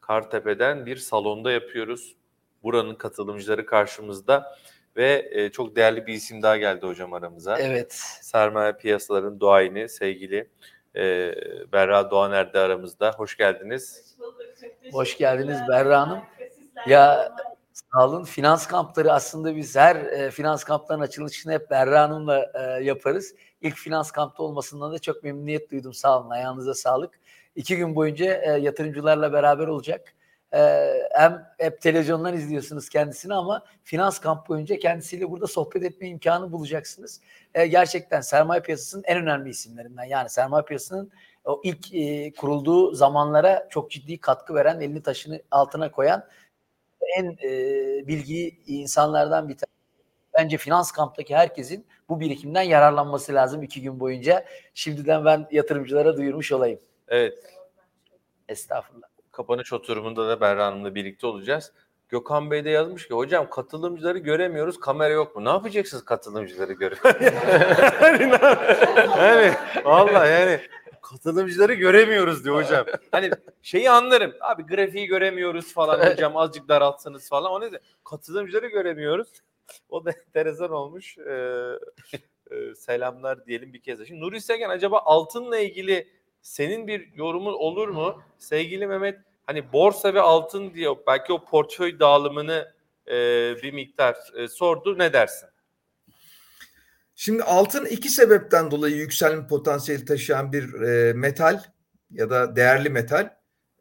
Kartepe'den 0.00 0.86
bir 0.86 0.96
salonda 0.96 1.52
yapıyoruz. 1.52 2.16
Buranın 2.62 2.94
katılımcıları 2.94 3.66
karşımızda 3.66 4.58
ve 4.98 5.28
e, 5.32 5.50
çok 5.50 5.76
değerli 5.76 6.06
bir 6.06 6.12
isim 6.12 6.42
daha 6.42 6.56
geldi 6.56 6.86
hocam 6.86 7.12
aramıza. 7.12 7.58
Evet. 7.58 7.92
Sermaye 8.22 8.72
piyasaların 8.72 9.40
duayeni 9.40 9.88
sevgili 9.88 10.50
e, 10.96 11.34
Berra 11.72 12.10
Doğaner 12.10 12.52
de 12.52 12.58
aramızda. 12.58 13.12
Hoş 13.12 13.36
geldiniz. 13.36 14.16
Hoş 14.92 15.18
geldiniz 15.18 15.58
Berra 15.68 16.00
Hanım. 16.00 16.20
Ya 16.86 17.32
sağ 17.72 18.08
olun. 18.08 18.24
Finans 18.24 18.66
kampları 18.66 19.12
aslında 19.12 19.56
biz 19.56 19.76
her 19.76 19.96
e, 19.96 20.30
finans 20.30 20.64
kamplarının 20.64 21.04
açılışını 21.04 21.52
hep 21.52 21.70
Berra 21.70 22.02
Hanım'la 22.02 22.52
e, 22.54 22.84
yaparız. 22.84 23.34
İlk 23.60 23.76
finans 23.76 24.10
kampta 24.10 24.42
olmasından 24.42 24.92
da 24.92 24.98
çok 24.98 25.24
memnuniyet 25.24 25.70
duydum. 25.70 25.94
Sağ 25.94 26.20
olun. 26.20 26.30
Ayağınıza 26.30 26.74
sağlık. 26.74 27.20
İki 27.56 27.76
gün 27.76 27.96
boyunca 27.96 28.34
e, 28.34 28.60
yatırımcılarla 28.60 29.32
beraber 29.32 29.66
olacak. 29.66 30.14
E, 30.54 30.92
hem 31.12 31.46
hep 31.58 31.80
televizyondan 31.80 32.34
izliyorsunuz 32.34 32.88
kendisini 32.88 33.34
ama 33.34 33.64
finans 33.84 34.18
kamp 34.18 34.48
boyunca 34.48 34.78
kendisiyle 34.78 35.30
burada 35.30 35.46
sohbet 35.46 35.82
etme 35.84 36.08
imkanı 36.08 36.52
bulacaksınız. 36.52 37.20
E, 37.54 37.66
gerçekten 37.66 38.20
sermaye 38.20 38.62
piyasasının 38.62 39.02
en 39.06 39.18
önemli 39.18 39.50
isimlerinden. 39.50 40.04
Yani 40.04 40.30
sermaye 40.30 40.64
piyasasının 40.64 41.10
o 41.44 41.60
ilk 41.64 41.94
e, 41.94 42.32
kurulduğu 42.32 42.94
zamanlara 42.94 43.68
çok 43.70 43.90
ciddi 43.90 44.20
katkı 44.20 44.54
veren, 44.54 44.80
elini 44.80 45.02
taşını 45.02 45.42
altına 45.50 45.90
koyan 45.90 46.24
en 47.18 47.36
e, 47.42 47.48
bilgi 48.08 48.58
insanlardan 48.66 49.48
bir 49.48 49.56
tanesi. 49.56 49.78
Bence 50.34 50.56
finans 50.56 50.92
kamptaki 50.92 51.36
herkesin 51.36 51.86
bu 52.08 52.20
birikimden 52.20 52.62
yararlanması 52.62 53.34
lazım 53.34 53.62
iki 53.62 53.82
gün 53.82 54.00
boyunca. 54.00 54.44
Şimdiden 54.74 55.24
ben 55.24 55.48
yatırımcılara 55.50 56.16
duyurmuş 56.16 56.52
olayım. 56.52 56.80
Evet. 57.08 57.38
Estağfurullah. 58.48 59.07
Kapanış 59.38 59.72
oturumunda 59.72 60.28
da 60.28 60.40
Berra 60.40 60.66
Hanım'la 60.66 60.94
birlikte 60.94 61.26
olacağız. 61.26 61.72
Gökhan 62.08 62.50
Bey 62.50 62.64
de 62.64 62.70
yazmış 62.70 63.08
ki 63.08 63.14
hocam 63.14 63.50
katılımcıları 63.50 64.18
göremiyoruz 64.18 64.80
kamera 64.80 65.12
yok 65.12 65.36
mu? 65.36 65.44
Ne 65.44 65.48
yapacaksınız 65.48 66.04
katılımcıları 66.04 66.72
göre? 66.72 66.94
yani, 68.02 68.32
yani 69.18 69.54
vallahi 69.84 70.30
yani 70.30 70.60
katılımcıları 71.02 71.74
göremiyoruz 71.74 72.44
diyor 72.44 72.56
hocam. 72.56 72.86
Hani 73.10 73.30
şeyi 73.62 73.90
anlarım. 73.90 74.34
Abi 74.40 74.62
grafiği 74.62 75.06
göremiyoruz 75.06 75.74
falan 75.74 76.10
hocam 76.10 76.36
azıcık 76.36 76.68
daraltsanız 76.68 77.28
falan. 77.28 77.52
O 77.52 77.60
ne 77.60 77.72
de 77.72 77.80
katılımcıları 78.04 78.66
göremiyoruz. 78.66 79.28
O 79.88 80.04
da 80.04 80.10
enteresan 80.26 80.70
olmuş. 80.70 81.18
Ee, 81.18 81.72
e, 82.50 82.74
selamlar 82.74 83.46
diyelim 83.46 83.72
bir 83.72 83.82
kez. 83.82 84.06
Şimdi 84.06 84.20
Nuri 84.20 84.40
Segen 84.40 84.70
acaba 84.70 84.98
altınla 85.04 85.58
ilgili 85.58 86.08
senin 86.42 86.86
bir 86.86 87.12
yorumun 87.14 87.52
olur 87.52 87.88
mu? 87.88 88.22
Sevgili 88.38 88.86
Mehmet 88.86 89.27
hani 89.48 89.72
borsa 89.72 90.14
ve 90.14 90.20
altın 90.20 90.74
diyor. 90.74 90.96
Belki 91.06 91.32
o 91.32 91.44
portföy 91.44 92.00
dağılımını 92.00 92.72
e, 93.06 93.12
bir 93.62 93.72
miktar 93.72 94.16
e, 94.36 94.48
sordu. 94.48 94.98
Ne 94.98 95.12
dersin? 95.12 95.48
Şimdi 97.14 97.42
altın 97.42 97.84
iki 97.84 98.08
sebepten 98.08 98.70
dolayı 98.70 98.96
yükselme 98.96 99.46
potansiyeli 99.46 100.04
taşıyan 100.04 100.52
bir 100.52 100.80
e, 100.80 101.12
metal 101.12 101.62
ya 102.10 102.30
da 102.30 102.56
değerli 102.56 102.90
metal. 102.90 103.30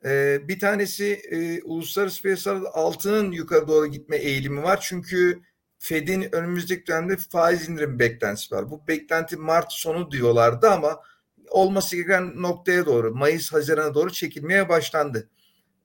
E, 0.06 0.40
bir 0.48 0.60
tanesi 0.60 1.14
e, 1.32 1.62
uluslararası 1.64 2.22
piyasalarda 2.22 2.76
altının 2.76 3.32
yukarı 3.32 3.68
doğru 3.68 3.88
gitme 3.88 4.18
eğilimi 4.18 4.64
var. 4.64 4.80
Çünkü 4.82 5.42
Fed'in 5.80 6.36
önümüzdeki 6.36 6.88
dönemde 6.88 7.18
faiz 7.18 7.70
indirim 7.70 8.00
beklentisi 8.00 8.56
var. 8.56 8.72
Bu 8.72 8.88
beklenti 8.88 9.38
Mart 9.38 9.72
sonu 9.72 10.12
diyorlardı 10.12 10.70
ama 10.70 11.00
olması 11.50 11.96
gereken 11.96 12.42
noktaya 12.42 12.86
doğru 12.86 13.16
Mayıs 13.16 13.54
Haziran'a 13.54 13.94
doğru 13.94 14.12
çekilmeye 14.12 14.70
başlandı. 14.70 15.30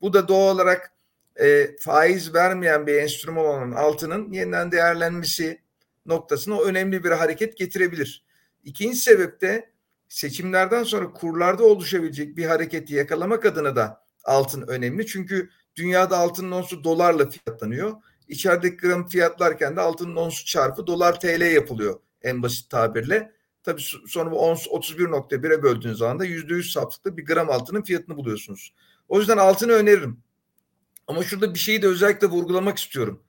Bu 0.03 0.12
da 0.12 0.28
doğal 0.28 0.55
olarak 0.55 0.92
e, 1.40 1.76
faiz 1.80 2.34
vermeyen 2.34 2.86
bir 2.86 2.94
enstrüman 2.94 3.44
olan 3.44 3.70
altının 3.70 4.32
yeniden 4.32 4.72
değerlenmesi 4.72 5.61
noktasına 6.07 6.61
önemli 6.61 7.05
bir 7.05 7.11
hareket 7.11 7.57
getirebilir. 7.57 8.24
İkinci 8.64 8.96
sebep 8.96 9.40
de 9.40 9.70
seçimlerden 10.09 10.84
sonra 10.84 11.12
kurlarda 11.12 11.64
oluşabilecek 11.64 12.36
bir 12.36 12.44
hareketi 12.44 12.94
yakalamak 12.94 13.46
adına 13.46 13.76
da 13.76 14.05
altın 14.24 14.66
önemli. 14.68 15.07
Çünkü 15.07 15.50
dünyada 15.76 16.18
altının 16.18 16.50
onsu 16.50 16.84
dolarla 16.84 17.28
fiyatlanıyor. 17.30 17.92
İçerideki 18.28 18.76
gram 18.76 19.09
fiyatlarken 19.09 19.76
de 19.76 19.80
altının 19.80 20.16
onsu 20.16 20.46
çarpı 20.46 20.86
dolar 20.86 21.20
TL 21.20 21.55
yapılıyor 21.55 22.00
en 22.22 22.42
basit 22.42 22.70
tabirle. 22.70 23.32
Tabii 23.62 23.82
sonra 24.07 24.30
bu 24.30 24.38
ons 24.38 24.66
31.1'e 24.66 25.62
böldüğünüz 25.62 25.98
zaman 25.98 26.18
da 26.18 26.26
%100 26.26 26.72
saflıkta 26.72 27.16
bir 27.16 27.24
gram 27.24 27.50
altının 27.50 27.82
fiyatını 27.82 28.16
buluyorsunuz. 28.16 28.74
O 29.09 29.18
yüzden 29.18 29.36
altını 29.36 29.72
öneririm. 29.72 30.22
Ama 31.07 31.22
şurada 31.22 31.55
bir 31.55 31.59
şeyi 31.59 31.82
de 31.82 31.86
özellikle 31.86 32.26
vurgulamak 32.26 32.78
istiyorum. 32.78 33.22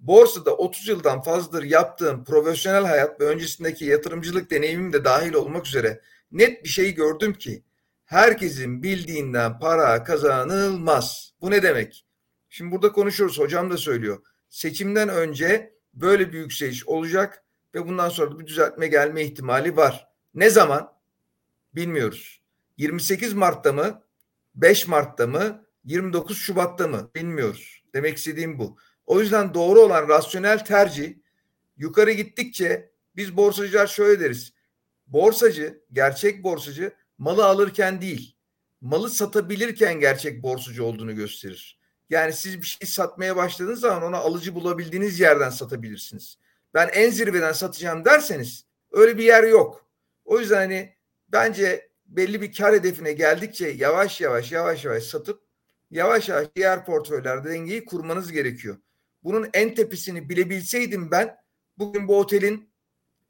Borsada 0.00 0.56
30 0.56 0.88
yıldan 0.88 1.22
fazladır 1.22 1.62
yaptığım 1.62 2.24
profesyonel 2.24 2.84
hayat 2.84 3.20
ve 3.20 3.24
öncesindeki 3.24 3.84
yatırımcılık 3.84 4.50
deneyimim 4.50 4.92
de 4.92 5.04
dahil 5.04 5.34
olmak 5.34 5.66
üzere 5.66 6.00
net 6.32 6.64
bir 6.64 6.68
şey 6.68 6.94
gördüm 6.94 7.32
ki 7.32 7.62
herkesin 8.04 8.82
bildiğinden 8.82 9.58
para 9.58 10.04
kazanılmaz. 10.04 11.34
Bu 11.40 11.50
ne 11.50 11.62
demek? 11.62 12.06
Şimdi 12.48 12.72
burada 12.72 12.92
konuşuyoruz. 12.92 13.38
Hocam 13.38 13.70
da 13.70 13.76
söylüyor. 13.76 14.22
Seçimden 14.48 15.08
önce 15.08 15.74
böyle 15.94 16.32
bir 16.32 16.38
yükseliş 16.38 16.86
olacak 16.86 17.44
ve 17.74 17.86
bundan 17.88 18.08
sonra 18.08 18.30
da 18.30 18.38
bir 18.38 18.46
düzeltme 18.46 18.86
gelme 18.86 19.22
ihtimali 19.22 19.76
var. 19.76 20.08
Ne 20.34 20.50
zaman? 20.50 20.92
Bilmiyoruz. 21.74 22.40
28 22.76 23.32
Mart'ta 23.32 23.72
mı? 23.72 24.01
5 24.54 24.88
Mart'ta 24.88 25.26
mı? 25.26 25.64
29 25.84 26.38
Şubat'ta 26.38 26.88
mı? 26.88 27.10
Bilmiyoruz. 27.14 27.82
Demek 27.94 28.16
istediğim 28.16 28.58
bu. 28.58 28.76
O 29.06 29.20
yüzden 29.20 29.54
doğru 29.54 29.80
olan 29.80 30.08
rasyonel 30.08 30.64
tercih 30.64 31.14
yukarı 31.76 32.12
gittikçe 32.12 32.92
biz 33.16 33.36
borsacılar 33.36 33.86
şöyle 33.86 34.20
deriz. 34.20 34.52
Borsacı, 35.06 35.82
gerçek 35.92 36.44
borsacı 36.44 36.92
malı 37.18 37.44
alırken 37.44 38.00
değil, 38.00 38.36
malı 38.80 39.10
satabilirken 39.10 40.00
gerçek 40.00 40.42
borsacı 40.42 40.84
olduğunu 40.84 41.16
gösterir. 41.16 41.78
Yani 42.10 42.32
siz 42.32 42.62
bir 42.62 42.66
şey 42.66 42.88
satmaya 42.88 43.36
başladığınız 43.36 43.80
zaman 43.80 44.02
ona 44.02 44.16
alıcı 44.16 44.54
bulabildiğiniz 44.54 45.20
yerden 45.20 45.50
satabilirsiniz. 45.50 46.38
Ben 46.74 46.88
en 46.92 47.10
zirveden 47.10 47.52
satacağım 47.52 48.04
derseniz 48.04 48.66
öyle 48.92 49.18
bir 49.18 49.24
yer 49.24 49.44
yok. 49.44 49.86
O 50.24 50.40
yüzden 50.40 50.56
hani 50.56 50.94
bence 51.28 51.91
belli 52.16 52.40
bir 52.40 52.52
kar 52.52 52.74
hedefine 52.74 53.12
geldikçe 53.12 53.68
yavaş 53.68 54.20
yavaş 54.20 54.52
yavaş 54.52 54.84
yavaş 54.84 55.02
satıp 55.02 55.42
yavaş 55.90 56.28
yavaş 56.28 56.46
diğer 56.56 56.84
portföylerde 56.86 57.50
dengeyi 57.50 57.84
kurmanız 57.84 58.32
gerekiyor. 58.32 58.76
Bunun 59.22 59.48
en 59.52 59.74
tepesini 59.74 60.28
bilebilseydim 60.28 61.10
ben 61.10 61.36
bugün 61.78 62.08
bu 62.08 62.18
otelin 62.18 62.72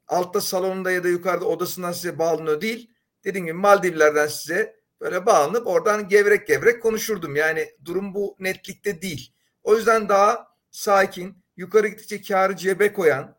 altta 0.07 0.41
salonunda 0.41 0.91
ya 0.91 1.03
da 1.03 1.07
yukarıda 1.07 1.45
odasından 1.45 1.91
size 1.91 2.19
bağlanıyor 2.19 2.61
değil. 2.61 2.91
Dediğim 3.23 3.45
gibi 3.45 3.57
Maldivler'den 3.57 4.27
size 4.27 4.75
böyle 5.01 5.25
bağlanıp 5.25 5.67
oradan 5.67 6.07
gevrek 6.07 6.47
gevrek 6.47 6.81
konuşurdum. 6.81 7.35
Yani 7.35 7.71
durum 7.85 8.13
bu 8.13 8.35
netlikte 8.39 9.01
değil. 9.01 9.33
O 9.63 9.75
yüzden 9.75 10.09
daha 10.09 10.47
sakin, 10.71 11.43
yukarı 11.57 11.87
gittikçe 11.87 12.21
karı 12.21 12.55
cebe 12.55 12.93
koyan 12.93 13.37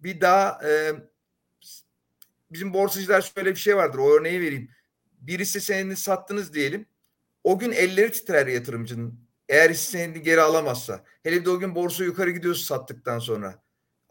bir 0.00 0.20
daha 0.20 0.60
e, 0.64 0.92
bizim 2.50 2.74
borsacılar 2.74 3.32
şöyle 3.34 3.50
bir 3.50 3.60
şey 3.60 3.76
vardır. 3.76 3.98
O 3.98 4.10
örneği 4.10 4.40
vereyim. 4.40 4.70
Birisi 5.20 5.60
senedini 5.60 5.96
sattınız 5.96 6.54
diyelim. 6.54 6.86
O 7.44 7.58
gün 7.58 7.72
elleri 7.72 8.12
titrer 8.12 8.46
yatırımcının. 8.46 9.20
Eğer 9.48 9.70
hisse 9.70 10.06
geri 10.06 10.40
alamazsa. 10.40 11.04
Hele 11.22 11.44
de 11.44 11.50
o 11.50 11.58
gün 11.58 11.74
borsa 11.74 12.04
yukarı 12.04 12.30
gidiyorsa 12.30 12.64
sattıktan 12.64 13.18
sonra. 13.18 13.62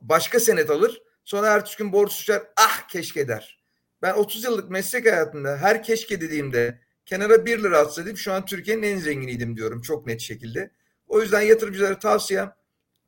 Başka 0.02 0.40
senet 0.40 0.70
alır. 0.70 1.02
Sonra 1.24 1.48
ertesi 1.48 1.78
gün 1.78 1.94
borsa 1.94 2.22
uçar. 2.22 2.44
Ah 2.58 2.88
keşke 2.88 3.28
der. 3.28 3.64
Ben 4.02 4.14
30 4.14 4.44
yıllık 4.44 4.70
meslek 4.70 5.06
hayatında 5.06 5.58
her 5.58 5.84
keşke 5.84 6.22
dediğimde 6.22 6.80
kenara 7.06 7.46
1 7.46 7.64
lira 7.64 7.80
atsaydım 7.80 8.18
şu 8.18 8.34
an 8.34 8.46
Türkiye'nin 8.46 8.84
en 8.84 8.98
zenginiydim 8.98 9.58
diyorum 9.58 9.82
çok 9.82 10.06
net 10.06 10.22
şekilde. 10.22 10.72
O 11.08 11.22
yüzden 11.22 11.42
yatırımcılara 11.42 12.00
tavsiyem 12.00 12.56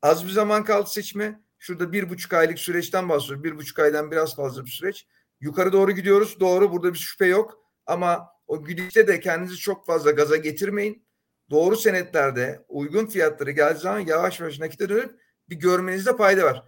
az 0.01 0.25
bir 0.25 0.31
zaman 0.31 0.63
kaldı 0.63 0.89
seçime. 0.89 1.41
Şurada 1.59 1.91
bir 1.91 2.09
buçuk 2.09 2.33
aylık 2.33 2.59
süreçten 2.59 3.09
bahsediyoruz. 3.09 3.43
Bir 3.43 3.55
buçuk 3.55 3.79
aydan 3.79 4.11
biraz 4.11 4.35
fazla 4.35 4.65
bir 4.65 4.71
süreç. 4.71 5.07
Yukarı 5.41 5.73
doğru 5.73 5.91
gidiyoruz. 5.91 6.39
Doğru 6.39 6.71
burada 6.71 6.93
bir 6.93 6.99
şüphe 6.99 7.25
yok. 7.25 7.66
Ama 7.87 8.27
o 8.47 8.65
gidişte 8.65 9.07
de 9.07 9.19
kendinizi 9.19 9.57
çok 9.57 9.85
fazla 9.85 10.11
gaza 10.11 10.35
getirmeyin. 10.35 11.07
Doğru 11.49 11.75
senetlerde 11.75 12.65
uygun 12.67 13.05
fiyatları 13.05 13.51
geldiği 13.51 13.79
zaman 13.79 13.99
yavaş 13.99 14.39
yavaş 14.39 14.59
nakite 14.59 14.89
dönüp 14.89 15.19
bir 15.49 15.55
görmenizde 15.55 16.17
fayda 16.17 16.43
var. 16.43 16.63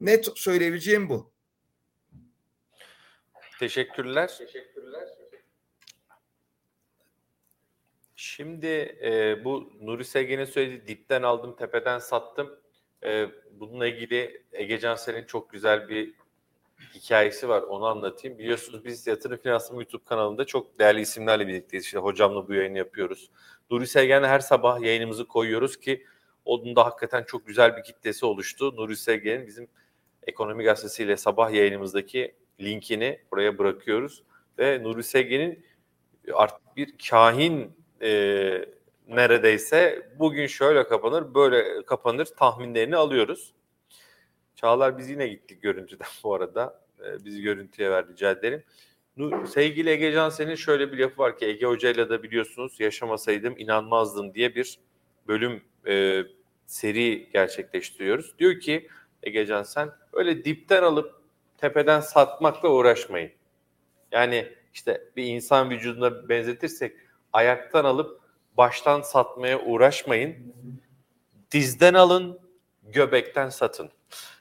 Net 0.00 0.28
söyleyebileceğim 0.34 1.08
bu. 1.08 1.32
Teşekkürler. 3.58 4.38
Şimdi 8.16 8.66
e, 9.02 9.44
bu 9.44 9.72
Nuri 9.80 10.04
Sevgen'in 10.04 10.44
söylediği 10.44 10.86
dipten 10.86 11.22
aldım, 11.22 11.56
tepeden 11.56 11.98
sattım. 11.98 12.60
E, 13.04 13.28
bununla 13.52 13.86
ilgili 13.86 14.44
Ege 14.52 14.78
Cansel'in 14.78 15.24
çok 15.24 15.50
güzel 15.50 15.88
bir 15.88 16.14
hikayesi 16.94 17.48
var. 17.48 17.62
Onu 17.62 17.86
anlatayım. 17.86 18.38
Biliyorsunuz 18.38 18.84
biz 18.84 19.06
Yatırım 19.06 19.38
Finansım 19.38 19.76
YouTube 19.76 20.04
kanalında 20.04 20.44
çok 20.44 20.78
değerli 20.78 21.00
isimlerle 21.00 21.46
birlikteyiz. 21.46 21.84
İşte 21.84 21.98
hocamla 21.98 22.48
bu 22.48 22.54
yayını 22.54 22.78
yapıyoruz. 22.78 23.30
Nuri 23.70 23.86
Sevgen'le 23.86 24.24
her 24.24 24.40
sabah 24.40 24.80
yayınımızı 24.80 25.26
koyuyoruz 25.26 25.76
ki 25.76 26.06
onun 26.44 26.76
da 26.76 26.84
hakikaten 26.84 27.24
çok 27.24 27.46
güzel 27.46 27.76
bir 27.76 27.82
kitlesi 27.82 28.26
oluştu. 28.26 28.76
Nuri 28.76 28.96
Sevgen'in 28.96 29.46
bizim 29.46 29.68
Ekonomi 30.26 30.64
Gazetesi 30.64 31.02
ile 31.02 31.16
sabah 31.16 31.50
yayınımızdaki 31.52 32.34
linkini 32.60 33.20
buraya 33.30 33.58
bırakıyoruz. 33.58 34.22
Ve 34.58 34.82
Nuri 34.82 35.02
Sevgen'in 35.02 35.64
artık 36.32 36.76
bir 36.76 36.94
kahin 37.10 37.76
e, 38.02 38.10
neredeyse 39.08 40.10
bugün 40.18 40.46
şöyle 40.46 40.86
kapanır, 40.86 41.34
böyle 41.34 41.84
kapanır 41.84 42.24
tahminlerini 42.24 42.96
alıyoruz. 42.96 43.54
Çağlar 44.56 44.98
biz 44.98 45.10
yine 45.10 45.28
gittik 45.28 45.62
görüntüden 45.62 46.08
bu 46.24 46.34
arada. 46.34 46.80
E, 47.04 47.24
bizi 47.24 47.42
görüntüye 47.42 47.90
ver 47.90 48.08
rica 48.08 48.30
ederim. 48.30 48.62
Sevgili 49.46 49.90
Ege 49.90 50.12
Cansel'in 50.12 50.54
şöyle 50.54 50.92
bir 50.92 50.98
lafı 50.98 51.18
var 51.18 51.38
ki 51.38 51.46
Ege 51.46 51.66
Hoca'yla 51.66 52.10
da 52.10 52.22
biliyorsunuz 52.22 52.80
yaşamasaydım 52.80 53.54
inanmazdım 53.58 54.34
diye 54.34 54.54
bir 54.54 54.78
bölüm 55.28 55.62
e, 55.86 56.22
seri 56.66 57.28
gerçekleştiriyoruz. 57.32 58.38
Diyor 58.38 58.60
ki 58.60 58.88
Ege 59.22 59.46
Cansel 59.46 59.90
öyle 60.12 60.44
dipten 60.44 60.82
alıp 60.82 61.22
tepeden 61.58 62.00
satmakla 62.00 62.68
uğraşmayın. 62.68 63.30
Yani 64.12 64.52
işte 64.74 65.04
bir 65.16 65.24
insan 65.24 65.70
vücuduna 65.70 66.28
benzetirsek 66.28 66.96
ayaktan 67.32 67.84
alıp 67.84 68.20
baştan 68.56 69.00
satmaya 69.00 69.60
uğraşmayın. 69.60 70.54
Dizden 71.52 71.94
alın, 71.94 72.40
göbekten 72.82 73.48
satın 73.48 73.90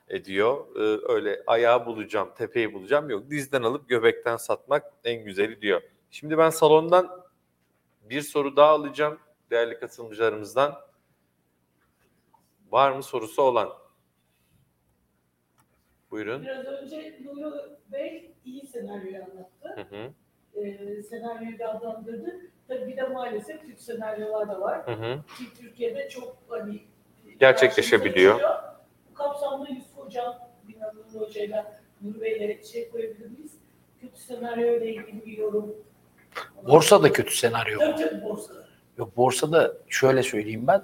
e, 0.10 0.26
diyor. 0.26 0.76
Ee, 0.76 1.12
öyle 1.14 1.44
ayağı 1.48 1.86
bulacağım, 1.86 2.30
tepeyi 2.38 2.74
bulacağım. 2.74 3.10
Yok 3.10 3.30
dizden 3.30 3.64
alıp 3.64 3.90
göbekten 3.90 4.38
satmak 4.38 4.84
en 5.04 5.24
güzeli 5.24 5.62
diyor. 5.62 5.82
Şimdi 6.12 6.38
ben 6.38 6.50
salondan 6.50 7.22
bir 8.02 8.22
soru 8.22 8.56
daha 8.56 8.70
alacağım 8.72 9.20
değerli 9.52 9.80
katılımcılarımızdan. 9.80 10.76
Var 12.72 12.92
mı 12.92 13.04
sorusu 13.04 13.42
olan? 13.42 13.70
Buyurun. 16.12 16.44
Biraz 16.44 16.66
önce 16.66 17.20
Nuri 17.24 17.56
Bey 17.92 18.32
iyi 18.46 18.68
senaryoyu 18.68 19.16
anlattı. 19.24 19.70
Hı 19.76 19.82
hı, 19.96 20.14
Ee, 20.56 21.04
senaryoyu 21.04 21.60
da 21.60 21.68
adlandırdı. 21.76 22.36
Tabii 22.68 22.88
bir 22.88 22.98
de 22.98 23.04
maalesef 23.04 23.62
Türk 23.66 23.82
senaryolar 23.82 24.50
da 24.50 24.62
var. 24.62 24.88
hı 24.88 24.92
hı. 24.92 25.20
Ki 25.38 25.62
Türkiye'de 25.62 26.10
çok 26.10 26.38
hani 26.50 26.82
Gerçekleşebiliyor. 27.40 28.40
Kapsamda 29.20 29.70
Yusuf 29.70 29.98
Hocam, 29.98 30.36
Nuri 30.70 31.26
Hoca'yla 31.26 31.80
Nuri 32.02 32.22
Bey'le 32.22 32.64
şey 32.64 32.90
koyabilir 32.90 33.26
miyiz? 33.26 33.52
Kötü 34.02 34.20
senaryo 34.20 34.78
ile 34.78 34.94
ilgili 34.94 35.26
bir 35.26 35.38
yorum. 35.38 35.76
Borsada 36.68 37.12
kötü 37.12 37.36
senaryo. 37.36 37.80
Tabii 37.80 37.96
tabii 37.96 38.24
borsada. 38.24 38.66
Yok 38.98 39.18
borsada 39.18 39.74
şöyle 39.90 40.24
söyleyeyim 40.24 40.68
ben. 40.68 40.84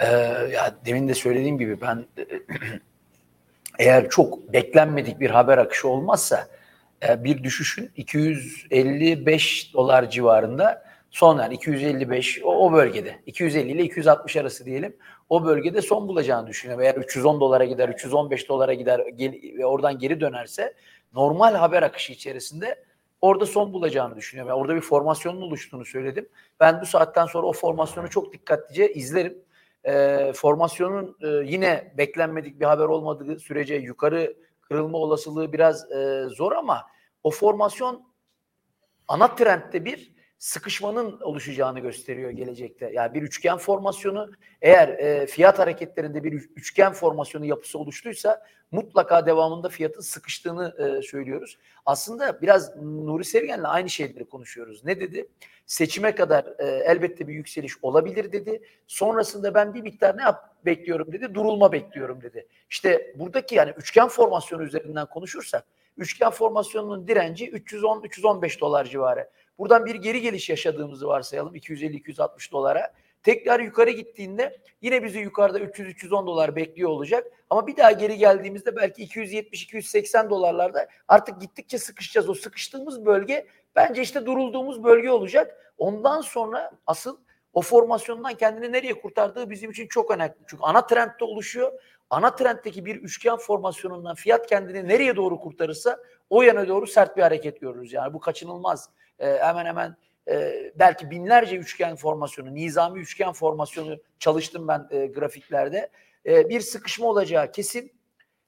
Ee, 0.00 0.06
ya 0.52 0.74
demin 0.86 1.08
de 1.08 1.14
söylediğim 1.14 1.58
gibi 1.58 1.80
ben 1.80 2.04
eğer 3.78 4.08
çok 4.10 4.52
beklenmedik 4.52 5.20
bir 5.20 5.30
haber 5.30 5.58
akışı 5.58 5.88
olmazsa 5.88 6.48
e, 7.08 7.24
bir 7.24 7.42
düşüşün 7.42 7.90
255 7.96 9.74
dolar 9.74 10.10
civarında 10.10 10.85
son 11.10 11.38
yani 11.38 11.54
255 11.54 12.42
o, 12.44 12.66
o 12.66 12.72
bölgede 12.72 13.22
250 13.26 13.72
ile 13.72 13.82
260 13.82 14.36
arası 14.36 14.64
diyelim 14.64 14.96
o 15.28 15.44
bölgede 15.44 15.82
son 15.82 16.08
bulacağını 16.08 16.46
düşünüyorum. 16.46 16.84
Eğer 16.84 16.94
310 16.94 17.40
dolara 17.40 17.64
gider 17.64 17.88
315 17.88 18.48
dolara 18.48 18.74
gider 18.74 19.06
gel- 19.16 19.58
ve 19.58 19.66
oradan 19.66 19.98
geri 19.98 20.20
dönerse 20.20 20.74
normal 21.14 21.54
haber 21.54 21.82
akışı 21.82 22.12
içerisinde 22.12 22.84
orada 23.20 23.46
son 23.46 23.72
bulacağını 23.72 24.16
düşünüyorum. 24.16 24.48
Yani 24.48 24.60
orada 24.60 24.76
bir 24.76 24.80
formasyonun 24.80 25.42
oluştuğunu 25.42 25.84
söyledim. 25.84 26.28
Ben 26.60 26.80
bu 26.80 26.86
saatten 26.86 27.26
sonra 27.26 27.46
o 27.46 27.52
formasyonu 27.52 28.10
çok 28.10 28.32
dikkatlice 28.32 28.92
izlerim. 28.92 29.38
Ee, 29.84 30.32
formasyonun 30.34 31.16
e, 31.20 31.28
yine 31.28 31.92
beklenmedik 31.98 32.60
bir 32.60 32.64
haber 32.64 32.84
olmadığı 32.84 33.38
sürece 33.38 33.74
yukarı 33.74 34.36
kırılma 34.60 34.98
olasılığı 34.98 35.52
biraz 35.52 35.92
e, 35.92 36.24
zor 36.28 36.52
ama 36.52 36.86
o 37.22 37.30
formasyon 37.30 38.02
ana 39.08 39.34
trendde 39.34 39.84
bir 39.84 40.15
sıkışmanın 40.38 41.20
oluşacağını 41.20 41.80
gösteriyor 41.80 42.30
gelecekte. 42.30 42.90
Yani 42.92 43.14
bir 43.14 43.22
üçgen 43.22 43.56
formasyonu 43.58 44.30
eğer 44.62 44.88
e, 44.88 45.26
fiyat 45.26 45.58
hareketlerinde 45.58 46.24
bir 46.24 46.32
üç- 46.32 46.50
üçgen 46.56 46.92
formasyonu 46.92 47.44
yapısı 47.44 47.78
oluştuysa 47.78 48.46
mutlaka 48.70 49.26
devamında 49.26 49.68
fiyatın 49.68 50.00
sıkıştığını 50.00 50.74
e, 50.78 51.02
söylüyoruz. 51.02 51.58
Aslında 51.86 52.42
biraz 52.42 52.76
Nuri 52.82 53.24
Sevgen'le 53.24 53.64
aynı 53.64 53.90
şeyleri 53.90 54.24
konuşuyoruz. 54.24 54.84
Ne 54.84 55.00
dedi? 55.00 55.28
Seçime 55.66 56.14
kadar 56.14 56.44
e, 56.58 56.64
elbette 56.66 57.28
bir 57.28 57.34
yükseliş 57.34 57.84
olabilir 57.84 58.32
dedi. 58.32 58.62
Sonrasında 58.86 59.54
ben 59.54 59.74
bir 59.74 59.80
miktar 59.80 60.16
ne 60.16 60.22
yap 60.22 60.56
bekliyorum 60.64 61.12
dedi. 61.12 61.34
Durulma 61.34 61.72
bekliyorum 61.72 62.22
dedi. 62.22 62.46
İşte 62.70 63.14
buradaki 63.18 63.54
yani 63.54 63.72
üçgen 63.76 64.08
formasyonu 64.08 64.62
üzerinden 64.62 65.06
konuşursak 65.06 65.64
üçgen 65.96 66.30
formasyonunun 66.30 67.08
direnci 67.08 67.50
310-315 67.50 68.60
dolar 68.60 68.84
civarı. 68.84 69.30
Buradan 69.58 69.86
bir 69.86 69.94
geri 69.94 70.20
geliş 70.20 70.50
yaşadığımızı 70.50 71.06
varsayalım 71.06 71.56
250-260 71.56 72.52
dolara. 72.52 72.92
Tekrar 73.22 73.60
yukarı 73.60 73.90
gittiğinde 73.90 74.56
yine 74.80 75.04
bizi 75.04 75.18
yukarıda 75.18 75.60
300-310 75.60 76.26
dolar 76.26 76.56
bekliyor 76.56 76.90
olacak. 76.90 77.26
Ama 77.50 77.66
bir 77.66 77.76
daha 77.76 77.92
geri 77.92 78.18
geldiğimizde 78.18 78.76
belki 78.76 79.06
270-280 79.06 80.30
dolarlarda 80.30 80.88
artık 81.08 81.40
gittikçe 81.40 81.78
sıkışacağız. 81.78 82.28
O 82.28 82.34
sıkıştığımız 82.34 83.06
bölge 83.06 83.46
bence 83.76 84.02
işte 84.02 84.26
durulduğumuz 84.26 84.84
bölge 84.84 85.10
olacak. 85.10 85.74
Ondan 85.78 86.20
sonra 86.20 86.70
asıl 86.86 87.18
o 87.52 87.62
formasyondan 87.62 88.34
kendini 88.34 88.72
nereye 88.72 89.00
kurtardığı 89.00 89.50
bizim 89.50 89.70
için 89.70 89.86
çok 89.86 90.10
önemli. 90.10 90.34
Çünkü 90.46 90.62
ana 90.62 90.86
trendde 90.86 91.24
oluşuyor. 91.24 91.72
Ana 92.10 92.34
trenddeki 92.34 92.84
bir 92.84 92.96
üçgen 92.96 93.36
formasyonundan 93.36 94.14
fiyat 94.14 94.46
kendini 94.46 94.88
nereye 94.88 95.16
doğru 95.16 95.40
kurtarırsa 95.40 95.98
o 96.30 96.42
yana 96.42 96.68
doğru 96.68 96.86
sert 96.86 97.16
bir 97.16 97.22
hareket 97.22 97.60
görürüz. 97.60 97.92
Yani 97.92 98.14
bu 98.14 98.20
kaçınılmaz. 98.20 98.90
Ee, 99.18 99.38
hemen 99.40 99.66
hemen 99.66 99.96
e, 100.28 100.52
belki 100.78 101.10
binlerce 101.10 101.56
üçgen 101.56 101.96
formasyonu, 101.96 102.54
nizami 102.54 103.00
üçgen 103.00 103.32
formasyonu 103.32 103.98
çalıştım 104.18 104.68
ben 104.68 104.86
e, 104.90 105.06
grafiklerde. 105.06 105.90
E, 106.26 106.48
bir 106.48 106.60
sıkışma 106.60 107.06
olacağı 107.06 107.52
kesin. 107.52 107.92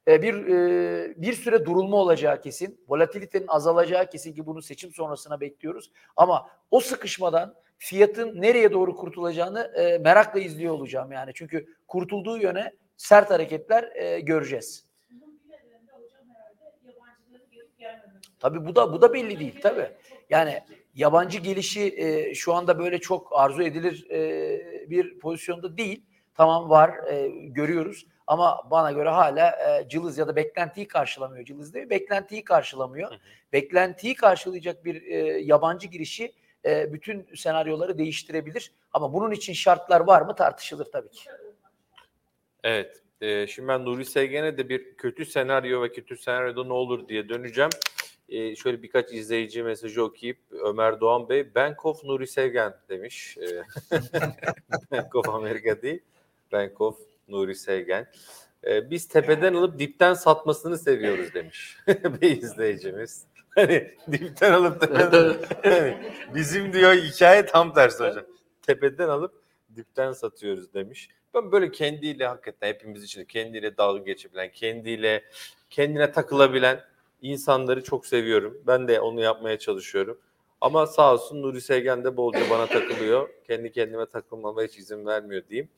E, 0.08 0.22
bir 0.22 0.46
e, 0.46 1.22
bir 1.22 1.32
süre 1.32 1.64
durulma 1.64 1.96
olacağı 1.96 2.40
kesin. 2.40 2.80
Volatilitenin 2.88 3.46
azalacağı 3.48 4.10
kesin 4.10 4.34
ki 4.34 4.46
bunu 4.46 4.62
seçim 4.62 4.92
sonrasına 4.92 5.40
bekliyoruz. 5.40 5.90
Ama 6.16 6.50
o 6.70 6.80
sıkışmadan 6.80 7.54
fiyatın 7.78 8.40
nereye 8.40 8.72
doğru 8.72 8.96
kurtulacağını 8.96 9.72
e, 9.76 9.98
merakla 9.98 10.40
izliyor 10.40 10.74
olacağım 10.74 11.12
yani. 11.12 11.32
Çünkü 11.34 11.74
kurtulduğu 11.88 12.38
yöne 12.38 12.72
sert 12.96 13.30
hareketler 13.30 13.96
e, 13.96 14.20
göreceğiz. 14.20 14.88
Tabii 18.40 18.66
bu 18.66 18.76
da 18.76 18.92
bu 18.92 19.02
da 19.02 19.14
belli 19.14 19.40
değil 19.40 19.60
tabii. 19.62 19.90
Yani 20.30 20.62
yabancı 20.94 21.38
gelişi 21.38 21.94
e, 21.96 22.34
şu 22.34 22.54
anda 22.54 22.78
böyle 22.78 22.98
çok 22.98 23.28
arzu 23.38 23.62
edilir 23.62 24.10
e, 24.10 24.90
bir 24.90 25.18
pozisyonda 25.18 25.76
değil. 25.76 26.02
Tamam 26.34 26.70
var 26.70 26.90
e, 27.10 27.28
görüyoruz 27.28 28.06
ama 28.26 28.70
bana 28.70 28.92
göre 28.92 29.08
hala 29.08 29.50
e, 29.50 29.88
cılız 29.88 30.18
ya 30.18 30.28
da 30.28 30.36
beklentiyi 30.36 30.88
karşılamıyor. 30.88 31.44
Cılız 31.44 31.74
değil 31.74 31.90
beklentiyi 31.90 32.44
karşılamıyor. 32.44 33.10
Hı 33.10 33.14
hı. 33.14 33.18
Beklentiyi 33.52 34.14
karşılayacak 34.14 34.84
bir 34.84 35.02
e, 35.02 35.16
yabancı 35.38 35.88
girişi 35.88 36.32
e, 36.64 36.92
bütün 36.92 37.26
senaryoları 37.36 37.98
değiştirebilir. 37.98 38.72
Ama 38.92 39.12
bunun 39.12 39.30
için 39.30 39.52
şartlar 39.52 40.00
var 40.00 40.22
mı 40.22 40.34
tartışılır 40.34 40.84
tabii 40.92 41.10
ki. 41.10 41.30
Evet. 42.64 43.02
Ee, 43.20 43.46
şimdi 43.46 43.68
ben 43.68 43.84
Nuri 43.84 44.04
Sevgen'e 44.04 44.58
de 44.58 44.68
bir 44.68 44.96
kötü 44.96 45.26
senaryo 45.26 45.82
ve 45.82 45.92
kötü 45.92 46.16
senaryoda 46.16 46.64
ne 46.64 46.72
olur 46.72 47.08
diye 47.08 47.28
döneceğim. 47.28 47.70
Ee, 48.28 48.56
şöyle 48.56 48.82
birkaç 48.82 49.12
izleyici 49.12 49.62
mesajı 49.62 50.04
okuyup 50.04 50.38
Ömer 50.50 51.00
Doğan 51.00 51.28
Bey 51.28 51.54
Bank 51.54 51.86
of 51.86 52.04
Nuri 52.04 52.26
Sevgen 52.26 52.74
demiş. 52.88 53.38
Ee, 53.38 53.62
Bank 54.90 55.14
of 55.14 55.28
Amerika 55.28 55.82
değil. 55.82 56.00
Bank 56.52 56.80
of 56.80 56.98
Nuri 57.28 57.54
Sevgen. 57.54 58.06
Ee, 58.64 58.90
biz 58.90 59.08
tepeden 59.08 59.54
alıp 59.54 59.78
dipten 59.78 60.14
satmasını 60.14 60.78
seviyoruz 60.78 61.34
demiş 61.34 61.76
bir 61.86 62.42
izleyicimiz. 62.42 63.24
Hani 63.54 63.94
dipten 64.12 64.52
alıp 64.52 64.80
tepeden 64.80 65.36
Yani 65.64 65.98
bizim 66.34 66.72
diyor 66.72 66.94
hikaye 66.94 67.46
tam 67.46 67.74
tersi 67.74 68.04
hocam. 68.04 68.24
Tepeden 68.62 69.08
alıp 69.08 69.42
dipten 69.76 70.12
satıyoruz 70.12 70.74
demiş. 70.74 71.08
Ben 71.34 71.52
böyle 71.52 71.70
kendiyle 71.70 72.26
hakikaten 72.26 72.68
hepimiz 72.68 73.04
için 73.04 73.24
kendiyle 73.24 73.76
dalga 73.76 74.02
geçebilen, 74.04 74.52
kendiyle 74.52 75.24
kendine 75.70 76.12
takılabilen 76.12 76.80
insanları 77.22 77.84
çok 77.84 78.06
seviyorum. 78.06 78.62
Ben 78.66 78.88
de 78.88 79.00
onu 79.00 79.20
yapmaya 79.20 79.58
çalışıyorum. 79.58 80.18
Ama 80.60 80.86
sağ 80.86 81.12
olsun 81.12 81.42
Nuri 81.42 81.60
Sevgen 81.60 82.04
de 82.04 82.16
bolca 82.16 82.40
bana 82.50 82.66
takılıyor. 82.66 83.28
Kendi 83.46 83.72
kendime 83.72 84.06
takılmama 84.06 84.62
hiç 84.62 84.78
izin 84.78 85.06
vermiyor 85.06 85.42
diyeyim. 85.48 85.68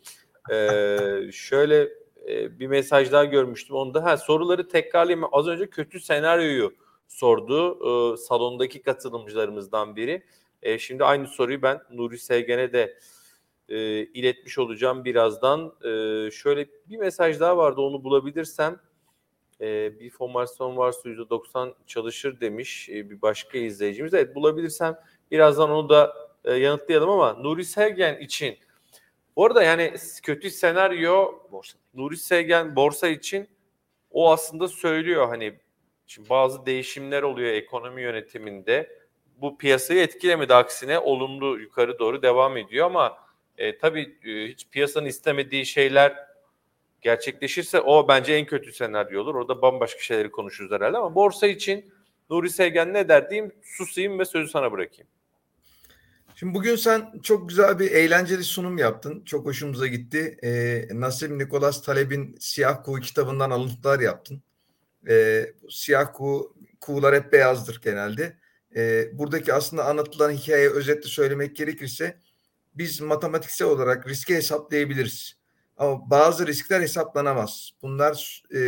Ee, 0.50 1.30
şöyle 1.32 1.88
e, 2.28 2.58
bir 2.60 2.66
mesaj 2.66 3.12
daha 3.12 3.24
görmüştüm. 3.24 3.76
Onda 3.76 4.04
ha, 4.04 4.16
soruları 4.16 4.68
tekrarlayayım. 4.68 5.28
Az 5.32 5.48
önce 5.48 5.70
kötü 5.70 6.00
senaryoyu 6.00 6.74
sordu 7.08 7.78
e, 8.14 8.16
salondaki 8.16 8.82
katılımcılarımızdan 8.82 9.96
biri. 9.96 10.22
E, 10.62 10.78
şimdi 10.78 11.04
aynı 11.04 11.26
soruyu 11.26 11.62
ben 11.62 11.80
Nuri 11.90 12.18
Sevgen'e 12.18 12.72
de 12.72 12.98
e, 13.68 13.78
iletmiş 14.04 14.58
olacağım 14.58 15.04
birazdan. 15.04 15.72
E, 15.84 16.30
şöyle 16.30 16.68
bir 16.88 16.96
mesaj 16.96 17.40
daha 17.40 17.56
vardı 17.56 17.80
onu 17.80 18.04
bulabilirsem. 18.04 18.80
E, 19.60 20.00
bir 20.00 20.10
formasyon 20.10 20.76
varsa 20.76 21.08
%90 21.08 21.74
çalışır 21.86 22.40
demiş 22.40 22.88
e, 22.88 23.10
bir 23.10 23.22
başka 23.22 23.58
izleyicimiz. 23.58 24.14
Evet 24.14 24.34
bulabilirsem 24.34 24.98
birazdan 25.30 25.70
onu 25.70 25.88
da 25.88 26.16
e, 26.44 26.54
yanıtlayalım 26.54 27.10
ama 27.10 27.32
Nuri 27.32 27.64
Sevgen 27.64 28.20
için 28.20 28.58
bu 29.36 29.46
arada 29.46 29.62
yani 29.62 29.94
kötü 30.22 30.50
senaryo 30.50 31.32
Borsa. 31.52 31.78
Nuri 31.94 32.16
Sevgen 32.16 32.76
borsa 32.76 33.08
için 33.08 33.48
o 34.10 34.32
aslında 34.32 34.68
söylüyor 34.68 35.28
hani 35.28 35.54
şimdi 36.06 36.28
bazı 36.28 36.66
değişimler 36.66 37.22
oluyor 37.22 37.52
ekonomi 37.52 38.02
yönetiminde. 38.02 39.00
Bu 39.36 39.58
piyasayı 39.58 40.00
etkilemedi 40.00 40.54
aksine 40.54 40.98
olumlu 40.98 41.58
yukarı 41.58 41.98
doğru 41.98 42.22
devam 42.22 42.56
ediyor 42.56 42.86
ama 42.86 43.18
e, 43.58 43.78
tabii 43.78 44.18
e, 44.24 44.48
hiç 44.48 44.68
piyasanın 44.68 45.06
istemediği 45.06 45.66
şeyler 45.66 46.29
gerçekleşirse 47.02 47.80
o 47.80 48.08
bence 48.08 48.32
en 48.32 48.46
kötü 48.46 48.72
senaryo 48.72 49.22
olur. 49.22 49.34
Orada 49.34 49.62
bambaşka 49.62 50.00
şeyleri 50.00 50.30
konuşuruz 50.30 50.72
herhalde 50.72 50.96
ama 50.96 51.14
borsa 51.14 51.46
için 51.46 51.92
Nuri 52.30 52.50
Sevgen 52.50 52.94
ne 52.94 53.08
der 53.08 53.30
diyeyim 53.30 53.52
susayım 53.62 54.18
ve 54.18 54.24
sözü 54.24 54.50
sana 54.50 54.72
bırakayım. 54.72 55.08
Şimdi 56.34 56.54
bugün 56.54 56.76
sen 56.76 57.20
çok 57.22 57.48
güzel 57.48 57.78
bir 57.78 57.90
eğlenceli 57.90 58.44
sunum 58.44 58.78
yaptın. 58.78 59.22
Çok 59.24 59.46
hoşumuza 59.46 59.86
gitti. 59.86 60.36
Ee, 60.42 60.88
Nassim 60.92 61.38
Nikolas 61.38 61.82
Taleb'in 61.82 62.36
Siyah 62.40 62.84
Kuğu 62.84 63.00
kitabından 63.00 63.50
alıntılar 63.50 64.00
yaptın. 64.00 64.42
Ee, 65.08 65.52
siyah 65.70 66.12
kuğu, 66.14 66.54
kuğular 66.80 67.14
hep 67.14 67.32
beyazdır 67.32 67.80
genelde. 67.84 68.36
Ee, 68.76 69.08
buradaki 69.12 69.54
aslında 69.54 69.84
anlatılan 69.84 70.30
hikayeyi 70.30 70.70
özetle 70.70 71.08
söylemek 71.08 71.56
gerekirse 71.56 72.16
biz 72.74 73.00
matematiksel 73.00 73.68
olarak 73.68 74.08
riski 74.08 74.34
hesaplayabiliriz. 74.34 75.39
Ama 75.80 76.10
bazı 76.10 76.46
riskler 76.46 76.80
hesaplanamaz. 76.80 77.70
Bunlar 77.82 78.42
e, 78.54 78.60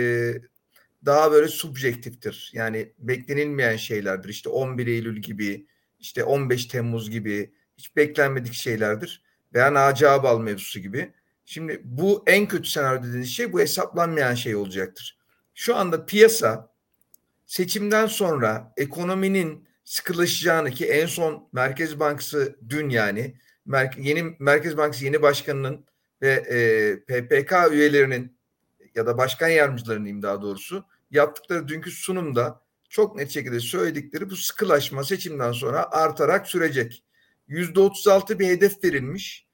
daha 1.05 1.33
böyle 1.33 1.49
subjektiftir. 1.49 2.51
Yani 2.55 2.93
beklenilmeyen 2.99 3.77
şeylerdir. 3.77 4.29
İşte 4.29 4.49
11 4.49 4.87
Eylül 4.87 5.23
gibi, 5.23 5.67
işte 6.01 6.25
15 6.25 6.67
Temmuz 6.67 7.11
gibi 7.11 7.53
hiç 7.79 7.97
beklenmedik 7.97 8.55
şeylerdir. 8.55 9.23
Veya 9.55 9.75
Naci 9.75 10.09
Ağbal 10.09 10.41
mevzusu 10.41 10.81
gibi. 10.81 11.13
Şimdi 11.45 11.81
bu 11.85 12.25
en 12.27 12.49
kötü 12.49 12.69
senaryo 12.69 13.03
dediğiniz 13.03 13.31
şey 13.31 13.53
bu 13.53 13.61
hesaplanmayan 13.61 14.35
şey 14.35 14.57
olacaktır. 14.57 15.19
Şu 15.55 15.77
anda 15.77 16.07
piyasa 16.07 16.73
seçimden 17.47 18.07
sonra 18.07 18.73
ekonominin 18.77 19.69
sıkılaşacağını 19.85 20.71
ki 20.71 20.87
en 20.87 21.07
son 21.07 21.49
Merkez 21.53 22.01
Bankası 22.01 22.57
dün 22.69 22.89
yani 22.89 23.35
yeni 23.99 24.37
Merkez 24.39 24.77
Bankası 24.77 25.05
yeni 25.05 25.23
başkanının 25.23 25.85
ve 26.23 26.31
e, 26.31 27.01
PPK 27.01 27.53
üyelerinin 27.71 28.37
ya 28.95 29.07
da 29.07 29.19
başkan 29.19 29.49
yardımcılarının 29.49 30.05
diyeyim 30.05 30.23
daha 30.23 30.43
doğrusu 30.43 30.85
yaptıkları 31.11 31.69
dünkü 31.69 31.91
sunumda 31.91 32.63
çok 32.89 33.17
net 33.17 33.31
şekilde 33.31 33.61
söyledikleri 33.61 34.31
bu 34.31 34.37
sıkılaşma 34.37 35.05
seçimden 35.05 35.53
sonra 35.53 35.91
artarak 35.91 36.47
sürecek. 36.47 37.05
Yüzde 37.49 37.81
otuz 37.81 38.09
altı 38.09 38.39
bir 38.39 38.47
hedef 38.47 38.85
verilmiş. 38.85 39.47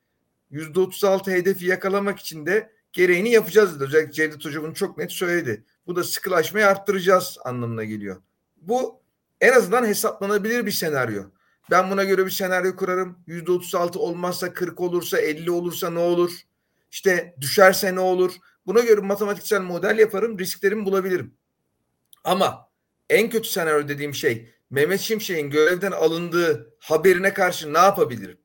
Yüzde 0.50 0.80
otuz 0.80 1.04
altı 1.04 1.30
hedefi 1.30 1.66
yakalamak 1.66 2.20
için 2.20 2.46
de 2.46 2.72
gereğini 2.92 3.30
yapacağız 3.30 3.74
dedi. 3.74 3.84
Özellikle 3.84 4.12
Cevdet 4.12 4.44
Hoca 4.44 4.62
bunu 4.62 4.74
çok 4.74 4.98
net 4.98 5.12
söyledi. 5.12 5.64
Bu 5.86 5.96
da 5.96 6.04
sıkılaşmayı 6.04 6.66
arttıracağız 6.66 7.38
anlamına 7.44 7.84
geliyor. 7.84 8.22
Bu 8.56 9.00
en 9.40 9.52
azından 9.52 9.86
hesaplanabilir 9.86 10.66
bir 10.66 10.70
senaryo. 10.70 11.22
Ben 11.70 11.90
buna 11.90 12.04
göre 12.04 12.26
bir 12.26 12.30
senaryo 12.30 12.76
kurarım. 12.76 13.18
Yüzde 13.26 13.52
otuz 13.52 13.74
altı 13.74 13.98
olmazsa 13.98 14.52
40 14.52 14.80
olursa 14.80 15.18
50 15.18 15.50
olursa 15.50 15.90
ne 15.90 15.98
olur? 15.98 16.32
İşte 16.90 17.34
düşerse 17.40 17.94
ne 17.94 18.00
olur? 18.00 18.32
Buna 18.66 18.80
göre 18.80 19.00
matematiksel 19.00 19.60
model 19.60 19.98
yaparım. 19.98 20.38
Risklerimi 20.38 20.84
bulabilirim. 20.84 21.34
Ama 22.24 22.68
en 23.10 23.30
kötü 23.30 23.48
senaryo 23.48 23.88
dediğim 23.88 24.14
şey 24.14 24.54
Mehmet 24.70 25.00
Şimşek'in 25.00 25.50
görevden 25.50 25.92
alındığı 25.92 26.74
haberine 26.78 27.34
karşı 27.34 27.74
ne 27.74 27.78
yapabilirim? 27.78 28.38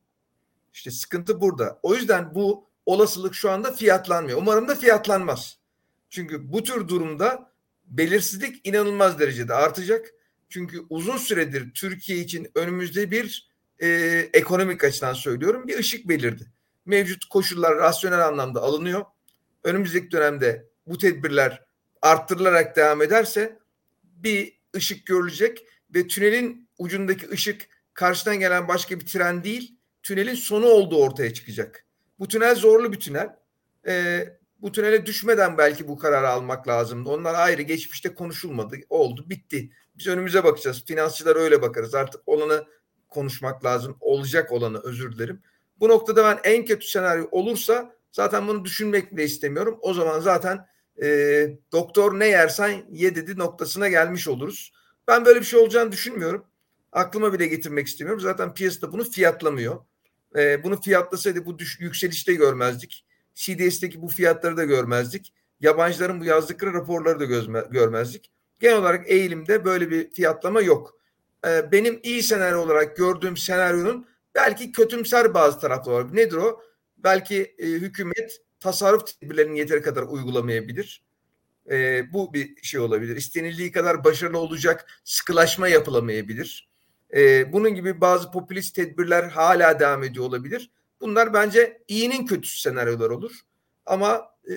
İşte 0.74 0.91
sıkıntı 0.91 1.41
burada. 1.41 1.80
O 1.84 1.96
yüzden 1.96 2.36
bu 2.36 2.70
olasılık 2.86 3.36
şu 3.36 3.52
anda 3.52 3.72
fiyatlanmıyor. 3.72 4.38
Umarım 4.38 4.68
da 4.68 4.76
fiyatlanmaz. 4.76 5.58
Çünkü 6.10 6.54
bu 6.54 6.64
tür 6.64 6.88
durumda 6.88 7.52
belirsizlik 7.86 8.68
inanılmaz 8.68 9.20
derecede 9.20 9.54
artacak. 9.54 10.14
Çünkü 10.50 10.82
uzun 10.89 11.18
süredir 11.18 11.74
Türkiye 11.74 12.20
için 12.20 12.52
önümüzde 12.56 13.12
bir 13.12 13.50
e, 13.80 13.88
ekonomik 14.34 14.84
açıdan 14.84 15.14
söylüyorum 15.14 15.68
bir 15.68 15.80
ışık 15.80 16.10
belirdi. 16.10 16.53
Mevcut 16.86 17.26
koşullar 17.26 17.78
rasyonel 17.78 18.28
anlamda 18.28 18.62
alınıyor. 18.62 19.06
Önümüzdeki 19.64 20.12
dönemde 20.12 20.70
bu 20.88 20.98
tedbirler 20.98 21.64
arttırılarak 22.02 22.76
devam 22.76 23.02
ederse 23.02 23.60
bir 24.04 24.60
ışık 24.76 25.06
görülecek 25.06 25.68
ve 25.96 26.08
tünelin 26.08 26.70
ucundaki 26.78 27.30
ışık 27.30 27.68
karşıdan 27.94 28.40
gelen 28.40 28.68
başka 28.68 29.00
bir 29.00 29.06
tren 29.06 29.44
değil, 29.44 29.78
tünelin 30.04 30.36
sonu 30.36 30.66
olduğu 30.66 30.98
ortaya 30.98 31.34
çıkacak. 31.34 31.86
Bu 32.20 32.28
tünel 32.28 32.56
zorlu 32.56 32.92
bir 32.92 33.00
tünel. 33.00 33.36
Ee, 33.88 34.38
bu 34.62 34.72
tünele 34.72 35.06
düşmeden 35.06 35.58
belki 35.58 35.88
bu 35.88 35.98
kararı 35.98 36.30
almak 36.30 36.68
lazımdı. 36.68 37.10
Onlar 37.10 37.34
ayrı 37.34 37.62
geçmişte 37.62 38.14
konuşulmadı. 38.14 38.76
Oldu, 38.90 39.30
bitti. 39.30 39.72
Biz 39.96 40.08
önümüze 40.08 40.44
bakacağız. 40.44 40.84
Finansçılar 40.86 41.36
öyle 41.36 41.62
bakarız. 41.62 41.96
Artık 41.96 42.22
olanı 42.26 42.68
konuşmak 43.10 43.66
lazım. 43.66 43.98
Olacak 44.00 44.52
olanı 44.52 44.80
özür 44.84 45.12
dilerim. 45.12 45.42
Bu 45.80 45.90
noktada 45.90 46.24
ben 46.24 46.52
en 46.52 46.66
kötü 46.66 46.88
senaryo 46.88 47.28
olursa 47.32 47.96
zaten 48.12 48.48
bunu 48.48 48.66
düşünmek 48.66 49.12
bile 49.12 49.24
istemiyorum. 49.24 49.78
O 49.82 49.94
zaman 49.94 50.20
zaten 50.20 50.68
e, 51.04 51.08
doktor 51.72 52.20
ne 52.20 52.28
yersen 52.28 52.86
ye 52.92 53.16
dedi 53.16 53.38
noktasına 53.38 53.88
gelmiş 53.88 54.28
oluruz. 54.28 54.72
Ben 55.08 55.26
böyle 55.26 55.40
bir 55.40 55.46
şey 55.46 55.60
olacağını 55.60 55.92
düşünmüyorum. 55.92 56.46
Aklıma 56.92 57.34
bile 57.34 57.48
getirmek 57.48 57.88
istemiyorum. 57.88 58.22
Zaten 58.22 58.54
piyasada 58.54 58.92
bunu 58.92 59.04
fiyatlamıyor. 59.04 59.86
E, 60.36 60.64
bunu 60.64 60.82
fiyatlasaydı 60.82 61.46
bu 61.46 61.60
düş, 61.60 61.80
yükselişte 61.80 62.34
görmezdik. 62.34 63.06
CDS'teki 63.36 64.02
bu 64.02 64.08
fiyatları 64.08 64.58
da 64.58 64.64
görmezdik. 64.64 65.34
Yabancıların 65.60 66.22
bu 66.22 66.26
yazdıkları 66.26 66.74
raporları 66.74 67.20
da 67.20 67.26
gözme, 67.26 67.64
görmezdik. 67.72 68.32
Genel 68.60 68.78
olarak 68.78 69.10
eğilimde 69.10 69.66
böyle 69.66 69.92
bir 69.92 70.12
fiyatlama 70.12 70.62
yok. 70.62 70.98
E, 71.48 71.72
benim 71.72 72.00
iyi 72.04 72.24
senaryo 72.24 72.62
olarak 72.62 72.98
gördüğüm 72.98 73.38
senaryonun 73.38 74.08
belki 74.36 74.72
kötümser 74.72 75.34
bazı 75.34 75.60
tarafları 75.60 75.96
var. 75.96 76.16
Nedir 76.16 76.36
o? 76.36 76.62
Belki 76.98 77.56
e, 77.58 77.66
hükümet 77.66 78.42
tasarruf 78.60 79.08
tedbirlerini 79.08 79.60
yeteri 79.60 79.82
kadar 79.82 80.04
uygulamayabilir. 80.04 81.04
E, 81.72 82.06
bu 82.14 82.34
bir 82.34 82.64
şey 82.64 82.80
olabilir. 82.80 83.16
İstenildiği 83.16 83.72
kadar 83.72 84.04
başarılı 84.04 84.38
olacak 84.38 85.02
sıkılaşma 85.04 85.68
yapılamayabilir. 85.68 86.70
E, 87.16 87.54
bunun 87.54 87.76
gibi 87.76 88.02
bazı 88.02 88.32
popülist 88.32 88.76
tedbirler 88.76 89.24
hala 89.24 89.80
devam 89.80 90.04
ediyor 90.04 90.26
olabilir. 90.26 90.72
Bunlar 91.02 91.34
bence 91.34 91.84
iyinin 91.88 92.26
kötüsü 92.26 92.60
senaryolar 92.60 93.10
olur. 93.10 93.32
Ama 93.86 94.34
e, 94.50 94.54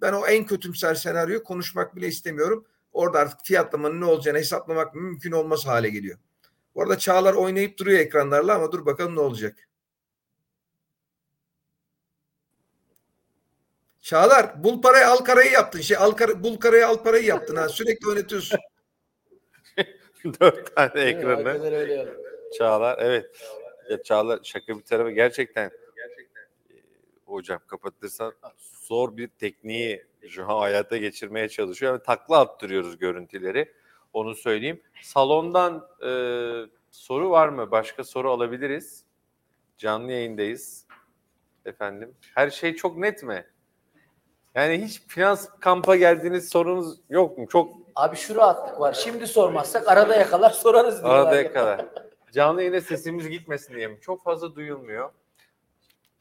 ben 0.00 0.12
o 0.12 0.26
en 0.26 0.46
kötümser 0.46 0.94
senaryoyu 0.94 1.42
konuşmak 1.42 1.96
bile 1.96 2.08
istemiyorum. 2.08 2.66
Orada 2.92 3.18
artık 3.18 3.46
fiyatlamanın 3.46 4.00
ne 4.00 4.04
olacağını 4.04 4.38
hesaplamak 4.38 4.94
mümkün 4.94 5.32
olmaz 5.32 5.66
hale 5.66 5.90
geliyor. 5.90 6.18
Bu 6.76 6.82
arada 6.82 6.98
Çağlar 6.98 7.34
oynayıp 7.34 7.78
duruyor 7.78 7.98
ekranlarla 7.98 8.54
ama 8.54 8.72
dur 8.72 8.86
bakalım 8.86 9.16
ne 9.16 9.20
olacak. 9.20 9.68
Çağlar 14.00 14.64
bul 14.64 14.82
parayı 14.82 15.06
al 15.08 15.16
karayı 15.16 15.52
yaptın. 15.52 15.80
Şey 15.80 15.96
al 15.96 16.10
kar, 16.10 16.42
bul 16.42 16.56
karayı 16.56 16.86
al 16.86 17.02
parayı 17.02 17.24
yaptın 17.24 17.56
ha. 17.56 17.68
Sürekli 17.68 18.08
oynatıyorsun. 18.08 18.58
Dört 20.40 20.76
tane 20.76 21.00
ekranı. 21.00 22.14
Çağlar 22.58 22.98
evet. 23.00 23.36
Ya 23.90 24.02
Çağlar 24.02 24.40
şaka 24.42 24.78
bir 24.78 24.82
tarafa 24.82 25.10
gerçekten 25.10 25.66
e, 25.66 25.72
hocam 27.24 27.60
kapatırsan 27.66 28.34
zor 28.82 29.16
bir 29.16 29.28
tekniği 29.28 30.04
şu 30.28 30.44
an 30.44 30.58
hayata 30.58 30.96
geçirmeye 30.96 31.48
çalışıyor. 31.48 31.92
Yani 31.92 32.02
takla 32.02 32.40
attırıyoruz 32.40 32.98
görüntüleri. 32.98 33.72
Onu 34.16 34.34
söyleyeyim. 34.34 34.82
Salondan 35.02 35.88
e, 36.06 36.10
soru 36.90 37.30
var 37.30 37.48
mı? 37.48 37.70
Başka 37.70 38.04
soru 38.04 38.30
alabiliriz. 38.30 39.04
Canlı 39.78 40.12
yayındayız. 40.12 40.86
Efendim. 41.64 42.14
Her 42.34 42.50
şey 42.50 42.76
çok 42.76 42.96
net 42.96 43.22
mi? 43.22 43.46
Yani 44.54 44.84
hiç 44.84 45.02
finans 45.08 45.48
kampa 45.60 45.96
geldiğiniz 45.96 46.48
sorunuz 46.48 47.00
yok 47.10 47.38
mu? 47.38 47.48
Çok 47.48 47.74
Abi 47.94 48.16
şu 48.16 48.34
rahatlık 48.34 48.80
var. 48.80 48.92
Şimdi 48.92 49.26
sormazsak 49.26 49.88
arada 49.88 50.16
yakalar 50.16 50.50
sorarız 50.50 51.02
diyorlar. 51.02 51.34
Arada 51.34 51.52
kadar. 51.52 51.86
Canlı 52.32 52.62
yayına 52.62 52.80
sesimiz 52.80 53.28
gitmesin 53.28 53.74
diye 53.74 53.88
mi? 53.88 53.98
Çok 54.00 54.24
fazla 54.24 54.54
duyulmuyor. 54.54 55.12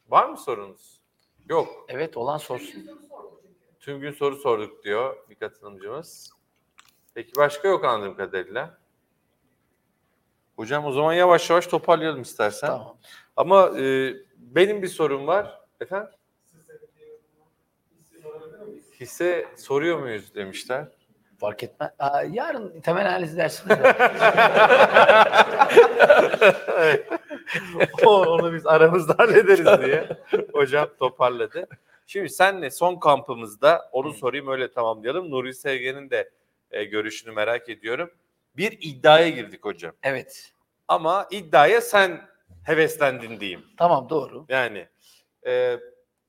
Var 0.10 0.30
mı 0.30 0.38
sorunuz? 0.38 1.02
Yok. 1.50 1.86
Evet 1.88 2.18
olan 2.18 2.38
sorsun. 2.38 2.89
Tüm 3.80 4.00
gün 4.00 4.12
soru 4.12 4.36
sorduk 4.36 4.84
diyor 4.84 5.16
bir 5.30 5.36
katılımcımız. 5.36 6.34
Peki 7.16 7.32
başka 7.38 7.68
yok 7.68 7.86
anladığım 7.86 8.16
kadarıyla. 8.16 8.78
Hocam 10.55 10.86
o 10.86 10.91
zaman 10.91 11.13
yavaş 11.13 11.49
yavaş 11.49 11.68
toparlayalım 11.68 12.22
istersen. 12.22 12.68
Tamam. 12.68 12.97
Ama 13.36 13.80
e, 13.80 14.13
benim 14.38 14.82
bir 14.82 14.88
sorum 14.88 15.28
var. 15.28 15.59
Efendim? 15.82 16.09
Hisse 18.99 19.45
soruyor 19.57 19.99
muyuz 19.99 20.36
demişler. 20.36 20.88
Fark 21.39 21.63
etmez. 21.63 21.91
Aa, 21.99 22.22
yarın 22.24 22.82
temel 22.82 23.09
analiz 23.09 23.38
dersinde 23.38 23.95
Onu 28.05 28.53
biz 28.53 28.68
aramızda 28.68 29.16
hallederiz 29.18 29.82
diye 29.86 30.09
hocam 30.53 30.88
toparladı. 30.99 31.68
Şimdi 32.07 32.30
senle 32.30 32.72
son 32.72 32.99
kampımızda 32.99 33.89
onu 33.91 34.13
sorayım 34.13 34.47
öyle 34.47 34.72
tamamlayalım. 34.72 35.32
Nuri 35.32 35.53
Sevgen'in 35.53 36.09
de 36.09 36.30
e, 36.72 36.84
görüşünü 36.84 37.34
merak 37.34 37.70
ediyorum. 37.70 38.11
Bir 38.57 38.78
iddiaya 38.82 39.30
girdik 39.30 39.66
hocam. 39.66 39.93
evet. 40.03 40.51
Ama 40.88 41.28
iddiaya 41.32 41.82
sen 41.82 42.22
heveslendin 42.63 43.39
diyeyim. 43.39 43.63
Tamam 43.78 44.09
doğru. 44.09 44.45
Yani 44.49 44.88
e, 45.47 45.80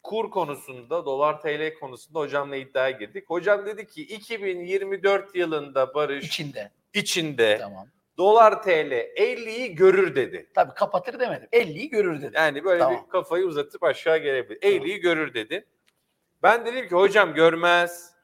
kur 0.03 0.31
konusunda, 0.31 1.07
dolar 1.07 1.41
TL 1.41 1.75
konusunda 1.81 2.19
hocamla 2.19 2.57
iddiaya 2.57 2.91
girdik. 2.91 3.31
Hocam 3.31 3.67
dedi 3.67 3.87
ki 3.87 4.03
2024 4.03 5.35
yılında 5.35 5.95
Barış 5.95 6.25
İçinde. 6.25 6.71
içinde 6.95 7.59
Tamam. 7.61 7.89
dolar 8.19 8.63
TL 8.63 8.93
50'yi 9.17 9.75
görür 9.75 10.15
dedi. 10.15 10.51
Tabii 10.55 10.75
kapatır 10.75 11.21
demedim. 11.21 11.49
50'yi 11.53 11.89
görür 11.91 12.19
dedim. 12.23 12.33
Yani 12.35 12.65
böyle 12.65 12.79
Tamam. 12.79 13.05
bir 13.07 13.11
kafayı 13.11 13.45
uzatıp 13.47 13.83
aşağı 13.83 14.19
gelebilir. 14.19 14.61
50'yi 14.61 15.01
görür 15.01 15.35
dedi. 15.35 15.67
Ben 16.43 16.67
dedim 16.67 16.89
ki 16.89 16.95
hocam 16.95 17.35
görmez. 17.35 18.16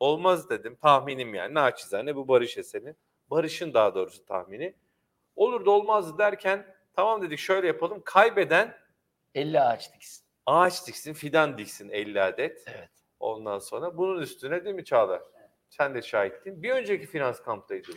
Olmaz 0.00 0.50
dedim. 0.50 0.76
Tahminim 0.82 1.34
yani. 1.34 1.54
Naçizane 1.54 2.16
bu 2.16 2.28
Barış 2.28 2.58
eseri. 2.58 2.94
Barış'ın 3.30 3.74
daha 3.74 3.94
doğrusu 3.94 4.24
tahmini. 4.24 4.74
Olur 5.36 5.66
da 5.66 5.70
olmaz 5.70 6.18
derken 6.18 6.74
tamam 6.96 7.22
dedik 7.22 7.38
şöyle 7.38 7.66
yapalım. 7.66 8.02
Kaybeden 8.04 8.76
50 9.34 9.60
ağaç 9.60 9.94
diksin. 9.94 10.24
ağaç 10.46 10.86
diksin, 10.86 11.12
fidan 11.12 11.58
diksin 11.58 11.88
50 11.88 12.22
adet. 12.22 12.64
Evet. 12.66 12.90
Ondan 13.20 13.58
sonra 13.58 13.96
bunun 13.96 14.22
üstüne 14.22 14.64
değil 14.64 14.74
mi 14.76 14.84
Çağlar? 14.84 15.22
Sen 15.68 15.94
de 15.94 16.02
şahittin. 16.02 16.62
Bir 16.62 16.70
önceki 16.70 17.06
finans 17.06 17.42
kamptaydı. 17.42 17.88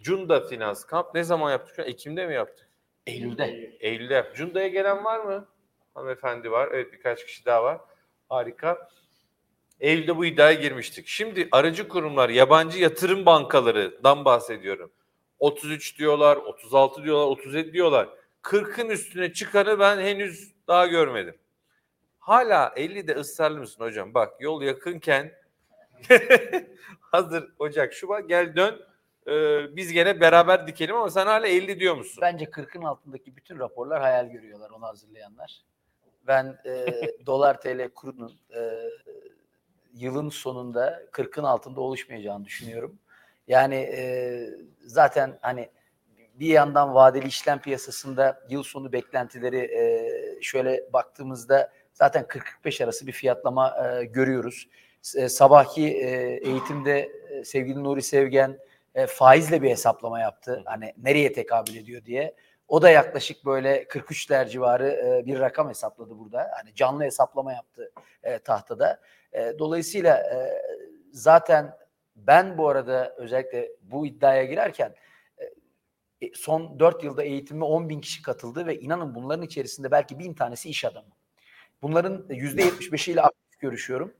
Cunda 0.00 0.40
finans 0.40 0.84
kamp. 0.84 1.14
Ne 1.14 1.24
zaman 1.24 1.50
yaptık? 1.50 1.78
Ekim'de 1.78 2.26
mi 2.26 2.34
yaptık? 2.34 2.68
Eylül'de. 3.06 3.44
Eylül'de. 3.80 4.32
Cunda'ya 4.34 4.68
gelen 4.68 5.04
var 5.04 5.20
mı? 5.20 5.48
Hanımefendi 5.94 6.50
var. 6.50 6.68
Evet 6.72 6.92
birkaç 6.92 7.26
kişi 7.26 7.44
daha 7.44 7.62
var. 7.64 7.80
Harika. 8.28 8.88
Eylül'de 9.80 10.16
bu 10.16 10.24
iddiaya 10.24 10.52
girmiştik. 10.52 11.06
Şimdi 11.08 11.48
aracı 11.52 11.88
kurumlar, 11.88 12.28
yabancı 12.28 12.78
yatırım 12.78 13.26
bankalarından 13.26 14.24
bahsediyorum. 14.24 14.92
33 15.38 15.98
diyorlar, 15.98 16.36
36 16.36 17.04
diyorlar, 17.04 17.26
37 17.26 17.72
diyorlar. 17.72 18.08
40'ın 18.42 18.88
üstüne 18.88 19.32
çıkanı 19.32 19.78
ben 19.78 19.98
henüz 20.00 20.52
daha 20.68 20.86
görmedim. 20.86 21.34
Hala 22.18 22.66
50'de 22.66 23.14
ısrarlı 23.14 23.58
mısın 23.58 23.84
hocam? 23.84 24.14
Bak 24.14 24.34
yol 24.40 24.62
yakınken 24.62 25.32
hazır 27.00 27.52
Ocak, 27.58 27.92
Şubat 27.92 28.28
gel 28.28 28.56
dön. 28.56 28.80
Ee, 29.26 29.76
biz 29.76 29.92
gene 29.92 30.20
beraber 30.20 30.66
dikelim 30.66 30.96
ama 30.96 31.10
sen 31.10 31.26
hala 31.26 31.46
50 31.46 31.80
diyor 31.80 31.96
musun? 31.96 32.18
Bence 32.22 32.44
40'ın 32.44 32.82
altındaki 32.82 33.36
bütün 33.36 33.58
raporlar 33.58 34.00
hayal 34.00 34.26
görüyorlar 34.26 34.70
onu 34.70 34.86
hazırlayanlar. 34.86 35.62
Ben 36.26 36.58
e, 36.66 36.86
dolar 37.26 37.60
TL 37.60 37.88
kurunun 37.94 38.32
e, 38.54 38.60
yılın 39.94 40.28
sonunda 40.28 41.02
40'ın 41.12 41.44
altında 41.44 41.80
oluşmayacağını 41.80 42.44
düşünüyorum. 42.44 42.98
Yani 43.48 43.74
e, 43.74 44.46
zaten 44.84 45.38
hani 45.42 45.70
bir 46.34 46.46
yandan 46.46 46.94
vadeli 46.94 47.26
işlem 47.26 47.60
piyasasında 47.60 48.40
yıl 48.48 48.62
sonu 48.62 48.92
beklentileri 48.92 49.58
e, 49.58 50.42
şöyle 50.42 50.92
baktığımızda 50.92 51.72
zaten 51.92 52.24
40-45 52.24 52.84
arası 52.84 53.06
bir 53.06 53.12
fiyatlama 53.12 53.76
e, 53.86 54.04
görüyoruz. 54.04 54.68
E, 55.16 55.28
sabahki 55.28 55.86
e, 55.86 56.08
eğitimde 56.48 57.10
e, 57.30 57.44
sevgili 57.44 57.84
Nuri 57.84 58.02
Sevgen 58.02 58.58
e, 58.94 59.06
faizle 59.06 59.62
bir 59.62 59.70
hesaplama 59.70 60.20
yaptı. 60.20 60.62
Hani 60.64 60.94
nereye 61.02 61.32
tekabül 61.32 61.76
ediyor 61.76 62.04
diye. 62.04 62.34
O 62.68 62.82
da 62.82 62.90
yaklaşık 62.90 63.44
böyle 63.44 63.82
43'ler 63.82 64.48
civarı 64.48 64.88
e, 64.88 65.26
bir 65.26 65.40
rakam 65.40 65.68
hesapladı 65.68 66.18
burada. 66.18 66.50
Hani 66.56 66.74
canlı 66.74 67.04
hesaplama 67.04 67.52
yaptı 67.52 67.92
e, 68.22 68.38
tahtada. 68.38 69.00
E, 69.32 69.58
dolayısıyla 69.58 70.16
e, 70.16 70.62
zaten 71.12 71.76
ben 72.16 72.58
bu 72.58 72.68
arada 72.68 73.14
özellikle 73.16 73.72
bu 73.82 74.06
iddiaya 74.06 74.44
girerken 74.44 74.94
e, 76.22 76.34
son 76.34 76.78
4 76.78 77.04
yılda 77.04 77.22
eğitime 77.22 77.64
10 77.64 77.88
bin 77.88 78.00
kişi 78.00 78.22
katıldı 78.22 78.66
ve 78.66 78.80
inanın 78.80 79.14
bunların 79.14 79.44
içerisinde 79.46 79.90
belki 79.90 80.18
bin 80.18 80.34
tanesi 80.34 80.68
iş 80.68 80.84
adamı. 80.84 81.10
Bunların 81.82 82.26
%75'iyle 82.28 83.20
aktif 83.20 83.60
görüşüyorum. 83.60 84.14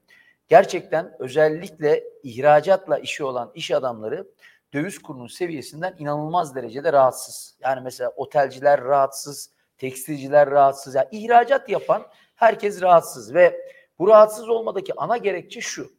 Gerçekten 0.49 1.17
özellikle 1.19 2.05
ihracatla 2.23 2.99
işi 2.99 3.25
olan 3.25 3.53
iş 3.55 3.71
adamları 3.71 4.27
döviz 4.73 4.99
kurunun 4.99 5.27
seviyesinden 5.27 5.95
inanılmaz 5.99 6.55
derecede 6.55 6.93
rahatsız. 6.93 7.57
Yani 7.61 7.81
mesela 7.81 8.11
otelciler 8.11 8.85
rahatsız, 8.85 9.51
tekstilciler 9.79 10.51
rahatsız. 10.51 10.95
Yani 10.95 11.09
ihracat 11.11 11.69
yapan 11.69 12.07
herkes 12.35 12.83
rahatsız 12.83 13.35
ve 13.35 13.61
bu 14.03 14.09
rahatsız 14.09 14.49
olmadaki 14.49 14.95
ana 14.97 15.17
gerekçe 15.17 15.61
şu. 15.61 15.93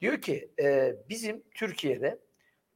Diyor 0.00 0.20
ki 0.20 0.52
e, 0.62 0.96
bizim 1.08 1.42
Türkiye'de 1.54 2.18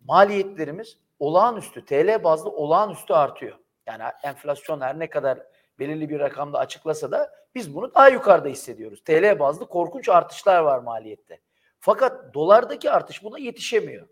maliyetlerimiz 0.01 0.99
olağanüstü, 1.19 1.85
TL 1.85 2.25
bazlı 2.25 2.51
olağanüstü 2.51 3.13
artıyor. 3.13 3.59
Yani 3.87 4.03
enflasyon 4.23 4.81
her 4.81 4.99
ne 4.99 5.11
kadar 5.11 5.43
belirli 5.79 6.09
bir 6.09 6.21
rakamda 6.21 6.59
açıklasa 6.59 7.11
da 7.11 7.35
biz 7.55 7.75
bunu 7.75 7.95
daha 7.95 8.09
yukarıda 8.09 8.49
hissediyoruz. 8.49 9.03
TL 9.05 9.39
bazlı 9.39 9.69
korkunç 9.69 10.09
artışlar 10.09 10.61
var 10.61 10.79
maliyette. 10.79 11.41
Fakat 11.79 12.35
dolardaki 12.35 12.91
artış 12.91 13.25
buna 13.25 13.39
yetişemiyor. 13.39 14.09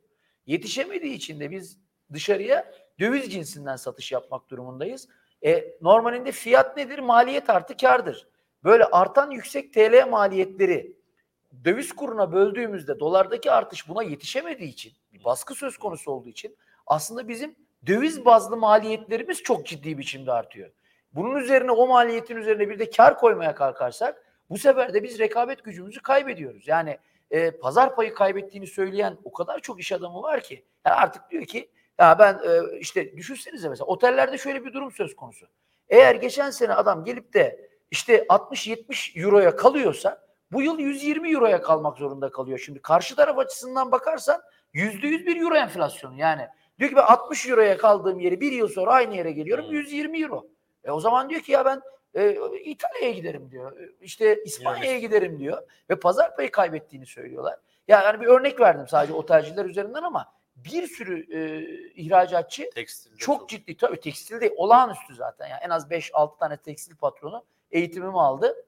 Yetişemediği 0.46 1.14
için 1.14 1.40
de 1.40 1.50
biz 1.50 1.78
dışarıya 2.12 2.72
döviz 3.00 3.32
cinsinden 3.32 3.76
satış 3.76 4.12
yapmak 4.12 4.50
durumundayız. 4.50 5.08
E, 5.44 5.78
normalinde 5.80 6.32
fiyat 6.32 6.76
nedir? 6.76 6.98
Maliyet 6.98 7.50
artı 7.50 7.76
kardır. 7.76 8.28
Böyle 8.64 8.84
artan 8.84 9.30
yüksek 9.30 9.74
TL 9.74 10.08
maliyetleri 10.08 10.96
döviz 11.64 11.92
kuruna 11.92 12.32
böldüğümüzde 12.32 13.00
dolardaki 13.00 13.50
artış 13.50 13.88
buna 13.88 14.02
yetişemediği 14.02 14.70
için, 14.70 14.92
bir 15.12 15.24
baskı 15.24 15.54
söz 15.54 15.76
konusu 15.76 16.10
olduğu 16.10 16.28
için 16.28 16.56
aslında 16.86 17.28
bizim 17.28 17.54
döviz 17.86 18.24
bazlı 18.24 18.56
maliyetlerimiz 18.56 19.42
çok 19.42 19.66
ciddi 19.66 19.98
biçimde 19.98 20.32
artıyor. 20.32 20.70
Bunun 21.12 21.36
üzerine 21.36 21.70
o 21.70 21.86
maliyetin 21.86 22.36
üzerine 22.36 22.70
bir 22.70 22.78
de 22.78 22.90
kar 22.90 23.18
koymaya 23.18 23.54
kalkarsak 23.54 24.24
bu 24.50 24.58
sefer 24.58 24.94
de 24.94 25.02
biz 25.02 25.18
rekabet 25.18 25.64
gücümüzü 25.64 26.02
kaybediyoruz. 26.02 26.68
Yani 26.68 26.98
e, 27.30 27.50
pazar 27.50 27.96
payı 27.96 28.14
kaybettiğini 28.14 28.66
söyleyen 28.66 29.18
o 29.24 29.32
kadar 29.32 29.58
çok 29.58 29.80
iş 29.80 29.92
adamı 29.92 30.22
var 30.22 30.40
ki 30.40 30.64
yani 30.86 30.96
artık 30.96 31.30
diyor 31.30 31.44
ki 31.44 31.70
ya 31.98 32.18
ben 32.18 32.34
e, 32.34 32.78
işte 32.78 33.16
düşünsenize 33.16 33.68
mesela 33.68 33.86
otellerde 33.86 34.38
şöyle 34.38 34.64
bir 34.64 34.72
durum 34.72 34.92
söz 34.92 35.16
konusu. 35.16 35.46
Eğer 35.88 36.14
geçen 36.14 36.50
sene 36.50 36.74
adam 36.74 37.04
gelip 37.04 37.34
de 37.34 37.63
işte 37.94 38.26
60-70 38.28 39.24
euroya 39.24 39.56
kalıyorsa 39.56 40.24
Bu 40.52 40.62
yıl 40.62 40.78
120 40.78 41.32
euroya 41.32 41.62
kalmak 41.62 41.98
zorunda 41.98 42.30
kalıyor. 42.30 42.58
Şimdi 42.58 42.82
karşı 42.82 43.16
taraf 43.16 43.38
açısından 43.38 43.92
bakarsan 43.92 44.42
%100 44.74 45.26
bir 45.26 45.40
euro 45.40 45.56
enflasyonu. 45.56 46.18
Yani 46.18 46.48
diyor 46.78 46.90
ki 46.90 46.96
ben 46.96 47.02
60 47.02 47.48
euroya 47.48 47.76
kaldığım 47.76 48.20
yeri 48.20 48.40
bir 48.40 48.52
yıl 48.52 48.68
sonra 48.68 48.92
aynı 48.92 49.16
yere 49.16 49.32
geliyorum 49.32 49.64
Hmm. 49.64 49.72
120 49.72 50.22
euro. 50.22 50.46
E 50.84 50.90
o 50.90 51.00
zaman 51.00 51.30
diyor 51.30 51.40
ki 51.40 51.52
ya 51.52 51.64
ben 51.64 51.80
e, 52.14 52.36
İtalya'ya 52.64 53.12
giderim 53.12 53.50
diyor. 53.50 53.76
İşte 54.00 54.42
İspanya'ya 54.44 54.98
giderim 54.98 55.38
diyor. 55.38 55.62
Ve 55.90 55.96
pazar 55.96 56.36
payı 56.36 56.50
kaybettiğini 56.50 57.06
söylüyorlar. 57.06 57.58
Ya 57.88 58.02
Yani 58.02 58.20
bir 58.20 58.26
örnek 58.26 58.60
verdim 58.60 58.86
sadece 58.88 59.12
otelciler 59.12 59.64
üzerinden 59.64 60.02
ama 60.02 60.26
bir 60.56 60.86
sürü 60.86 61.36
e, 61.36 61.60
ihracatçı 61.94 62.70
Tekstilde 62.70 63.16
çok 63.16 63.48
ciddi 63.48 63.76
tabii 63.76 64.00
tekstilde 64.00 64.54
olağanüstü 64.56 65.14
zaten. 65.14 65.46
Yani 65.48 65.60
en 65.62 65.70
az 65.70 65.90
5-6 65.90 66.38
tane 66.38 66.56
tekstil 66.56 66.96
patronu 66.96 67.44
eğitimimi 67.74 68.20
aldı. 68.20 68.66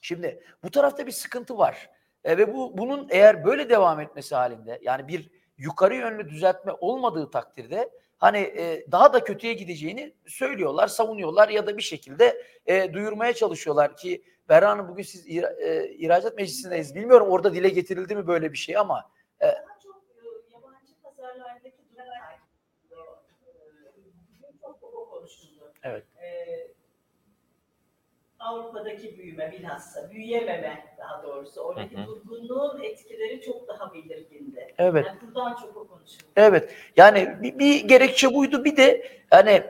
Şimdi 0.00 0.42
bu 0.64 0.70
tarafta 0.70 1.06
bir 1.06 1.12
sıkıntı 1.12 1.58
var. 1.58 1.90
E, 2.24 2.38
ve 2.38 2.54
bu 2.54 2.78
bunun 2.78 3.08
eğer 3.10 3.44
böyle 3.44 3.68
devam 3.70 4.00
etmesi 4.00 4.34
halinde 4.34 4.78
yani 4.82 5.08
bir 5.08 5.30
yukarı 5.58 5.94
yönlü 5.94 6.28
düzeltme 6.28 6.72
olmadığı 6.80 7.30
takdirde 7.30 7.90
hani 8.18 8.38
e, 8.38 8.86
daha 8.92 9.12
da 9.12 9.24
kötüye 9.24 9.52
gideceğini 9.52 10.14
söylüyorlar, 10.26 10.88
savunuyorlar 10.88 11.48
ya 11.48 11.66
da 11.66 11.76
bir 11.76 11.82
şekilde 11.82 12.42
e, 12.66 12.92
duyurmaya 12.92 13.32
çalışıyorlar 13.32 13.96
ki 13.96 14.24
Berra 14.48 14.70
Hanım 14.70 14.88
bugün 14.88 15.02
siz 15.02 15.26
ihra- 15.26 15.60
e, 15.60 15.88
ihracat 15.94 16.36
meclisindeyiz. 16.36 16.94
Bilmiyorum 16.94 17.28
orada 17.30 17.54
dile 17.54 17.68
getirildi 17.68 18.16
mi 18.16 18.26
böyle 18.26 18.52
bir 18.52 18.58
şey 18.58 18.76
ama 18.76 19.10
çok 19.82 20.02
e, 20.22 20.54
yabancı 20.54 20.92
pazarlardaki 21.02 21.76
durumlar 21.90 22.32
e, 22.90 22.96
bugün 23.96 24.58
çok 24.60 24.82
o 24.82 25.10
konuşuldu. 25.10 25.72
Evet. 25.82 26.04
E, 26.22 26.26
Avrupa'daki 28.42 29.18
büyüme 29.18 29.52
bilhassa 29.52 30.10
büyüyememe 30.10 30.94
daha 30.98 31.22
doğrusu 31.22 31.60
oradaki 31.60 31.96
Hı 31.96 32.02
hı. 32.02 32.06
durgunluğun 32.06 32.82
etkileri 32.82 33.40
çok 33.40 33.68
daha 33.68 33.94
belirgindi. 33.94 34.74
evet 34.78 35.06
Yani 35.06 35.18
buradan 35.26 35.54
çok 35.54 35.74
konuşuldu. 35.74 36.22
Evet. 36.36 36.74
Yani 36.96 37.36
bir, 37.42 37.58
bir 37.58 37.88
gerekçe 37.88 38.34
buydu. 38.34 38.64
Bir 38.64 38.76
de 38.76 39.06
hani 39.30 39.62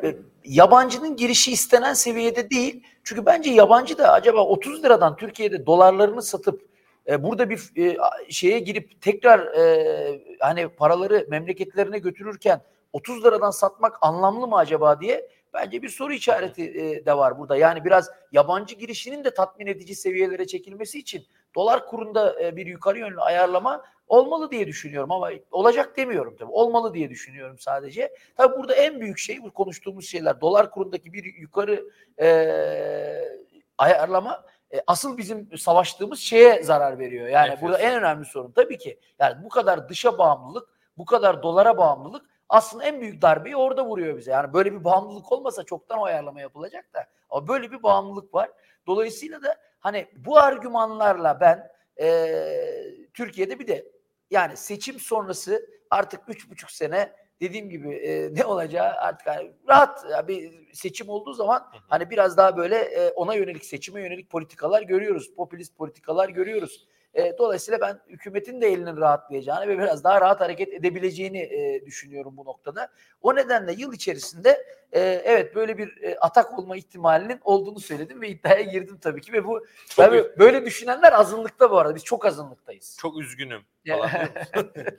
yabancının 0.45 1.17
girişi 1.17 1.53
istenen 1.53 1.93
seviyede 1.95 2.51
değil. 2.51 2.83
Çünkü 3.05 3.27
bence 3.27 3.51
yabancı 3.51 3.99
da 3.99 4.13
acaba 4.13 4.45
30 4.47 4.85
liradan 4.85 5.17
Türkiye'de 5.17 5.67
dolarlarını 5.67 6.23
satıp 6.23 6.63
e, 7.07 7.23
burada 7.23 7.51
bir 7.51 7.71
e, 7.79 7.97
şeye 8.29 8.59
girip 8.59 9.01
tekrar 9.01 9.41
e, 9.41 10.21
hani 10.41 10.69
paraları 10.69 11.27
memleketlerine 11.29 11.99
götürürken 11.99 12.61
30 12.93 13.25
liradan 13.25 13.51
satmak 13.51 13.99
anlamlı 14.01 14.47
mı 14.49 14.57
acaba 14.57 15.01
diye 15.01 15.29
bence 15.55 15.83
bir 15.83 15.89
soru 15.89 16.13
işareti 16.13 16.63
e, 16.63 17.07
de 17.07 17.17
var 17.17 17.39
burada. 17.39 17.57
Yani 17.57 17.85
biraz 17.85 18.11
yabancı 18.33 18.75
girişinin 18.75 19.25
de 19.25 19.35
tatmin 19.35 19.67
edici 19.67 19.95
seviyelere 19.95 20.47
çekilmesi 20.47 20.99
için 20.99 21.27
dolar 21.55 21.87
kurunda 21.87 22.43
e, 22.43 22.57
bir 22.57 22.67
yukarı 22.67 22.99
yönlü 22.99 23.21
ayarlama 23.21 23.85
olmalı 24.07 24.51
diye 24.51 24.67
düşünüyorum 24.67 25.13
ama 25.13 25.31
olacak 25.51 25.97
demiyorum 25.97 26.37
tabii. 26.39 26.53
Olmalı 26.53 26.95
diye 26.95 27.11
düşünüyorum 27.11 27.59
sadece. 27.59 28.13
Tabii 28.37 28.59
burada 28.59 28.75
en 28.75 29.01
büyük 29.01 29.19
şey 29.19 29.43
bu 29.43 29.51
konuştuğumuz 29.51 30.09
şeyler 30.09 30.41
dolar 30.41 30.71
kurundaki 30.71 31.13
bir 31.13 31.35
yukarı 31.35 31.85
e, 32.21 32.29
ayarlama 33.79 34.45
e, 34.75 34.83
asıl 34.87 35.19
bizim 35.19 35.59
savaştığımız 35.59 36.19
şeye 36.21 36.63
zarar 36.63 36.99
veriyor. 36.99 37.29
Yani 37.29 37.51
Enflasyon. 37.51 37.69
burada 37.69 37.79
en 37.83 37.95
önemli 37.95 38.25
sorun 38.25 38.53
tabii 38.53 38.79
ki 38.79 38.99
yani 39.19 39.45
bu 39.45 39.49
kadar 39.49 39.89
dışa 39.89 40.19
bağımlılık, 40.19 40.69
bu 40.99 41.05
kadar 41.05 41.43
dolara 41.43 41.77
bağımlılık 41.77 42.32
aslında 42.53 42.85
en 42.85 43.01
büyük 43.01 43.23
darbeyi 43.23 43.57
orada 43.57 43.87
vuruyor 43.87 44.17
bize. 44.17 44.31
Yani 44.31 44.53
böyle 44.53 44.73
bir 44.73 44.85
bağımlılık 44.85 45.33
olmasa 45.33 45.65
çoktan 45.65 45.99
o 45.99 46.05
ayarlama 46.05 46.41
yapılacak 46.41 46.95
da 46.95 47.07
ama 47.31 47.49
böyle 47.49 47.73
bir 47.73 47.83
bağımlılık 47.83 48.35
var. 48.35 48.51
Dolayısıyla 48.87 49.43
da 49.43 49.57
hani 49.81 50.07
bu 50.17 50.39
argümanlarla 50.39 51.41
ben 51.41 51.69
eee, 51.99 52.95
Türkiye'de 53.15 53.59
bir 53.59 53.67
de 53.69 53.93
yani 54.31 54.57
seçim 54.57 55.01
sonrası 55.01 55.67
artık 55.91 56.21
üç 56.29 56.51
buçuk 56.51 56.71
sene 56.71 57.13
dediğim 57.41 57.71
gibi 57.71 57.95
e, 57.95 58.35
ne 58.35 58.45
olacağı 58.45 58.91
artık 58.93 59.27
hani 59.27 59.53
rahat 59.69 60.11
ya 60.11 60.29
bir 60.29 60.73
seçim 60.75 61.09
olduğu 61.09 61.33
zaman 61.33 61.67
hani 61.89 62.11
biraz 62.11 62.37
daha 62.37 62.57
böyle 62.57 62.77
e, 62.77 63.11
ona 63.11 63.35
yönelik 63.35 63.65
seçime 63.65 64.01
yönelik 64.03 64.31
politikalar 64.31 64.83
görüyoruz. 64.83 65.35
Popülist 65.35 65.77
politikalar 65.77 66.29
görüyoruz. 66.29 66.87
E, 67.15 67.39
dolayısıyla 67.39 67.81
ben 67.81 68.01
hükümetin 68.09 68.61
de 68.61 68.69
elinin 68.69 68.97
rahatlayacağını 68.97 69.69
ve 69.69 69.79
biraz 69.79 70.05
daha 70.05 70.21
rahat 70.21 70.41
hareket 70.41 70.73
edebileceğini 70.73 71.39
e, 71.39 71.87
düşünüyorum 71.87 72.37
bu 72.37 72.45
noktada. 72.45 72.89
O 73.23 73.37
nedenle 73.37 73.73
yıl 73.73 73.93
içerisinde 73.93 74.67
e, 74.93 75.01
evet 75.25 75.55
böyle 75.55 75.79
bir 75.79 76.03
e, 76.03 76.19
atak 76.19 76.59
olma 76.59 76.77
ihtimalinin 76.77 77.41
olduğunu 77.45 77.81
söyledim 77.81 78.21
ve 78.21 78.29
iddiaya 78.29 78.63
girdim 78.63 78.99
tabii 79.01 79.21
ki 79.21 79.33
ve 79.33 79.45
bu 79.45 79.67
Çok 79.89 79.97
tabii 79.97 80.25
böyle 80.39 80.65
düşünenler 80.65 81.13
azınlıkta 81.13 81.71
bu 81.71 81.79
arada. 81.79 81.95
Biz 81.95 82.05
çok 82.05 82.27
azınlıktayız. 82.27 82.97
Çok 83.01 83.19
üzgünüm 83.21 83.63
falan? 83.89 84.11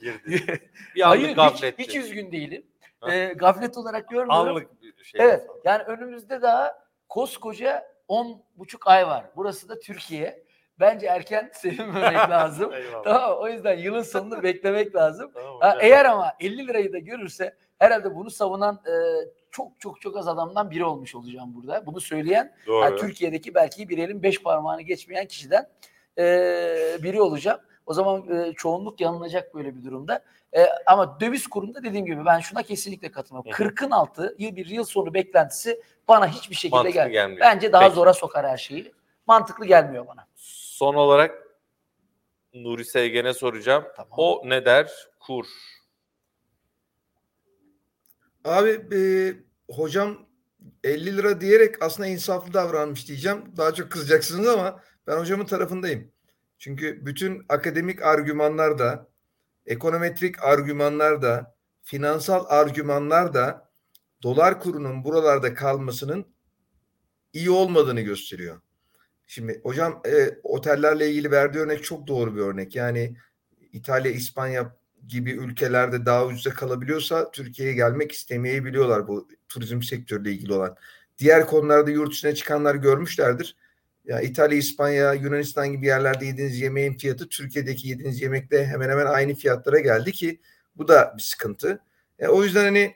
Girdi. 0.02 0.62
Bir 0.96 1.02
Hayır 1.02 1.38
hiç, 1.38 1.64
hiç 1.80 1.96
üzgün 1.96 2.32
değilim. 2.32 2.66
Ha. 3.00 3.14
E, 3.14 3.34
gaflet 3.34 3.78
olarak 3.78 4.10
görmüyorum. 4.10 4.50
Anlık 4.50 4.82
bir 4.82 5.04
şey. 5.04 5.22
Evet 5.22 5.48
yani 5.64 5.84
önümüzde 5.84 6.42
daha 6.42 6.84
koskoca 7.10 7.94
10 8.08 8.44
buçuk 8.56 8.88
ay 8.88 9.08
var. 9.08 9.26
Burası 9.36 9.70
da 9.70 9.80
Türkiye. 9.80 10.44
Bence 10.80 11.08
erken 11.08 11.52
sevinmemek 11.54 12.30
lazım. 12.30 12.72
Tamam 13.04 13.38
o 13.40 13.48
yüzden 13.48 13.78
yılın 13.78 14.02
sonunu 14.02 14.44
beklemek 14.44 14.96
lazım. 14.96 15.32
Tamam 15.34 15.60
Ha, 15.60 15.78
eğer 15.82 16.06
ama 16.06 16.34
50 16.40 16.68
lirayı 16.68 16.94
da 16.94 17.00
görürse 17.00 17.56
herhalde 17.80 18.16
bunu 18.16 18.30
savunan 18.30 18.82
e, 18.88 18.94
çok 19.52 19.80
çok 19.80 20.02
çok 20.02 20.18
az 20.18 20.28
adamdan 20.28 20.72
biri 20.72 20.86
olmuş 20.86 21.16
olacağım 21.16 21.56
burada. 21.56 21.86
Bunu 21.86 22.02
söyleyen 22.02 22.56
Doğru. 22.68 22.86
ha, 22.86 22.96
Türkiye'deki 22.96 23.56
belki 23.56 23.90
bir 23.90 23.98
elin 23.98 24.24
beş 24.24 24.44
parmağını 24.44 24.82
geçmeyen 24.82 25.26
kişiden 25.28 25.70
e, 26.18 26.24
biri 27.04 27.22
olacağım. 27.22 27.60
O 27.86 27.94
zaman 27.94 28.30
e, 28.32 28.54
çoğunluk 28.54 29.02
yanılacak 29.02 29.56
böyle 29.56 29.76
bir 29.76 29.84
durumda. 29.84 30.24
E, 30.56 30.66
ama 30.86 31.20
döviz 31.20 31.48
kurunda 31.48 31.84
dediğim 31.84 32.06
gibi 32.06 32.26
ben 32.26 32.40
şuna 32.40 32.64
kesinlikle 32.64 33.08
hı. 33.08 33.12
40'ın 33.12 33.92
altı 33.92 34.36
yıl 34.40 34.56
bir 34.56 34.66
yıl 34.66 34.84
sonu 34.84 35.14
beklentisi 35.14 35.82
bana 36.08 36.28
hiçbir 36.28 36.56
şekilde 36.56 36.76
Mantıklı 36.76 36.94
gelmiyor. 36.94 37.22
gelmiyor. 37.22 37.42
Bence 37.42 37.72
daha 37.72 37.82
Peki. 37.82 37.96
zora 37.96 38.14
sokar 38.14 38.48
her 38.48 38.58
şeyi. 38.58 38.92
Mantıklı 39.28 39.66
gelmiyor 39.66 40.08
bana. 40.08 40.28
Son 40.74 40.96
olarak 40.96 41.44
Nuri 42.54 42.86
Sevgen'e 42.86 43.34
soracağım. 43.34 43.84
Tamam. 43.96 44.12
O 44.18 44.42
ne 44.46 44.66
der? 44.66 44.92
Kur. 45.20 45.46
Abi 48.44 48.70
e, 48.70 49.00
hocam 49.74 50.30
50 50.84 51.18
lira 51.18 51.42
diyerek 51.42 51.84
aslında 51.84 52.08
insaflı 52.08 52.54
davranmış 52.54 53.08
diyeceğim. 53.08 53.44
Daha 53.58 53.74
çok 53.74 53.92
kızacaksınız 53.92 54.48
ama 54.48 54.84
ben 55.08 55.18
hocamın 55.18 55.46
tarafındayım. 55.46 56.12
Çünkü 56.58 57.06
bütün 57.06 57.46
akademik 57.50 58.02
argümanlar 58.02 58.80
da, 58.80 59.10
ekonometrik 59.66 60.44
argümanlar 60.44 61.22
da, 61.22 61.56
finansal 61.82 62.46
argümanlar 62.48 63.34
da 63.34 63.72
dolar 64.24 64.60
kurunun 64.60 65.04
buralarda 65.04 65.54
kalmasının 65.54 66.26
iyi 67.34 67.50
olmadığını 67.50 68.02
gösteriyor. 68.02 68.62
Şimdi 69.34 69.60
hocam 69.64 70.02
e, 70.06 70.38
otellerle 70.44 71.10
ilgili 71.10 71.32
verdiği 71.32 71.60
örnek 71.60 71.84
çok 71.84 72.08
doğru 72.08 72.36
bir 72.36 72.42
örnek. 72.42 72.76
Yani 72.76 73.16
İtalya, 73.72 74.12
İspanya 74.12 74.76
gibi 75.08 75.32
ülkelerde 75.32 76.06
daha 76.06 76.26
ucuza 76.26 76.50
kalabiliyorsa 76.50 77.32
Türkiye'ye 77.32 77.74
gelmek 77.74 78.12
istemeyebiliyorlar 78.12 79.08
bu 79.08 79.28
turizm 79.50 79.82
sektörüyle 79.82 80.32
ilgili 80.32 80.54
olan. 80.54 80.76
Diğer 81.18 81.48
konularda 81.48 81.92
yurt 81.92 82.12
dışına 82.12 82.36
çıkanlar 82.36 82.76
görmüşlerdir. 82.76 83.56
Ya 84.06 84.22
İtalya, 84.22 84.58
İspanya, 84.58 85.14
Yunanistan 85.14 85.72
gibi 85.72 85.86
yerlerde 85.86 86.26
yediğiniz 86.26 86.62
yemeğin 86.62 86.98
fiyatı 86.98 87.30
Türkiye'deki 87.30 87.88
yediğiniz 87.88 88.22
yemekle 88.22 88.66
hemen 88.66 88.90
hemen 88.90 89.06
aynı 89.06 89.34
fiyatlara 89.34 89.80
geldi 89.80 90.12
ki 90.12 90.40
bu 90.76 90.88
da 90.88 91.14
bir 91.18 91.22
sıkıntı. 91.22 91.80
E, 92.20 92.28
o 92.28 92.44
yüzden 92.44 92.64
hani 92.64 92.96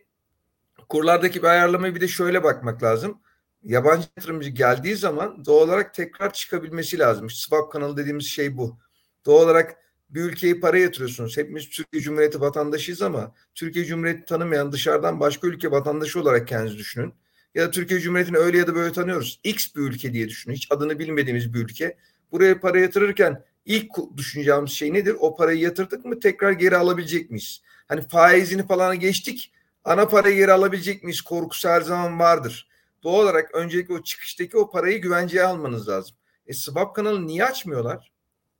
kurlardaki 0.89 1.43
bir 1.43 1.47
ayarlamaya 1.47 1.95
bir 1.95 2.01
de 2.01 2.07
şöyle 2.07 2.43
bakmak 2.43 2.83
lazım. 2.83 3.21
Yabancı 3.63 4.07
yatırımcı 4.17 4.49
geldiği 4.49 4.95
zaman 4.95 5.45
doğal 5.45 5.67
olarak 5.67 5.93
tekrar 5.93 6.33
çıkabilmesi 6.33 6.99
lazım. 6.99 7.29
Swap 7.29 7.71
kanalı 7.71 7.97
dediğimiz 7.97 8.25
şey 8.25 8.57
bu. 8.57 8.77
Doğal 9.25 9.43
olarak 9.43 9.77
bir 10.09 10.21
ülkeye 10.21 10.59
para 10.59 10.77
yatırıyorsunuz. 10.77 11.37
Hepimiz 11.37 11.69
Türkiye 11.69 12.01
Cumhuriyeti 12.03 12.41
vatandaşıyız 12.41 13.01
ama 13.01 13.35
Türkiye 13.55 13.85
Cumhuriyeti 13.85 14.25
tanımayan 14.25 14.71
dışarıdan 14.71 15.19
başka 15.19 15.47
ülke 15.47 15.71
vatandaşı 15.71 16.21
olarak 16.21 16.47
kendinizi 16.47 16.77
düşünün. 16.77 17.13
Ya 17.55 17.67
da 17.67 17.71
Türkiye 17.71 17.99
Cumhuriyeti'ni 17.99 18.37
öyle 18.37 18.57
ya 18.57 18.67
da 18.67 18.75
böyle 18.75 18.93
tanıyoruz. 18.93 19.39
X 19.43 19.75
bir 19.75 19.81
ülke 19.81 20.13
diye 20.13 20.27
düşünün. 20.29 20.55
Hiç 20.55 20.67
adını 20.71 20.99
bilmediğimiz 20.99 21.53
bir 21.53 21.59
ülke. 21.59 21.97
Buraya 22.31 22.59
para 22.59 22.79
yatırırken 22.79 23.43
ilk 23.65 23.91
düşüneceğimiz 24.17 24.71
şey 24.71 24.93
nedir? 24.93 25.15
O 25.19 25.35
parayı 25.35 25.59
yatırdık 25.59 26.05
mı 26.05 26.19
tekrar 26.19 26.51
geri 26.51 26.77
alabilecek 26.77 27.31
miyiz? 27.31 27.61
Hani 27.87 28.01
faizini 28.01 28.67
falan 28.67 28.99
geçtik. 28.99 29.53
Ana 29.83 30.07
parayı 30.07 30.35
geri 30.35 30.51
alabilecek 30.51 31.03
miyiz? 31.03 31.21
Korkusu 31.21 31.69
her 31.69 31.81
zaman 31.81 32.19
vardır. 32.19 32.67
Doğal 33.07 33.23
olarak 33.23 33.55
öncelikle 33.55 33.93
o 33.93 34.03
çıkıştaki 34.03 34.57
o 34.57 34.71
parayı 34.71 35.01
güvenceye 35.01 35.43
almanız 35.43 35.89
lazım. 35.89 36.15
E 36.47 36.53
swap 36.53 36.95
kanalı 36.95 37.27
niye 37.27 37.45
açmıyorlar? 37.45 38.11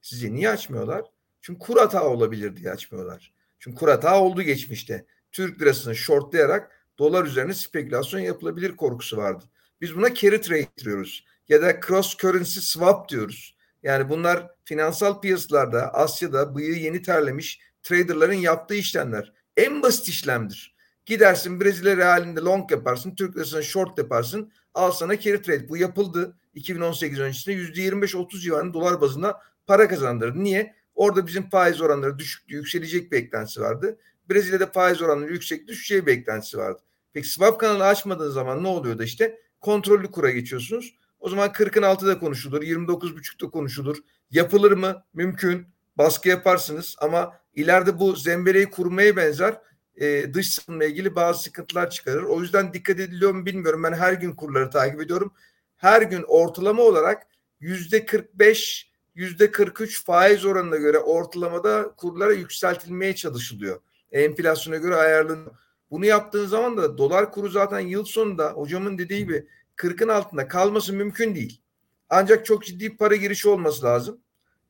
Sizi 0.02 0.36
niye 0.36 0.50
açmıyorlar? 0.50 1.06
Çünkü 1.42 1.60
kur 1.60 1.78
hata 1.78 2.10
olabilir 2.10 2.56
diye 2.56 2.72
açmıyorlar. 2.72 3.34
Çünkü 3.60 3.78
kur 3.78 3.90
hata 3.90 4.22
oldu 4.22 4.42
geçmişte. 4.42 5.06
Türk 5.32 5.62
lirasını 5.62 5.96
shortlayarak 5.96 6.86
dolar 7.00 7.26
üzerine 7.26 7.54
spekülasyon 7.54 8.20
yapılabilir 8.20 8.76
korkusu 8.76 9.18
vardı. 9.18 9.46
Biz 9.82 9.96
buna 9.96 10.14
carry 10.14 10.42
trade 10.42 10.68
diyoruz. 10.78 11.26
Ya 11.50 11.62
da 11.62 11.80
cross 11.88 12.18
currency 12.18 12.60
swap 12.60 13.10
diyoruz. 13.10 13.58
Yani 13.84 14.10
bunlar 14.10 14.52
finansal 14.66 15.22
piyasalarda 15.22 15.94
Asya'da 15.94 16.56
bıyığı 16.56 16.80
yeni 16.80 17.02
terlemiş 17.02 17.60
traderların 17.84 18.34
yaptığı 18.34 18.76
işlemler. 18.76 19.34
En 19.58 19.82
basit 19.82 20.08
işlemdir. 20.08 20.77
Gidersin 21.08 21.62
Brezilya 21.62 21.98
realinde 21.98 22.40
long 22.40 22.72
yaparsın, 22.72 23.16
Türk 23.16 23.36
lirasına 23.36 23.62
short 23.62 23.98
yaparsın. 23.98 24.52
Al 24.74 24.92
sana 24.92 25.20
carry 25.20 25.42
trade. 25.42 25.70
Bu 25.70 25.78
yapıldı 25.78 26.38
2018 26.54 27.20
öncesinde 27.20 27.56
%25-30 27.56 28.40
civarında 28.40 28.74
dolar 28.74 29.02
bazında 29.02 29.42
para 29.68 29.88
kazandırdı. 29.88 30.44
Niye? 30.44 30.76
Orada 30.96 31.28
bizim 31.28 31.50
faiz 31.50 31.82
oranları 31.82 32.20
düşüktü, 32.20 32.56
yükselecek 32.56 33.12
beklentisi 33.12 33.62
vardı. 33.62 33.98
Brezilya'da 34.30 34.66
faiz 34.66 35.02
oranları 35.02 35.34
yüksek, 35.34 35.68
düşeceği 35.68 36.06
beklentisi 36.06 36.58
vardı. 36.58 36.82
Peki 37.14 37.30
swap 37.30 37.60
kanalı 37.60 37.86
açmadığın 37.86 38.32
zaman 38.32 38.64
ne 38.64 38.68
oluyordu 38.68 39.04
işte? 39.04 39.40
Kontrollü 39.62 40.12
kura 40.12 40.32
geçiyorsunuz. 40.32 40.96
O 41.20 41.30
zaman 41.30 41.50
40'ın 41.50 41.84
altı 41.84 42.20
konuşulur, 42.20 42.62
29.5'da 42.62 43.50
konuşulur. 43.50 43.98
Yapılır 44.32 44.72
mı? 44.72 45.04
Mümkün. 45.14 45.68
Baskı 45.98 46.30
yaparsınız 46.30 46.96
ama 47.02 47.40
ileride 47.54 48.00
bu 48.00 48.16
zembereği 48.16 48.70
kurmaya 48.70 49.16
benzer 49.16 49.58
e, 49.98 50.34
dış 50.34 50.54
sınırla 50.54 50.86
ilgili 50.86 51.16
bazı 51.16 51.44
sıkıntılar 51.44 51.90
çıkarır. 51.90 52.24
O 52.24 52.42
yüzden 52.42 52.74
dikkat 52.74 53.00
ediliyor 53.00 53.32
mu 53.32 53.46
bilmiyorum. 53.46 53.84
Ben 53.84 53.94
her 53.94 54.14
gün 54.14 54.32
kurları 54.32 54.70
takip 54.70 55.02
ediyorum. 55.02 55.34
Her 55.78 56.02
gün 56.02 56.24
ortalama 56.28 56.84
olarak 56.84 57.28
yüzde 57.60 58.06
45, 58.06 58.92
yüzde 59.16 59.52
43 59.52 60.06
faiz 60.06 60.46
oranına 60.46 60.76
göre 60.76 61.00
ortalamada 61.00 61.94
kurlara 61.98 62.34
yükseltilmeye 62.34 63.16
çalışılıyor. 63.16 63.80
Enflasyona 64.12 64.78
göre 64.78 64.96
ayarlanıyor. 64.96 65.52
Bunu 65.92 66.06
yaptığın 66.06 66.46
zaman 66.46 66.78
da 66.78 66.98
dolar 66.98 67.32
kuru 67.32 67.50
zaten 67.50 67.80
yıl 67.80 68.06
sonunda 68.06 68.50
hocamın 68.50 68.98
dediği 68.98 69.20
gibi 69.20 69.48
40'ın 69.76 70.08
altında 70.08 70.48
kalması 70.48 70.94
mümkün 70.94 71.36
değil. 71.36 71.62
Ancak 72.10 72.46
çok 72.46 72.66
ciddi 72.66 72.98
para 72.98 73.16
girişi 73.16 73.50
olması 73.50 73.86
lazım. 73.86 74.22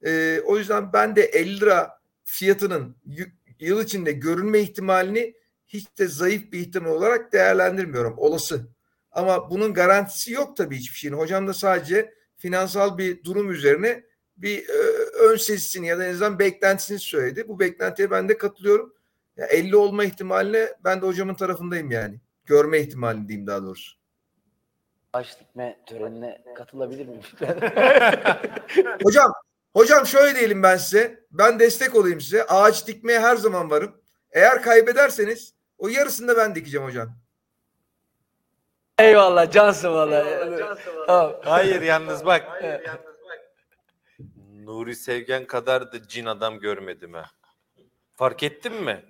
Ee, 0.05 0.41
o 0.45 0.57
yüzden 0.57 0.93
ben 0.93 1.15
de 1.15 1.21
50 1.21 1.59
lira 1.59 1.99
fiyatının 2.23 2.95
yıl 3.59 3.83
içinde 3.83 4.11
görünme 4.11 4.59
ihtimalini 4.59 5.33
hiç 5.67 5.97
de 5.99 6.07
zayıf 6.07 6.51
bir 6.51 6.59
ihtimal 6.59 6.91
olarak 6.91 7.33
değerlendirmiyorum. 7.33 8.13
Olası. 8.17 8.67
Ama 9.11 9.49
bunun 9.49 9.73
garantisi 9.73 10.31
yok 10.31 10.57
tabii 10.57 10.77
hiçbir 10.77 10.97
şeyin. 10.97 11.13
Hocam 11.13 11.47
da 11.47 11.53
sadece 11.53 12.13
finansal 12.37 12.97
bir 12.97 13.23
durum 13.23 13.51
üzerine 13.51 14.03
bir 14.37 14.69
e, 14.69 14.73
ön 15.19 15.37
sezisini 15.37 15.87
ya 15.87 15.97
da 15.97 16.05
en 16.05 16.11
azından 16.11 16.39
beklentisini 16.39 16.99
söyledi. 16.99 17.47
Bu 17.47 17.59
beklentiye 17.59 18.11
ben 18.11 18.29
de 18.29 18.37
katılıyorum. 18.37 18.93
Ya 19.37 19.45
50 19.45 19.75
olma 19.75 20.03
ihtimaline 20.03 20.67
ben 20.83 21.01
de 21.01 21.05
hocamın 21.05 21.35
tarafındayım 21.35 21.91
yani. 21.91 22.21
Görme 22.45 22.79
ihtimali 22.79 23.27
diyeyim 23.27 23.47
daha 23.47 23.63
doğrusu. 23.63 23.97
Ağaç 25.13 25.39
dikme 25.39 25.79
törenine 25.85 26.43
katılabilir 26.55 27.07
miyim? 27.07 27.21
Hocam, 29.03 29.33
hocam 29.77 30.05
şöyle 30.05 30.35
diyelim 30.39 30.63
ben 30.63 30.77
size. 30.77 31.19
Ben 31.31 31.59
destek 31.59 31.95
olayım 31.95 32.21
size. 32.21 32.43
Ağaç 32.43 32.87
dikmeye 32.87 33.19
her 33.19 33.35
zaman 33.35 33.71
varım. 33.71 34.01
Eğer 34.31 34.61
kaybederseniz 34.61 35.53
o 35.77 35.87
yarısını 35.87 36.27
da 36.27 36.37
ben 36.37 36.55
dikeceğim 36.55 36.87
hocam. 36.87 37.09
Eyvallah 38.99 39.51
cansın 39.51 39.93
valla. 39.93 40.25
Tamam. 41.07 41.35
Hayır 41.43 41.81
yalnız 41.81 42.25
bak. 42.25 42.63
Nuri 44.63 44.95
Sevgen 44.95 45.45
kadar 45.45 45.91
da 45.93 46.07
cin 46.07 46.25
adam 46.25 46.59
görmedim 46.59 47.13
ha. 47.13 47.25
Fark 48.15 48.43
ettin 48.43 48.73
mi? 48.83 49.05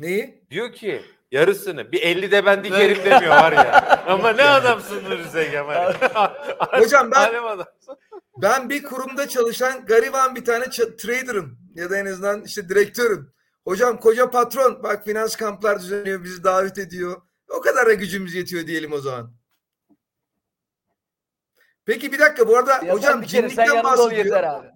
Neyi? 0.00 0.44
Diyor 0.50 0.72
ki 0.72 1.02
yarısını 1.30 1.92
bir 1.92 2.02
50 2.02 2.30
de 2.30 2.46
ben 2.46 2.64
dikerim 2.64 3.04
demiyor 3.04 3.30
var 3.30 3.52
ya. 3.52 4.02
Ama 4.06 4.32
ne 4.32 4.42
adamsın 4.44 5.04
Nuri 5.04 5.24
Sevgen 5.24 5.66
var. 5.66 5.96
ya. 6.00 6.34
Hocam 6.80 7.10
ben- 7.10 7.16
Alem 7.16 7.46
adamsın. 7.46 7.96
Ben 8.36 8.68
bir 8.70 8.82
kurumda 8.82 9.28
çalışan 9.28 9.86
gariban 9.86 10.34
bir 10.36 10.44
tane 10.44 10.70
trader'ım 10.70 11.58
ya 11.74 11.90
da 11.90 11.96
en 11.98 12.06
azından 12.06 12.44
işte 12.44 12.68
direktörüm. 12.68 13.32
Hocam 13.64 14.00
koca 14.00 14.30
patron 14.30 14.82
bak 14.82 15.04
finans 15.04 15.36
kamplar 15.36 15.80
düzenliyor 15.80 16.24
bizi 16.24 16.44
davet 16.44 16.78
ediyor. 16.78 17.22
O 17.48 17.60
kadar 17.60 17.86
da 17.86 17.92
gücümüz 17.94 18.34
yetiyor 18.34 18.66
diyelim 18.66 18.92
o 18.92 18.98
zaman. 18.98 19.34
Peki 21.84 22.12
bir 22.12 22.18
dakika 22.18 22.48
bu 22.48 22.56
arada 22.56 22.72
Ya 22.72 22.94
hocam 22.94 23.20
sen 23.20 23.26
cinlikten 23.26 23.84
bahsediyor. 23.84 24.42
abi. 24.42 24.68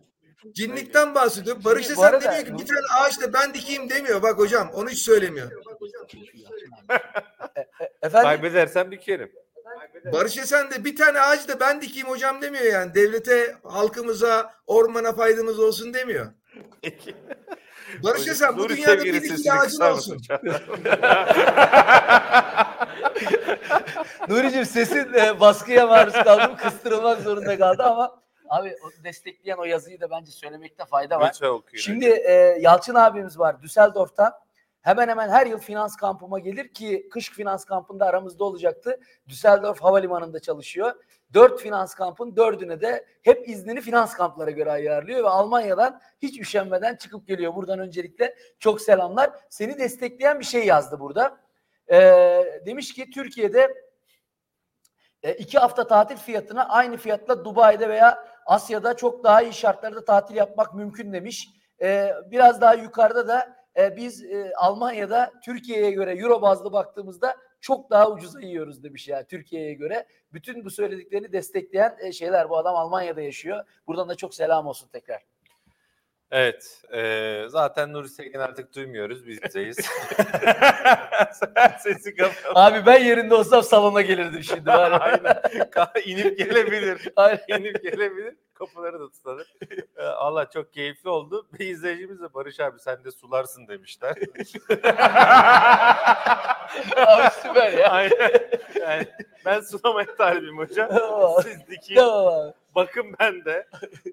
Cinlikten 0.53 1.15
bahsediyor. 1.15 1.65
Barış 1.65 1.89
bu 1.89 1.93
Esen 1.93 2.03
arada- 2.03 2.21
demiyor 2.25 2.45
ki 2.45 2.53
bir 2.53 2.67
tane 2.67 2.81
ağaç 3.01 3.21
da 3.21 3.33
ben 3.33 3.55
dikeyim 3.55 3.91
demiyor. 3.91 4.23
Bak 4.23 4.39
hocam 4.39 4.71
onu 4.75 4.89
hiç 4.89 4.99
söylemiyor. 5.03 5.51
Efendim? 8.03 8.23
Kaybedersem 8.23 8.91
dikerim. 8.93 9.33
Barış 10.05 10.39
Esen 10.39 10.71
de 10.71 10.85
bir 10.85 10.97
tane 10.97 11.21
ağaç 11.21 11.49
da 11.49 11.61
ben 11.61 11.81
dikeyim 11.81 12.09
hocam 12.09 12.43
demiyor 12.43 12.65
yani. 12.65 12.95
Devlete, 12.95 13.57
halkımıza, 13.65 14.55
ormana 14.67 15.13
faydamız 15.13 15.59
olsun 15.59 15.95
demiyor. 15.95 16.27
Barış 18.03 18.29
Esen 18.29 18.57
bu 18.59 18.69
dünyada 18.69 19.05
bir 19.05 19.23
iki 19.23 19.53
ağacın 19.53 19.81
olsun. 19.81 20.23
Nuri'cim 24.29 24.65
sesin 24.65 25.15
e, 25.15 25.41
baskıya 25.41 25.87
maruz 25.87 26.13
kaldım. 26.13 26.57
Kıstırılmak 26.57 27.21
zorunda 27.21 27.59
kaldı 27.59 27.83
ama 27.83 28.21
abi 28.49 28.77
o 28.85 29.05
destekleyen 29.05 29.57
o 29.57 29.65
yazıyı 29.65 30.01
da 30.01 30.11
bence 30.11 30.31
söylemekte 30.31 30.85
fayda 30.85 31.21
var. 31.21 31.29
Lütfen 31.29 31.49
okuyun. 31.49 31.83
Şimdi 31.83 32.07
e, 32.07 32.33
Yalçın 32.61 32.95
abimiz 32.95 33.39
var 33.39 33.63
Düsseldorf'tan. 33.63 34.33
Hemen 34.87 35.09
hemen 35.09 35.29
her 35.29 35.47
yıl 35.47 35.59
finans 35.59 35.97
kampıma 35.97 36.39
gelir 36.39 36.69
ki 36.69 37.09
kış 37.11 37.31
finans 37.31 37.65
kampında 37.65 38.07
aramızda 38.07 38.45
olacaktı. 38.45 39.01
Düsseldorf 39.29 39.81
Havalimanı'nda 39.81 40.41
çalışıyor. 40.41 40.93
Dört 41.35 41.61
finans 41.61 41.95
kampın 41.95 42.37
dördüne 42.37 42.81
de 42.81 43.07
hep 43.23 43.49
iznini 43.49 43.81
finans 43.81 44.15
kamplara 44.15 44.51
göre 44.51 44.71
ayarlıyor 44.71 45.25
ve 45.25 45.29
Almanya'dan 45.29 46.01
hiç 46.23 46.41
üşenmeden 46.41 46.97
çıkıp 46.97 47.27
geliyor. 47.27 47.55
Buradan 47.55 47.79
öncelikle 47.79 48.37
çok 48.59 48.81
selamlar. 48.81 49.31
Seni 49.49 49.79
destekleyen 49.79 50.41
bir 50.41 50.45
şey 50.45 50.67
yazdı 50.67 51.01
burada. 51.01 51.41
E, 51.93 51.99
demiş 52.67 52.95
ki 52.95 53.11
Türkiye'de 53.11 53.75
e, 55.23 55.35
iki 55.35 55.59
hafta 55.59 55.87
tatil 55.87 56.17
fiyatına 56.17 56.69
aynı 56.69 56.97
fiyatla 56.97 57.45
Dubai'de 57.45 57.89
veya 57.89 58.29
Asya'da 58.47 58.97
çok 58.97 59.25
daha 59.25 59.43
iyi 59.43 59.53
şartlarda 59.53 60.05
tatil 60.05 60.35
yapmak 60.35 60.75
mümkün 60.75 61.13
demiş. 61.13 61.49
E, 61.83 62.13
biraz 62.31 62.61
daha 62.61 62.75
yukarıda 62.75 63.29
da 63.29 63.56
e, 63.79 63.97
biz 63.97 64.25
e, 64.25 64.53
Almanya'da 64.57 65.33
Türkiye'ye 65.45 65.91
göre 65.91 66.13
euro 66.13 66.43
bazlı 66.43 66.73
baktığımızda 66.73 67.37
çok 67.61 67.91
daha 67.91 68.11
ucuza 68.11 68.41
yiyoruz 68.41 68.83
demiş 68.85 69.09
ya 69.09 69.27
Türkiye'ye 69.27 69.75
göre. 69.75 70.07
Bütün 70.33 70.65
bu 70.65 70.71
söylediklerini 70.71 71.33
destekleyen 71.33 71.97
e, 72.01 72.13
şeyler 72.13 72.51
bu 72.51 72.57
adam 72.57 72.77
Almanya'da 72.77 73.21
yaşıyor. 73.21 73.65
Buradan 73.87 74.09
da 74.09 74.15
çok 74.15 74.35
selam 74.35 74.67
olsun 74.67 74.89
tekrar. 74.89 75.36
Evet. 76.31 76.83
e, 76.93 77.43
zaten 77.49 77.93
Nuri 77.93 78.09
Sevgen 78.09 78.41
artık 78.41 78.75
duymuyoruz. 78.75 79.27
Biz 79.27 79.43
bizeyiz. 79.43 79.77
Sesi 81.79 82.17
kapat. 82.17 82.53
Abi 82.55 82.87
ben 82.87 83.05
yerinde 83.05 83.35
olsam 83.35 83.63
salona 83.63 84.01
gelirdim 84.01 84.43
şimdi. 84.43 84.67
Var. 84.67 85.01
Aynen. 85.01 85.43
İnip 86.05 86.39
gelebilir. 86.39 87.09
Aynen. 87.17 87.41
İnip 87.49 87.83
gelebilir. 87.83 88.35
Kapıları 88.55 89.01
da 89.01 89.11
tutalım. 89.11 89.45
Allah 89.99 90.51
çok 90.51 90.73
keyifli 90.73 91.11
oldu. 91.11 91.47
Bir 91.53 91.67
izleyicimiz 91.67 92.21
de 92.21 92.35
Barış 92.35 92.61
abi 92.61 92.81
sen 92.81 93.05
de 93.05 93.11
sularsın 93.11 93.69
demişler. 93.69 94.15
Abi 96.97 97.31
süper 97.43 97.73
ya. 97.73 97.91
Aynen. 97.91 98.31
Yani 98.81 99.07
ben 99.45 99.61
sulamaya 99.61 100.17
talibim 100.17 100.59
hocam. 100.59 100.89
Tamam. 100.89 101.43
Siz 101.43 101.69
dikin. 101.69 101.95
Tamam 101.95 102.27
abi. 102.27 102.53
Bakın 102.75 103.15
ben 103.21 103.45
de. 103.45 103.69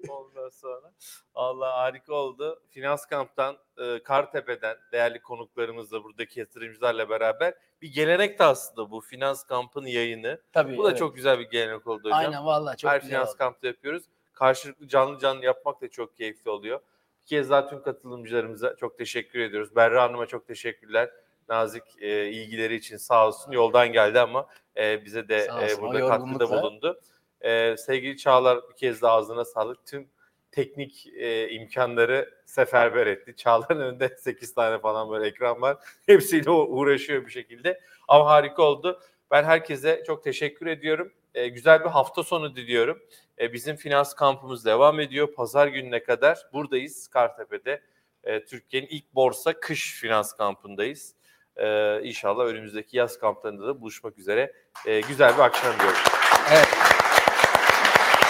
Ondan 0.08 0.48
sonra. 0.48 0.92
Allah 1.34 1.72
harika 1.72 2.14
oldu. 2.14 2.62
Finans 2.70 3.06
Kamp'tan, 3.06 3.56
e, 3.78 4.02
Kartepe'den 4.02 4.76
değerli 4.92 5.22
konuklarımızla 5.22 6.04
buradaki 6.04 6.40
yatırımcılarla 6.40 7.08
beraber 7.08 7.54
bir 7.82 7.92
gelenek 7.92 8.38
de 8.38 8.44
aslında 8.44 8.90
bu 8.90 9.00
Finans 9.00 9.44
Kamp'ın 9.44 9.86
yayını. 9.86 10.40
Tabii. 10.52 10.76
Bu 10.76 10.84
da 10.84 10.88
evet. 10.88 10.98
çok 10.98 11.16
güzel 11.16 11.38
bir 11.38 11.50
gelenek 11.50 11.86
oldu 11.86 12.04
hocam. 12.04 12.18
Aynen 12.18 12.44
vallahi 12.44 12.76
çok 12.76 12.90
Her 12.90 13.00
güzel 13.00 13.10
finans 13.10 13.28
oldu. 13.28 13.38
kampta 13.38 13.66
yapıyoruz. 13.66 14.04
Karşılıklı 14.32 14.88
canlı 14.88 15.18
canlı 15.18 15.44
yapmak 15.44 15.80
da 15.80 15.88
çok 15.88 16.16
keyifli 16.16 16.50
oluyor. 16.50 16.80
Bir 17.22 17.26
kez 17.26 17.50
daha 17.50 17.68
tüm 17.68 17.82
katılımcılarımıza 17.82 18.76
çok 18.76 18.98
teşekkür 18.98 19.38
ediyoruz. 19.40 19.76
Berra 19.76 20.02
Hanım'a 20.02 20.26
çok 20.26 20.46
teşekkürler. 20.46 21.10
Nazik 21.48 21.82
e, 22.00 22.28
ilgileri 22.28 22.74
için 22.74 22.96
sağ 22.96 23.28
olsun. 23.28 23.52
Yoldan 23.52 23.92
geldi 23.92 24.20
ama 24.20 24.46
e, 24.76 25.04
bize 25.04 25.28
de 25.28 25.36
e, 25.36 25.52
olsun, 25.52 25.78
o 25.78 25.82
burada 25.82 26.08
katkıda 26.08 26.50
bulundu. 26.50 27.00
E, 27.40 27.76
sevgili 27.76 28.16
Çağlar 28.16 28.58
bir 28.70 28.76
kez 28.76 29.02
daha 29.02 29.12
ağzına 29.12 29.44
sağlık. 29.44 29.86
Tüm 29.86 30.08
teknik 30.52 31.06
e, 31.06 31.50
imkanları 31.50 32.34
seferber 32.46 33.06
etti. 33.06 33.36
Çağlar'ın 33.36 33.80
önünde 33.80 34.16
8 34.18 34.54
tane 34.54 34.78
falan 34.78 35.10
böyle 35.10 35.26
ekran 35.26 35.62
var. 35.62 35.76
Hepsiyle 36.06 36.50
o 36.50 36.66
uğraşıyor 36.66 37.26
bir 37.26 37.30
şekilde. 37.30 37.80
Ama 38.08 38.26
harika 38.26 38.62
oldu. 38.62 39.00
Ben 39.30 39.44
herkese 39.44 40.02
çok 40.06 40.24
teşekkür 40.24 40.66
ediyorum. 40.66 41.12
E, 41.34 41.48
güzel 41.48 41.80
bir 41.80 41.88
hafta 41.88 42.22
sonu 42.22 42.56
diliyorum. 42.56 43.02
E, 43.40 43.52
bizim 43.52 43.76
finans 43.76 44.14
kampımız 44.14 44.64
devam 44.64 45.00
ediyor. 45.00 45.34
Pazar 45.34 45.66
gününe 45.66 46.02
kadar 46.02 46.38
buradayız 46.52 47.08
Kartepe'de. 47.08 47.82
E, 48.24 48.44
Türkiye'nin 48.44 48.86
ilk 48.86 49.14
borsa 49.14 49.60
kış 49.60 50.00
finans 50.00 50.32
kampındayız. 50.32 51.14
E, 51.56 52.00
inşallah 52.02 52.44
önümüzdeki 52.44 52.96
yaz 52.96 53.18
kamplarında 53.18 53.66
da 53.66 53.80
buluşmak 53.80 54.18
üzere. 54.18 54.52
E, 54.86 55.00
güzel 55.00 55.34
bir 55.34 55.42
akşam 55.42 55.72
diliyorum. 55.74 55.98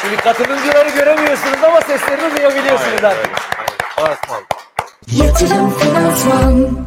Şimdi 0.01 0.17
katılımcıları 0.17 0.89
göremiyorsunuz 0.89 1.65
ama 1.65 1.81
seslerini 1.81 2.37
duyabiliyorsunuz 2.37 3.05
Aynen 3.05 3.17
artık. 3.17 3.31
Aynen. 3.99 4.17
Kaldı. 4.17 4.45
Yatırım 5.13 5.79
Finansman 5.79 6.84